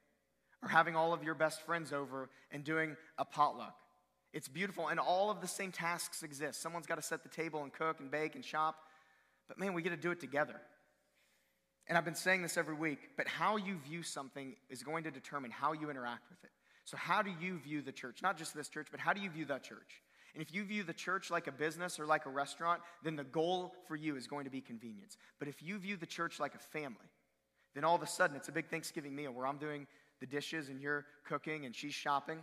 or 0.62 0.70
having 0.70 0.96
all 0.96 1.14
of 1.14 1.24
your 1.24 1.36
best 1.36 1.62
friends 1.62 1.92
over 1.92 2.30
and 2.52 2.64
doing 2.64 2.96
a 3.18 3.26
potluck. 3.26 3.76
It's 4.34 4.48
beautiful, 4.48 4.88
and 4.88 5.00
all 5.00 5.30
of 5.30 5.42
the 5.42 5.48
same 5.48 5.72
tasks 5.72 6.24
exist. 6.24 6.62
Someone's 6.62 6.88
got 6.88 6.96
to 6.96 7.04
set 7.04 7.22
the 7.22 7.30
table 7.30 7.62
and 7.64 7.72
cook 7.72 8.00
and 8.00 8.10
bake 8.10 8.34
and 8.34 8.44
shop, 8.44 8.76
but 9.48 9.60
man, 9.60 9.74
we 9.74 9.84
get 9.84 9.92
to 9.92 9.98
do 9.98 10.10
it 10.10 10.20
together. 10.20 10.60
And 11.88 11.98
I've 11.98 12.06
been 12.06 12.16
saying 12.16 12.42
this 12.42 12.58
every 12.58 12.76
week, 12.76 13.00
but 13.18 13.28
how 13.28 13.58
you 13.58 13.78
view 13.78 14.02
something 14.02 14.56
is 14.70 14.82
going 14.82 15.04
to 15.04 15.12
determine 15.12 15.52
how 15.52 15.74
you 15.74 15.90
interact 15.90 16.30
with 16.30 16.44
it. 16.44 16.50
So, 16.86 16.98
how 16.98 17.22
do 17.22 17.32
you 17.42 17.60
view 17.60 17.82
the 17.82 17.92
church? 17.92 18.22
Not 18.24 18.38
just 18.38 18.56
this 18.56 18.70
church, 18.70 18.88
but 18.90 19.00
how 19.00 19.14
do 19.14 19.22
you 19.22 19.30
view 19.30 19.46
that 19.46 19.64
church? 19.64 20.02
And 20.34 20.42
if 20.42 20.54
you 20.54 20.64
view 20.64 20.84
the 20.84 20.94
church 20.94 21.30
like 21.30 21.48
a 21.48 21.52
business 21.52 22.00
or 22.00 22.06
like 22.06 22.26
a 22.26 22.30
restaurant, 22.30 22.82
then 23.04 23.16
the 23.16 23.24
goal 23.24 23.74
for 23.88 23.96
you 23.96 24.16
is 24.16 24.26
going 24.26 24.46
to 24.46 24.52
be 24.52 24.62
convenience. 24.62 25.18
But 25.40 25.48
if 25.48 25.62
you 25.62 25.78
view 25.78 25.96
the 25.96 26.08
church 26.08 26.40
like 26.40 26.56
a 26.56 26.60
family, 26.60 27.12
then 27.76 27.84
all 27.84 27.96
of 27.96 28.02
a 28.02 28.08
sudden 28.08 28.36
it's 28.36 28.50
a 28.50 28.52
big 28.52 28.70
Thanksgiving 28.70 29.16
meal 29.16 29.32
where 29.32 29.46
I'm 29.46 29.58
doing 29.58 29.86
the 30.20 30.26
dishes 30.26 30.70
and 30.70 30.82
you're 30.82 31.06
cooking 31.26 31.66
and 31.66 31.76
she's 31.76 31.94
shopping. 31.94 32.40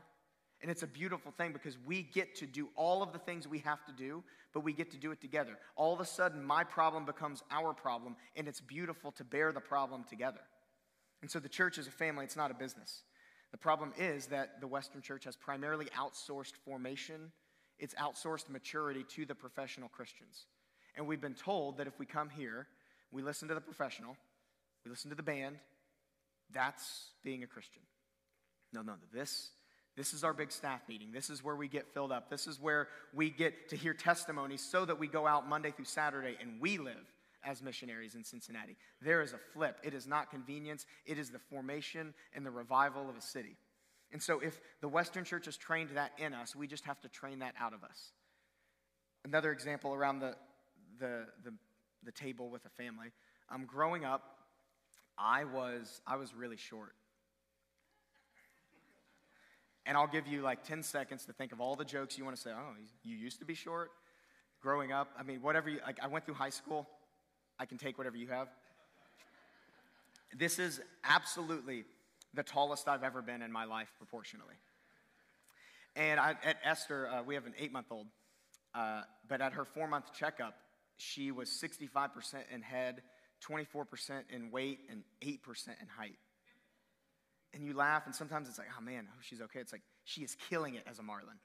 And 0.63 0.71
it's 0.71 0.83
a 0.83 0.87
beautiful 0.87 1.33
thing 1.33 1.53
because 1.53 1.79
we 1.87 2.03
get 2.03 2.35
to 2.37 2.47
do 2.47 2.69
all 2.77 3.03
of 3.03 3.13
the 3.13 3.19
things 3.19 3.49
we 3.49 3.61
have 3.61 3.85
to 3.87 3.93
do, 3.93 4.23
but 4.53 4.61
we 4.61 4.73
get 4.73 4.91
to 4.91 4.99
do 4.99 5.11
it 5.11 5.21
together. 5.21 5.57
All 5.75 5.95
of 5.95 6.01
a 6.01 6.05
sudden, 6.05 6.45
my 6.45 6.65
problem 6.65 7.07
becomes 7.07 7.43
our 7.51 7.73
problem, 7.73 8.17
and 8.37 8.47
it's 8.47 8.61
beautiful 8.61 9.11
to 9.13 9.25
bear 9.25 9.53
the 9.53 9.61
problem 9.61 10.05
together. 10.05 10.41
And 11.23 11.31
so 11.31 11.39
the 11.39 11.49
church 11.49 11.79
is 11.79 11.87
a 11.87 11.91
family, 11.91 12.25
it's 12.25 12.37
not 12.37 12.51
a 12.51 12.55
business. 12.55 13.05
The 13.53 13.59
problem 13.59 13.93
is 13.99 14.27
that 14.27 14.61
the 14.61 14.67
Western 14.67 15.01
church 15.01 15.25
has 15.25 15.35
primarily 15.35 15.87
outsourced 15.99 16.57
formation, 16.65 17.33
it's 17.81 17.95
outsourced 17.95 18.49
maturity 18.49 19.05
to 19.17 19.25
the 19.25 19.35
professional 19.35 19.89
Christians. 19.89 20.47
And 20.97 21.07
we've 21.07 21.21
been 21.21 21.35
told 21.35 21.79
that 21.79 21.87
if 21.87 21.99
we 21.99 22.07
come 22.07 22.29
here, 22.29 22.67
we 23.11 23.23
listen 23.23 23.49
to 23.49 23.55
the 23.55 23.61
professional, 23.61 24.17
we 24.85 24.91
listen 24.91 25.11
to 25.11 25.17
the 25.17 25.23
band. 25.23 25.57
That's 26.53 27.11
being 27.25 27.43
a 27.43 27.47
Christian. 27.47 27.83
No, 28.73 28.83
no, 28.83 28.95
this, 29.13 29.51
this 29.97 30.13
is 30.13 30.25
our 30.25 30.33
big 30.33 30.53
staff 30.53 30.81
meeting. 30.89 31.13
This 31.13 31.31
is 31.31 31.43
where 31.43 31.57
we 31.57 31.69
get 31.69 31.93
filled 31.93 32.13
up. 32.13 32.29
This 32.29 32.47
is 32.47 32.61
where 32.61 32.89
we 33.15 33.31
get 33.31 33.69
to 33.71 33.77
hear 33.77 33.95
testimonies 33.95 34.61
so 34.61 34.85
that 34.85 34.99
we 34.99 35.07
go 35.07 35.27
out 35.27 35.49
Monday 35.49 35.71
through 35.71 35.87
Saturday 35.87 36.37
and 36.41 36.61
we 36.61 36.79
live 36.79 37.13
as 37.45 37.63
missionaries 37.63 38.15
in 38.15 38.25
Cincinnati. 38.25 38.77
There 39.01 39.23
is 39.23 39.33
a 39.33 39.39
flip. 39.53 39.79
It 39.83 39.95
is 39.95 40.07
not 40.07 40.31
convenience, 40.31 40.87
it 41.07 41.19
is 41.19 41.31
the 41.31 41.39
formation 41.39 42.15
and 42.35 42.45
the 42.45 42.51
revival 42.51 43.09
of 43.09 43.17
a 43.17 43.23
city. 43.23 43.57
And 44.13 44.23
so, 44.23 44.41
if 44.41 44.61
the 44.81 44.89
Western 44.89 45.25
church 45.25 45.45
has 45.45 45.57
trained 45.57 45.91
that 45.95 46.13
in 46.19 46.35
us, 46.35 46.57
we 46.57 46.67
just 46.67 46.85
have 46.85 47.01
to 47.03 47.09
train 47.09 47.41
that 47.41 47.55
out 47.61 47.73
of 47.73 47.85
us. 47.85 48.13
Another 49.25 49.53
example 49.53 49.95
around 49.95 50.19
the, 50.19 50.35
the, 50.99 51.27
the, 51.45 51.53
the 52.05 52.13
table 52.13 52.51
with 52.51 52.65
a 52.65 52.71
family. 52.71 53.13
I'm 53.49 53.67
growing 53.67 54.05
up, 54.05 54.23
I 55.19 55.45
was, 55.45 56.01
I 56.07 56.17
was 56.17 56.35
really 56.35 56.57
short. 56.57 56.93
And 59.87 59.97
I'll 59.97 60.07
give 60.07 60.27
you 60.27 60.43
like 60.43 60.65
10 60.65 60.83
seconds 60.83 61.25
to 61.27 61.33
think 61.33 61.53
of 61.53 61.61
all 61.61 61.77
the 61.77 61.85
jokes 61.85 62.17
you 62.19 62.25
want 62.25 62.37
to 62.37 62.43
say. 62.43 62.51
Oh, 62.51 62.75
you 63.03 63.17
used 63.17 63.39
to 63.41 63.45
be 63.45 63.55
short? 63.55 63.91
Growing 64.63 64.93
up? 64.93 65.09
I 65.19 65.23
mean, 65.23 65.41
whatever 65.43 65.71
you, 65.71 65.79
like, 65.87 65.99
I 66.03 66.07
went 66.07 66.25
through 66.25 66.35
high 66.35 66.51
school. 66.51 66.87
I 67.59 67.67
can 67.67 67.79
take 67.79 67.99
whatever 67.99 68.17
you 68.17 68.29
have. 68.29 68.49
This 70.39 70.59
is 70.59 70.81
absolutely 71.05 71.85
the 72.35 72.43
tallest 72.43 72.89
I've 72.89 73.03
ever 73.03 73.23
been 73.23 73.43
in 73.43 73.53
my 73.53 73.65
life, 73.65 73.93
proportionally. 73.99 74.55
And 75.97 76.21
I, 76.21 76.37
at 76.45 76.57
Esther, 76.65 77.09
uh, 77.09 77.23
we 77.23 77.35
have 77.35 77.47
an 77.47 77.55
eight 77.59 77.73
month 77.73 77.87
old, 77.91 78.07
uh, 78.75 79.03
but 79.29 79.41
at 79.41 79.53
her 79.55 79.65
four 79.65 79.89
month 79.89 80.13
checkup, 80.13 80.55
she 80.97 81.33
was 81.33 81.49
65% 81.49 82.11
in 82.53 82.63
head 82.63 83.03
24% 83.41 84.23
in 84.31 84.51
weight, 84.51 84.81
and 84.91 85.03
8% 85.23 85.39
in 85.81 85.89
height. 85.89 86.19
And 87.53 87.65
you 87.65 87.75
laugh, 87.75 88.07
and 88.07 88.15
sometimes 88.15 88.49
it's 88.49 88.59
like, 88.59 88.69
oh 88.79 88.83
man, 88.83 89.09
she's 89.23 89.41
okay. 89.41 89.61
It's 89.61 89.73
like, 89.73 89.83
she 90.05 90.23
is 90.23 90.37
killing 90.49 90.75
it 90.75 90.85
as 90.89 90.99
a 90.99 91.03
Marlin. 91.03 91.37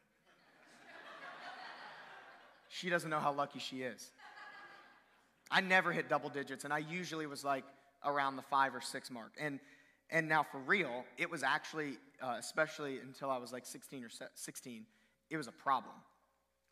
she 2.70 2.90
doesn't 2.90 3.10
know 3.10 3.20
how 3.20 3.34
lucky 3.34 3.60
she 3.60 3.82
is. 3.82 4.12
I 5.50 5.62
never 5.62 5.92
hit 5.92 6.10
double 6.10 6.30
digits, 6.30 6.64
and 6.64 6.74
I 6.74 6.80
usually 6.80 7.28
was 7.28 7.44
like 7.44 7.64
around 8.04 8.36
the 8.36 8.42
five 8.44 8.76
or 8.76 8.82
six 8.82 9.10
mark. 9.10 9.32
And 9.40 9.60
and 10.10 10.28
now 10.28 10.44
for 10.44 10.60
real, 10.60 11.04
it 11.18 11.30
was 11.30 11.44
actually, 11.44 11.98
uh, 12.22 12.36
especially 12.38 13.00
until 13.00 13.30
I 13.30 13.38
was 13.38 13.52
like 13.52 13.66
16 13.66 14.04
or 14.04 14.10
16, 14.34 14.86
it 15.30 15.38
was 15.38 15.48
a 15.48 15.52
problem. 15.52 15.96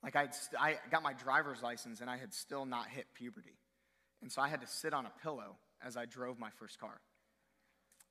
Like 0.03 0.15
I'd 0.15 0.35
st- 0.35 0.61
I 0.61 0.77
got 0.91 1.01
my 1.01 1.13
driver's 1.13 1.61
license 1.61 2.01
and 2.01 2.09
I 2.09 2.17
had 2.17 2.33
still 2.33 2.65
not 2.65 2.89
hit 2.89 3.07
puberty. 3.13 3.57
And 4.21 4.31
so 4.31 4.41
I 4.41 4.47
had 4.47 4.61
to 4.61 4.67
sit 4.67 4.93
on 4.93 5.05
a 5.05 5.11
pillow 5.21 5.55
as 5.85 5.97
I 5.97 6.05
drove 6.05 6.39
my 6.39 6.49
first 6.59 6.79
car. 6.79 6.99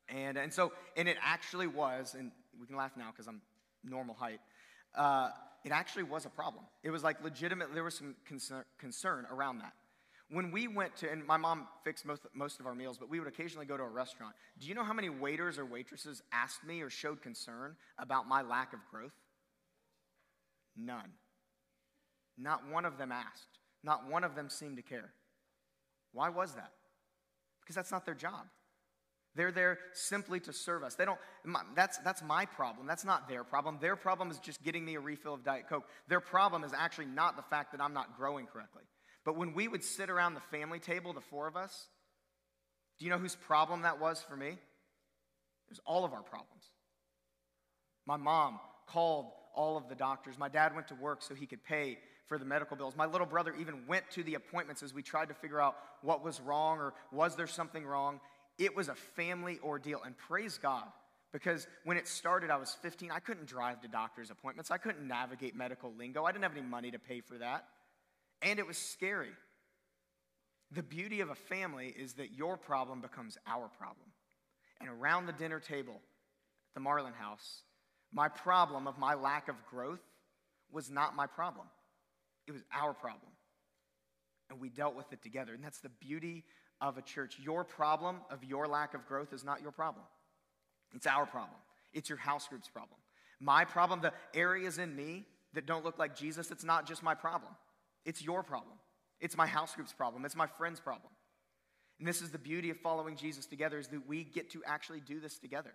And, 0.09 0.37
and 0.37 0.53
so, 0.53 0.73
and 0.97 1.09
it 1.09 1.17
actually 1.23 1.67
was, 1.67 2.15
and 2.19 2.33
we 2.61 2.67
can 2.67 2.77
laugh 2.77 2.93
now 2.97 3.11
because 3.11 3.29
I'm 3.29 3.41
normal 3.85 4.15
height. 4.15 4.41
Uh, 4.95 5.31
it 5.65 5.73
actually 5.73 6.03
was 6.03 6.27
a 6.27 6.31
problem. 6.31 6.65
It 6.83 6.91
was 6.91 7.03
like 7.03 7.23
legitimate, 7.23 7.73
there 7.73 7.85
was 7.85 7.95
some 7.95 8.17
concern, 8.27 8.65
concern 8.79 9.27
around 9.31 9.59
that. 9.59 9.73
When 10.33 10.51
we 10.51 10.67
went 10.67 10.97
to, 10.97 11.11
and 11.11 11.27
my 11.27 11.37
mom 11.37 11.69
fixed 11.85 12.07
most, 12.07 12.23
most 12.33 12.59
of 12.59 12.67
our 12.67 12.75
meals, 12.75 12.97
but 12.97 13.11
we 13.11 13.19
would 13.19 13.29
occasionally 13.29 13.67
go 13.67 13.77
to 13.77 13.83
a 13.83 13.89
restaurant. 13.89 14.35
Do 14.59 14.67
you 14.67 14.75
know 14.75 14.83
how 14.83 14.95
many 14.95 15.11
waiters 15.11 15.59
or 15.59 15.67
waitresses 15.67 16.23
asked 16.33 16.65
me 16.65 16.81
or 16.81 16.89
showed 16.89 17.21
concern 17.21 17.77
about 17.99 18.27
my 18.27 18.41
lack 18.41 18.73
of 18.73 18.79
growth? 18.91 19.13
None. 20.75 21.11
Not 22.39 22.67
one 22.71 22.87
of 22.87 22.97
them 22.97 23.13
asked. 23.13 23.59
Not 23.85 24.09
one 24.09 24.25
of 24.25 24.35
them 24.35 24.49
seemed 24.49 24.79
to 24.79 24.83
care. 24.83 25.13
Why 26.13 26.31
was 26.31 26.55
that? 26.55 26.73
Because 27.61 27.77
that's 27.77 27.93
not 27.93 28.07
their 28.07 28.15
job. 28.15 28.47
They're 29.35 29.53
there 29.53 29.79
simply 29.93 30.41
to 30.41 30.53
serve 30.55 30.83
us. 30.83 30.95
They 30.95 31.05
don't, 31.05 31.19
that's, 31.77 31.99
that's 31.99 32.23
my 32.23 32.47
problem. 32.47 32.87
That's 32.87 33.05
not 33.05 33.29
their 33.29 33.45
problem. 33.45 33.77
Their 33.83 33.97
problem 33.97 34.31
is 34.31 34.39
just 34.39 34.63
getting 34.63 34.83
me 34.83 34.95
a 34.95 35.01
refill 35.01 35.35
of 35.35 35.45
Diet 35.45 35.69
Coke. 35.69 35.85
Their 36.09 36.21
problem 36.21 36.65
is 36.65 36.73
actually 36.75 37.07
not 37.07 37.37
the 37.37 37.43
fact 37.43 37.73
that 37.73 37.83
I'm 37.83 37.93
not 37.93 38.17
growing 38.17 38.47
correctly. 38.47 38.85
But 39.25 39.37
when 39.37 39.55
we 39.55 39.69
would 39.69 39.85
sit 39.85 40.11
around 40.11 40.35
the 40.35 40.41
family 40.41 40.79
table, 40.79 41.13
the 41.13 41.21
four 41.21 41.47
of 41.47 41.57
us, 41.57 41.89
do 42.99 43.05
you 43.05 43.11
know 43.11 43.19
whose 43.19 43.37
problem 43.37 43.83
that 43.83 44.01
was 44.01 44.21
for 44.21 44.37
me? 44.37 44.49
It 44.49 44.59
was 45.71 45.81
all 45.87 46.05
of 46.05 46.13
our 46.13 46.23
problems. 46.23 46.65
My 48.07 48.17
mom 48.17 48.59
called 48.87 49.27
all 49.55 49.77
of 49.77 49.89
the 49.89 49.95
doctors. 49.95 50.39
My 50.39 50.49
dad 50.49 50.75
went 50.75 50.89
to 50.89 50.95
work 50.95 51.23
so 51.23 51.35
he 51.35 51.47
could 51.47 51.63
pay 51.65 51.99
for 52.27 52.39
the 52.39 52.45
medical 52.45 52.77
bills. 52.77 52.97
My 52.97 53.07
little 53.07 53.27
brother 53.27 53.55
even 53.61 53.87
went 53.87 54.11
to 54.13 54.23
the 54.23 54.35
appointments 54.35 54.83
as 54.83 54.95
we 54.95 55.03
tried 55.03 55.29
to 55.29 55.35
figure 55.35 55.61
out 55.61 55.77
what 56.03 56.25
was 56.25 56.41
wrong 56.41 56.79
or 56.79 56.95
was 57.11 57.37
there 57.37 57.47
something 57.47 57.85
wrong. 57.85 58.21
It 58.59 58.75
was 58.75 58.89
a 58.89 58.95
family 58.95 59.59
ordeal. 59.63 60.01
And 60.05 60.17
praise 60.17 60.59
God, 60.59 60.85
because 61.33 61.67
when 61.85 61.97
it 61.97 62.09
started, 62.09 62.51
I 62.51 62.57
was 62.57 62.77
15. 62.83 63.11
I 63.11 63.19
couldn't 63.19 63.47
drive 63.47 63.81
to 63.83 63.89
doctor's 63.89 64.31
appointments, 64.31 64.71
I 64.71 64.79
couldn't 64.79 65.07
navigate 65.07 65.55
medical 65.55 65.93
lingo. 65.97 66.25
I 66.25 66.33
didn't 66.33 66.45
have 66.45 66.57
any 66.57 66.67
money 66.67 66.91
to 66.91 66.99
pay 66.99 67.21
for 67.21 67.39
that. 67.39 67.67
And 68.43 68.59
it 68.59 68.67
was 68.67 68.77
scary. 68.77 69.31
The 70.73 70.83
beauty 70.83 71.21
of 71.21 71.31
a 71.31 71.35
family 71.35 71.95
is 71.97 72.15
that 72.15 72.33
your 72.33 72.57
problem 72.57 73.01
becomes 73.01 73.37
our 73.47 73.69
problem. 73.69 74.07
And 74.81 74.89
around 74.89 75.27
the 75.27 75.33
dinner 75.33 75.61
table 75.61 75.95
at 75.95 76.75
the 76.75 76.81
Marlin 76.81 77.13
house, 77.13 77.63
my 78.13 78.29
problem 78.29 78.87
of 78.87 78.99
my 78.99 79.15
lack 79.15 79.49
of 79.49 79.57
growth 79.71 80.01
was 80.71 80.91
not 80.91 81.15
my 81.15 81.27
problem, 81.27 81.67
it 82.47 82.53
was 82.53 82.63
our 82.75 82.95
problem. 82.95 83.31
And 84.51 84.61
we 84.61 84.69
dealt 84.69 84.95
with 84.95 85.13
it 85.13 85.23
together. 85.23 85.55
And 85.55 85.65
that's 85.65 85.81
the 85.81 85.89
beauty 85.89 86.45
of 86.81 86.99
a 86.99 87.03
church. 87.03 87.39
Your 87.39 87.65
problem 87.65 88.17
of 88.31 88.45
your 88.45 88.67
lack 88.67 88.93
of 88.93 89.07
growth 89.07 89.33
is 89.33 89.45
not 89.45 89.63
your 89.63 89.73
problem, 89.73 90.05
it's 90.95 91.07
our 91.07 91.27
problem. 91.27 91.59
It's 91.93 92.09
your 92.09 92.19
house 92.19 92.49
group's 92.49 92.69
problem. 92.69 92.99
My 93.39 93.67
problem, 93.67 94.01
the 94.01 94.15
areas 94.33 94.79
in 94.79 94.97
me 94.97 95.27
that 95.53 95.67
don't 95.67 95.85
look 95.85 95.99
like 95.99 96.17
Jesus, 96.17 96.51
it's 96.51 96.65
not 96.65 96.87
just 96.87 97.03
my 97.03 97.15
problem. 97.15 97.53
It's 98.05 98.23
your 98.23 98.43
problem. 98.43 98.77
It's 99.21 99.37
my 99.37 99.47
house 99.47 99.75
group's 99.75 99.93
problem. 99.93 100.25
It's 100.25 100.37
my 100.37 100.47
friend's 100.47 100.81
problem. 100.81 101.13
And 101.99 102.09
this 102.09 102.23
is 102.23 102.31
the 102.31 102.39
beauty 102.39 102.71
of 102.71 102.79
following 102.79 103.17
Jesus 103.17 103.47
together 103.47 103.79
is 103.79 103.89
that 103.89 104.09
we 104.09 104.25
get 104.25 104.51
to 104.51 104.63
actually 104.67 105.01
do 105.01 105.21
this 105.21 105.39
together. 105.39 105.73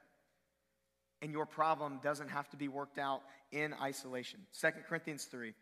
And 1.21 1.31
your 1.31 1.45
problem 1.45 1.99
doesn't 2.03 2.29
have 2.29 2.49
to 2.49 2.57
be 2.57 2.67
worked 2.67 2.97
out 2.97 3.21
in 3.51 3.73
isolation. 3.73 4.41
2 4.59 4.67
Corinthians 4.87 5.25
3 5.25 5.53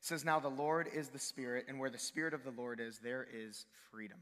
says, 0.00 0.24
Now 0.24 0.38
the 0.38 0.48
Lord 0.48 0.88
is 0.92 1.08
the 1.08 1.18
Spirit, 1.18 1.66
and 1.68 1.78
where 1.78 1.90
the 1.90 1.98
Spirit 1.98 2.34
of 2.34 2.44
the 2.44 2.50
Lord 2.50 2.80
is, 2.80 2.98
there 2.98 3.26
is 3.32 3.64
freedom. 3.90 4.18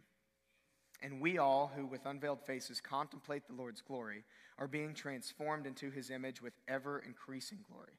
And 1.03 1.21
we 1.21 1.37
all, 1.37 1.71
who 1.77 1.85
with 1.85 2.07
unveiled 2.07 2.41
faces 2.43 2.81
contemplate 2.81 3.47
the 3.47 3.55
Lord's 3.55 3.83
glory, 3.83 4.25
are 4.59 4.69
being 4.69 4.95
transformed 4.95 5.67
into 5.67 5.91
his 5.91 6.11
image 6.11 6.41
with 6.41 6.55
ever 6.69 7.01
increasing 7.01 7.59
glory, 7.71 7.99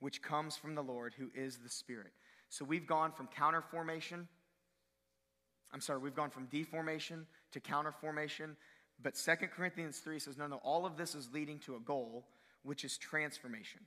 which 0.00 0.20
comes 0.20 0.56
from 0.56 0.74
the 0.74 0.82
Lord, 0.82 1.14
who 1.16 1.30
is 1.34 1.58
the 1.58 1.70
Spirit. 1.70 2.12
So 2.54 2.64
we've 2.64 2.86
gone 2.86 3.10
from 3.10 3.26
counter 3.26 3.60
formation, 3.60 4.28
I'm 5.72 5.80
sorry, 5.80 5.98
we've 5.98 6.14
gone 6.14 6.30
from 6.30 6.44
deformation 6.52 7.26
to 7.50 7.58
counter 7.58 7.90
formation. 7.90 8.56
But 9.02 9.16
Second 9.16 9.48
Corinthians 9.48 9.98
3 9.98 10.20
says, 10.20 10.38
no, 10.38 10.46
no, 10.46 10.58
all 10.58 10.86
of 10.86 10.96
this 10.96 11.16
is 11.16 11.28
leading 11.32 11.58
to 11.60 11.74
a 11.74 11.80
goal, 11.80 12.28
which 12.62 12.84
is 12.84 12.96
transformation. 12.96 13.80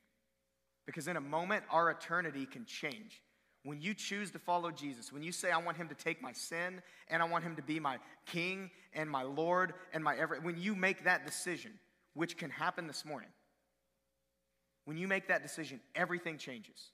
Because 0.85 1.07
in 1.07 1.15
a 1.15 1.21
moment, 1.21 1.63
our 1.71 1.89
eternity 1.89 2.45
can 2.45 2.65
change. 2.65 3.21
When 3.63 3.79
you 3.79 3.93
choose 3.93 4.31
to 4.31 4.39
follow 4.39 4.69
Jesus, 4.69 5.13
when 5.13 5.23
you 5.23 5.31
say, 5.31 5.51
I 5.51 5.59
want 5.59 5.77
him 5.77 5.87
to 5.87 5.95
take 5.95 6.21
my 6.21 6.33
sin 6.33 6.81
and 7.07 7.23
I 7.23 7.25
want 7.25 7.45
him 7.45 7.55
to 7.55 7.61
be 7.61 7.79
my 7.79 7.99
king 8.25 8.69
and 8.93 9.09
my 9.09 9.23
Lord 9.23 9.75
and 9.93 10.03
my 10.03 10.17
ever, 10.17 10.41
when 10.41 10.57
you 10.57 10.75
make 10.75 11.05
that 11.05 11.25
decision, 11.25 11.71
which 12.15 12.35
can 12.35 12.49
happen 12.49 12.85
this 12.85 13.05
morning, 13.05 13.29
when 14.83 14.97
you 14.97 15.07
make 15.07 15.29
that 15.29 15.41
decision, 15.41 15.79
everything 15.95 16.37
changes. 16.37 16.91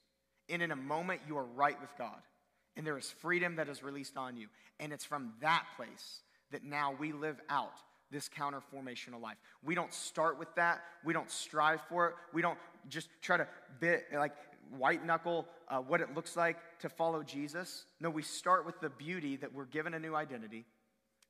And 0.53 0.61
in 0.61 0.69
a 0.69 0.75
moment, 0.75 1.21
you 1.27 1.35
are 1.39 1.45
right 1.55 1.81
with 1.81 1.89
God. 1.97 2.21
And 2.77 2.85
there 2.85 2.95
is 2.95 3.09
freedom 3.09 3.55
that 3.55 3.67
is 3.67 3.81
released 3.81 4.17
on 4.17 4.37
you. 4.37 4.49
And 4.79 4.93
it's 4.93 5.03
from 5.03 5.33
that 5.41 5.65
place 5.75 6.21
that 6.51 6.63
now 6.63 6.93
we 6.99 7.11
live 7.11 7.41
out 7.49 7.73
this 8.11 8.29
counterformational 8.29 9.19
life. 9.19 9.37
We 9.63 9.73
don't 9.73 9.91
start 9.91 10.37
with 10.37 10.53
that. 10.53 10.81
We 11.03 11.11
don't 11.11 11.31
strive 11.31 11.81
for 11.89 12.09
it. 12.09 12.13
We 12.33 12.43
don't 12.43 12.59
just 12.87 13.09
try 13.23 13.37
to 13.37 13.47
bit 13.79 14.05
like 14.13 14.33
white 14.77 15.03
knuckle 15.03 15.47
uh, 15.69 15.79
what 15.79 16.01
it 16.01 16.13
looks 16.13 16.37
like 16.37 16.57
to 16.81 16.89
follow 16.89 17.23
Jesus. 17.23 17.85
No, 17.99 18.11
we 18.11 18.21
start 18.21 18.63
with 18.63 18.79
the 18.79 18.91
beauty 18.91 19.37
that 19.37 19.51
we're 19.55 19.65
given 19.65 19.95
a 19.95 19.99
new 19.99 20.15
identity. 20.15 20.65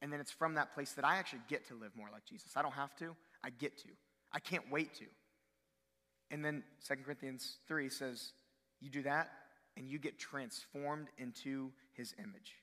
And 0.01 0.11
then 0.11 0.19
it's 0.19 0.31
from 0.31 0.55
that 0.55 0.73
place 0.73 0.91
that 0.93 1.05
I 1.05 1.15
actually 1.15 1.43
get 1.47 1.65
to 1.69 1.75
live 1.75 1.91
more 1.95 2.09
like 2.11 2.25
Jesus. 2.25 2.57
I 2.57 2.61
don't 2.61 2.73
have 2.73 2.93
to, 2.97 3.15
I 3.41 3.51
get 3.51 3.77
to. 3.83 3.89
I 4.33 4.39
can't 4.39 4.69
wait 4.69 4.93
to. 4.95 5.05
And 6.29 6.43
then 6.43 6.63
2 6.85 6.95
Corinthians 7.05 7.59
3 7.69 7.87
says, 7.87 8.33
you 8.83 8.89
do 8.89 9.03
that, 9.03 9.31
and 9.77 9.87
you 9.87 9.97
get 9.97 10.19
transformed 10.19 11.07
into 11.17 11.71
his 11.93 12.13
image. 12.19 12.57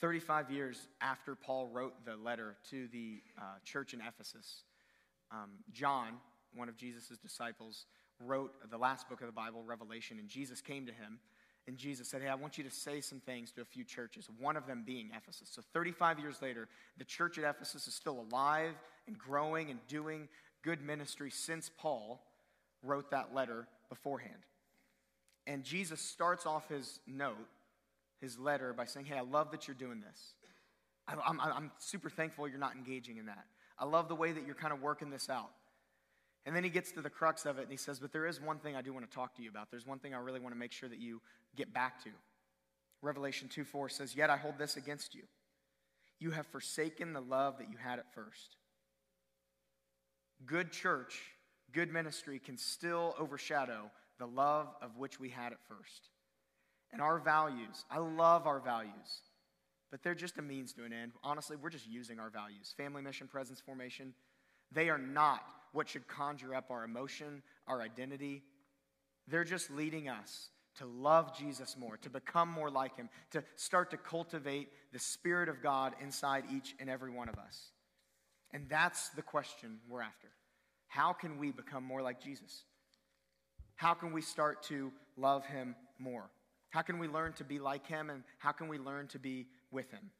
35 0.00 0.50
years 0.50 0.88
after 1.00 1.34
Paul 1.34 1.66
wrote 1.66 2.04
the 2.06 2.16
letter 2.16 2.56
to 2.70 2.86
the 2.88 3.20
uh, 3.36 3.42
church 3.64 3.92
in 3.92 4.00
Ephesus, 4.00 4.62
um, 5.32 5.50
John, 5.72 6.14
one 6.54 6.68
of 6.68 6.76
Jesus' 6.76 7.18
disciples, 7.22 7.86
wrote 8.24 8.52
the 8.70 8.78
last 8.78 9.08
book 9.08 9.20
of 9.20 9.26
the 9.26 9.32
Bible, 9.32 9.62
Revelation, 9.62 10.18
and 10.18 10.28
Jesus 10.28 10.60
came 10.60 10.86
to 10.86 10.92
him. 10.92 11.18
And 11.66 11.76
Jesus 11.76 12.08
said, 12.08 12.22
Hey, 12.22 12.28
I 12.28 12.34
want 12.36 12.56
you 12.56 12.64
to 12.64 12.70
say 12.70 13.00
some 13.00 13.20
things 13.20 13.52
to 13.52 13.60
a 13.60 13.64
few 13.64 13.84
churches, 13.84 14.28
one 14.38 14.56
of 14.56 14.66
them 14.66 14.82
being 14.86 15.10
Ephesus. 15.14 15.50
So 15.52 15.62
35 15.74 16.18
years 16.18 16.40
later, 16.40 16.68
the 16.96 17.04
church 17.04 17.38
at 17.38 17.44
Ephesus 17.44 17.86
is 17.86 17.94
still 17.94 18.26
alive 18.30 18.74
and 19.06 19.18
growing 19.18 19.70
and 19.70 19.78
doing 19.88 20.28
good 20.62 20.80
ministry 20.80 21.30
since 21.30 21.70
Paul 21.78 22.22
wrote 22.82 23.10
that 23.10 23.34
letter 23.34 23.66
beforehand. 23.88 24.40
And 25.46 25.64
Jesus 25.64 26.00
starts 26.00 26.46
off 26.46 26.68
his 26.68 27.00
note, 27.06 27.48
his 28.20 28.38
letter, 28.38 28.72
by 28.72 28.84
saying, 28.84 29.06
Hey, 29.06 29.16
I 29.16 29.22
love 29.22 29.50
that 29.52 29.66
you're 29.66 29.74
doing 29.74 30.00
this. 30.00 30.34
I'm, 31.08 31.40
I'm, 31.40 31.72
super 31.78 32.08
thankful 32.08 32.46
you're 32.46 32.58
not 32.58 32.76
engaging 32.76 33.16
in 33.16 33.26
that. 33.26 33.44
I 33.78 33.84
love 33.84 34.08
the 34.08 34.14
way 34.14 34.30
that 34.30 34.46
you're 34.46 34.54
kind 34.54 34.72
of 34.72 34.80
working 34.80 35.10
this 35.10 35.28
out. 35.28 35.50
And 36.46 36.54
then 36.54 36.64
he 36.64 36.70
gets 36.70 36.92
to 36.92 37.00
the 37.00 37.10
crux 37.10 37.46
of 37.46 37.58
it 37.58 37.62
and 37.62 37.70
he 37.70 37.76
says, 37.76 37.98
But 37.98 38.12
there 38.12 38.26
is 38.26 38.40
one 38.40 38.58
thing 38.58 38.76
I 38.76 38.82
do 38.82 38.92
want 38.92 39.08
to 39.08 39.14
talk 39.14 39.34
to 39.36 39.42
you 39.42 39.50
about. 39.50 39.70
There's 39.70 39.86
one 39.86 39.98
thing 39.98 40.14
I 40.14 40.18
really 40.18 40.40
want 40.40 40.54
to 40.54 40.58
make 40.58 40.72
sure 40.72 40.88
that 40.88 40.98
you 40.98 41.20
get 41.56 41.72
back 41.72 42.02
to. 42.04 42.10
Revelation 43.02 43.48
2 43.48 43.64
4 43.64 43.88
says, 43.88 44.14
Yet 44.14 44.30
I 44.30 44.36
hold 44.36 44.58
this 44.58 44.76
against 44.76 45.14
you. 45.14 45.22
You 46.18 46.30
have 46.32 46.46
forsaken 46.46 47.12
the 47.12 47.20
love 47.20 47.58
that 47.58 47.70
you 47.70 47.76
had 47.78 47.98
at 47.98 48.12
first. 48.14 48.56
Good 50.46 50.72
church, 50.72 51.20
good 51.72 51.92
ministry 51.92 52.38
can 52.38 52.56
still 52.56 53.14
overshadow 53.18 53.90
the 54.20 54.26
love 54.26 54.68
of 54.80 54.96
which 54.96 55.18
we 55.18 55.30
had 55.30 55.52
at 55.52 55.58
first. 55.66 56.10
And 56.92 57.02
our 57.02 57.18
values, 57.18 57.84
I 57.90 57.98
love 57.98 58.46
our 58.46 58.60
values, 58.60 59.22
but 59.90 60.02
they're 60.02 60.14
just 60.14 60.38
a 60.38 60.42
means 60.42 60.72
to 60.74 60.84
an 60.84 60.92
end. 60.92 61.12
Honestly, 61.24 61.56
we're 61.56 61.70
just 61.70 61.88
using 61.88 62.20
our 62.20 62.30
values. 62.30 62.74
Family, 62.76 63.02
mission, 63.02 63.26
presence, 63.26 63.60
formation, 63.60 64.14
they 64.70 64.88
are 64.88 64.98
not 64.98 65.42
what 65.72 65.88
should 65.88 66.06
conjure 66.06 66.54
up 66.54 66.70
our 66.70 66.84
emotion, 66.84 67.42
our 67.66 67.80
identity. 67.80 68.42
They're 69.26 69.44
just 69.44 69.70
leading 69.70 70.08
us 70.08 70.50
to 70.76 70.86
love 70.86 71.36
Jesus 71.36 71.76
more, 71.76 71.96
to 71.98 72.10
become 72.10 72.48
more 72.48 72.70
like 72.70 72.96
him, 72.96 73.08
to 73.32 73.42
start 73.56 73.90
to 73.90 73.96
cultivate 73.96 74.68
the 74.92 74.98
Spirit 74.98 75.48
of 75.48 75.62
God 75.62 75.94
inside 76.00 76.44
each 76.52 76.74
and 76.78 76.88
every 76.88 77.10
one 77.10 77.28
of 77.28 77.38
us. 77.38 77.70
And 78.52 78.68
that's 78.68 79.08
the 79.10 79.22
question 79.22 79.78
we're 79.88 80.02
after. 80.02 80.28
How 80.88 81.12
can 81.12 81.38
we 81.38 81.52
become 81.52 81.84
more 81.84 82.02
like 82.02 82.20
Jesus? 82.20 82.64
How 83.80 83.94
can 83.94 84.12
we 84.12 84.20
start 84.20 84.62
to 84.64 84.92
love 85.16 85.46
him 85.46 85.74
more? 85.98 86.28
How 86.68 86.82
can 86.82 86.98
we 86.98 87.08
learn 87.08 87.32
to 87.32 87.44
be 87.44 87.58
like 87.58 87.86
him 87.86 88.10
and 88.10 88.24
how 88.36 88.52
can 88.52 88.68
we 88.68 88.76
learn 88.76 89.06
to 89.06 89.18
be 89.18 89.46
with 89.70 89.90
him? 89.90 90.10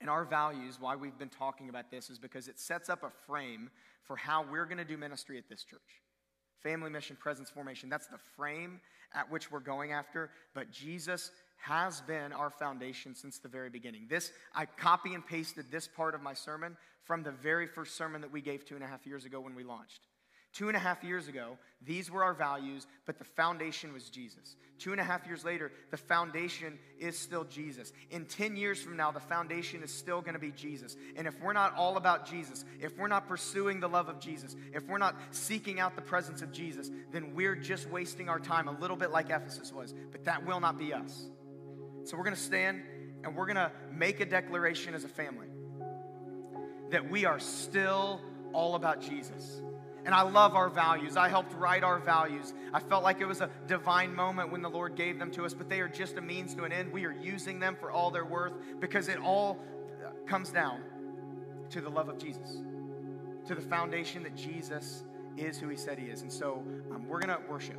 And 0.00 0.08
our 0.08 0.24
values, 0.24 0.78
why 0.80 0.96
we've 0.96 1.18
been 1.18 1.28
talking 1.28 1.68
about 1.68 1.90
this, 1.90 2.08
is 2.08 2.18
because 2.18 2.48
it 2.48 2.58
sets 2.58 2.88
up 2.88 3.02
a 3.02 3.10
frame 3.26 3.68
for 4.04 4.16
how 4.16 4.46
we're 4.50 4.64
going 4.64 4.78
to 4.78 4.86
do 4.86 4.96
ministry 4.96 5.36
at 5.36 5.50
this 5.50 5.64
church. 5.64 6.00
Family 6.62 6.88
mission, 6.88 7.14
presence 7.20 7.50
formation, 7.50 7.90
that's 7.90 8.06
the 8.06 8.16
frame 8.36 8.80
at 9.14 9.30
which 9.30 9.52
we're 9.52 9.60
going 9.60 9.92
after. 9.92 10.30
But 10.54 10.70
Jesus 10.70 11.30
has 11.58 12.00
been 12.00 12.32
our 12.32 12.48
foundation 12.48 13.14
since 13.14 13.36
the 13.36 13.48
very 13.48 13.68
beginning. 13.68 14.06
This, 14.08 14.32
I 14.54 14.64
copy 14.64 15.12
and 15.12 15.26
pasted 15.26 15.66
this 15.70 15.86
part 15.86 16.14
of 16.14 16.22
my 16.22 16.32
sermon 16.32 16.78
from 17.04 17.22
the 17.22 17.32
very 17.32 17.66
first 17.66 17.98
sermon 17.98 18.22
that 18.22 18.32
we 18.32 18.40
gave 18.40 18.64
two 18.64 18.76
and 18.76 18.82
a 18.82 18.86
half 18.86 19.06
years 19.06 19.26
ago 19.26 19.42
when 19.42 19.54
we 19.54 19.62
launched. 19.62 20.06
Two 20.52 20.68
and 20.68 20.76
a 20.76 20.80
half 20.80 21.02
years 21.02 21.28
ago, 21.28 21.56
these 21.80 22.10
were 22.10 22.22
our 22.22 22.34
values, 22.34 22.86
but 23.06 23.18
the 23.18 23.24
foundation 23.24 23.92
was 23.92 24.10
Jesus. 24.10 24.56
Two 24.78 24.92
and 24.92 25.00
a 25.00 25.04
half 25.04 25.26
years 25.26 25.44
later, 25.44 25.72
the 25.90 25.96
foundation 25.96 26.78
is 26.98 27.18
still 27.18 27.44
Jesus. 27.44 27.92
In 28.10 28.26
10 28.26 28.56
years 28.56 28.80
from 28.82 28.96
now, 28.96 29.10
the 29.10 29.20
foundation 29.20 29.82
is 29.82 29.92
still 29.92 30.20
going 30.20 30.34
to 30.34 30.40
be 30.40 30.50
Jesus. 30.50 30.96
And 31.16 31.26
if 31.26 31.40
we're 31.40 31.54
not 31.54 31.74
all 31.74 31.96
about 31.96 32.26
Jesus, 32.26 32.66
if 32.80 32.98
we're 32.98 33.08
not 33.08 33.28
pursuing 33.28 33.80
the 33.80 33.88
love 33.88 34.10
of 34.10 34.20
Jesus, 34.20 34.54
if 34.74 34.86
we're 34.86 34.98
not 34.98 35.16
seeking 35.30 35.80
out 35.80 35.96
the 35.96 36.02
presence 36.02 36.42
of 36.42 36.52
Jesus, 36.52 36.90
then 37.12 37.34
we're 37.34 37.56
just 37.56 37.88
wasting 37.88 38.28
our 38.28 38.38
time 38.38 38.68
a 38.68 38.78
little 38.78 38.96
bit 38.96 39.10
like 39.10 39.30
Ephesus 39.30 39.72
was. 39.72 39.94
But 40.10 40.24
that 40.24 40.44
will 40.44 40.60
not 40.60 40.78
be 40.78 40.92
us. 40.92 41.30
So 42.04 42.16
we're 42.18 42.24
going 42.24 42.36
to 42.36 42.42
stand 42.42 42.82
and 43.24 43.34
we're 43.34 43.46
going 43.46 43.56
to 43.56 43.72
make 43.90 44.20
a 44.20 44.26
declaration 44.26 44.94
as 44.94 45.04
a 45.04 45.08
family 45.08 45.46
that 46.90 47.10
we 47.10 47.24
are 47.24 47.38
still 47.38 48.20
all 48.52 48.74
about 48.74 49.00
Jesus. 49.00 49.62
And 50.04 50.14
I 50.14 50.22
love 50.22 50.56
our 50.56 50.68
values. 50.68 51.16
I 51.16 51.28
helped 51.28 51.54
write 51.54 51.84
our 51.84 51.98
values. 51.98 52.52
I 52.72 52.80
felt 52.80 53.04
like 53.04 53.20
it 53.20 53.26
was 53.26 53.40
a 53.40 53.50
divine 53.68 54.14
moment 54.14 54.50
when 54.50 54.60
the 54.60 54.70
Lord 54.70 54.96
gave 54.96 55.18
them 55.18 55.30
to 55.32 55.44
us, 55.44 55.54
but 55.54 55.68
they 55.68 55.80
are 55.80 55.88
just 55.88 56.16
a 56.16 56.20
means 56.20 56.54
to 56.56 56.64
an 56.64 56.72
end. 56.72 56.92
We 56.92 57.04
are 57.04 57.12
using 57.12 57.60
them 57.60 57.76
for 57.78 57.92
all 57.92 58.10
they're 58.10 58.24
worth 58.24 58.52
because 58.80 59.08
it 59.08 59.18
all 59.18 59.58
comes 60.26 60.50
down 60.50 60.80
to 61.70 61.80
the 61.80 61.88
love 61.88 62.08
of 62.08 62.18
Jesus, 62.18 62.62
to 63.46 63.54
the 63.54 63.60
foundation 63.60 64.24
that 64.24 64.36
Jesus 64.36 65.04
is 65.36 65.58
who 65.58 65.68
he 65.68 65.76
said 65.76 65.98
he 65.98 66.06
is. 66.06 66.22
And 66.22 66.32
so 66.32 66.64
um, 66.92 67.06
we're 67.06 67.20
going 67.20 67.36
to 67.36 67.48
worship 67.48 67.78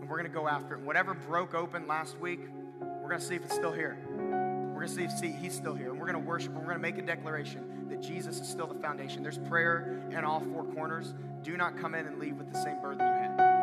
and 0.00 0.08
we're 0.08 0.16
going 0.16 0.30
to 0.30 0.36
go 0.36 0.48
after 0.48 0.74
it. 0.74 0.80
Whatever 0.80 1.14
broke 1.14 1.54
open 1.54 1.86
last 1.86 2.18
week, 2.18 2.40
we're 2.80 3.08
going 3.08 3.20
to 3.20 3.26
see 3.26 3.36
if 3.36 3.44
it's 3.44 3.54
still 3.54 3.72
here. 3.72 3.96
We're 4.08 4.86
going 4.86 4.88
to 4.88 4.94
see 4.94 5.04
if 5.04 5.12
see, 5.12 5.30
he's 5.30 5.54
still 5.54 5.74
here. 5.74 5.90
And 5.90 5.98
we're 5.98 6.06
going 6.06 6.22
to 6.22 6.28
worship 6.28 6.50
and 6.50 6.58
we're 6.58 6.72
going 6.72 6.76
to 6.76 6.82
make 6.82 6.98
a 6.98 7.02
declaration 7.02 7.77
that 7.88 8.00
Jesus 8.00 8.40
is 8.40 8.48
still 8.48 8.66
the 8.66 8.78
foundation. 8.80 9.22
There's 9.22 9.38
prayer 9.38 10.02
in 10.10 10.24
all 10.24 10.40
four 10.40 10.64
corners. 10.64 11.14
Do 11.42 11.56
not 11.56 11.78
come 11.78 11.94
in 11.94 12.06
and 12.06 12.18
leave 12.18 12.36
with 12.36 12.52
the 12.52 12.60
same 12.60 12.80
burden 12.80 13.00
you 13.00 13.06
had. 13.06 13.58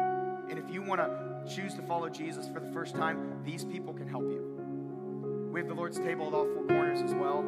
And 0.50 0.60
if 0.60 0.74
you 0.74 0.82
want 0.82 1.02
to 1.02 1.54
choose 1.54 1.74
to 1.76 1.82
follow 1.82 2.10
Jesus 2.10 2.48
for 2.48 2.60
the 2.60 2.72
first 2.72 2.96
time, 2.96 3.42
these 3.44 3.64
people 3.64 3.94
can 3.94 4.08
help 4.08 4.24
you. 4.24 5.50
We 5.52 5.60
have 5.60 5.68
the 5.68 5.76
Lord's 5.76 5.98
table 6.00 6.28
at 6.28 6.34
all 6.34 6.46
four 6.46 6.66
corners 6.66 7.02
as 7.02 7.14
well. 7.14 7.40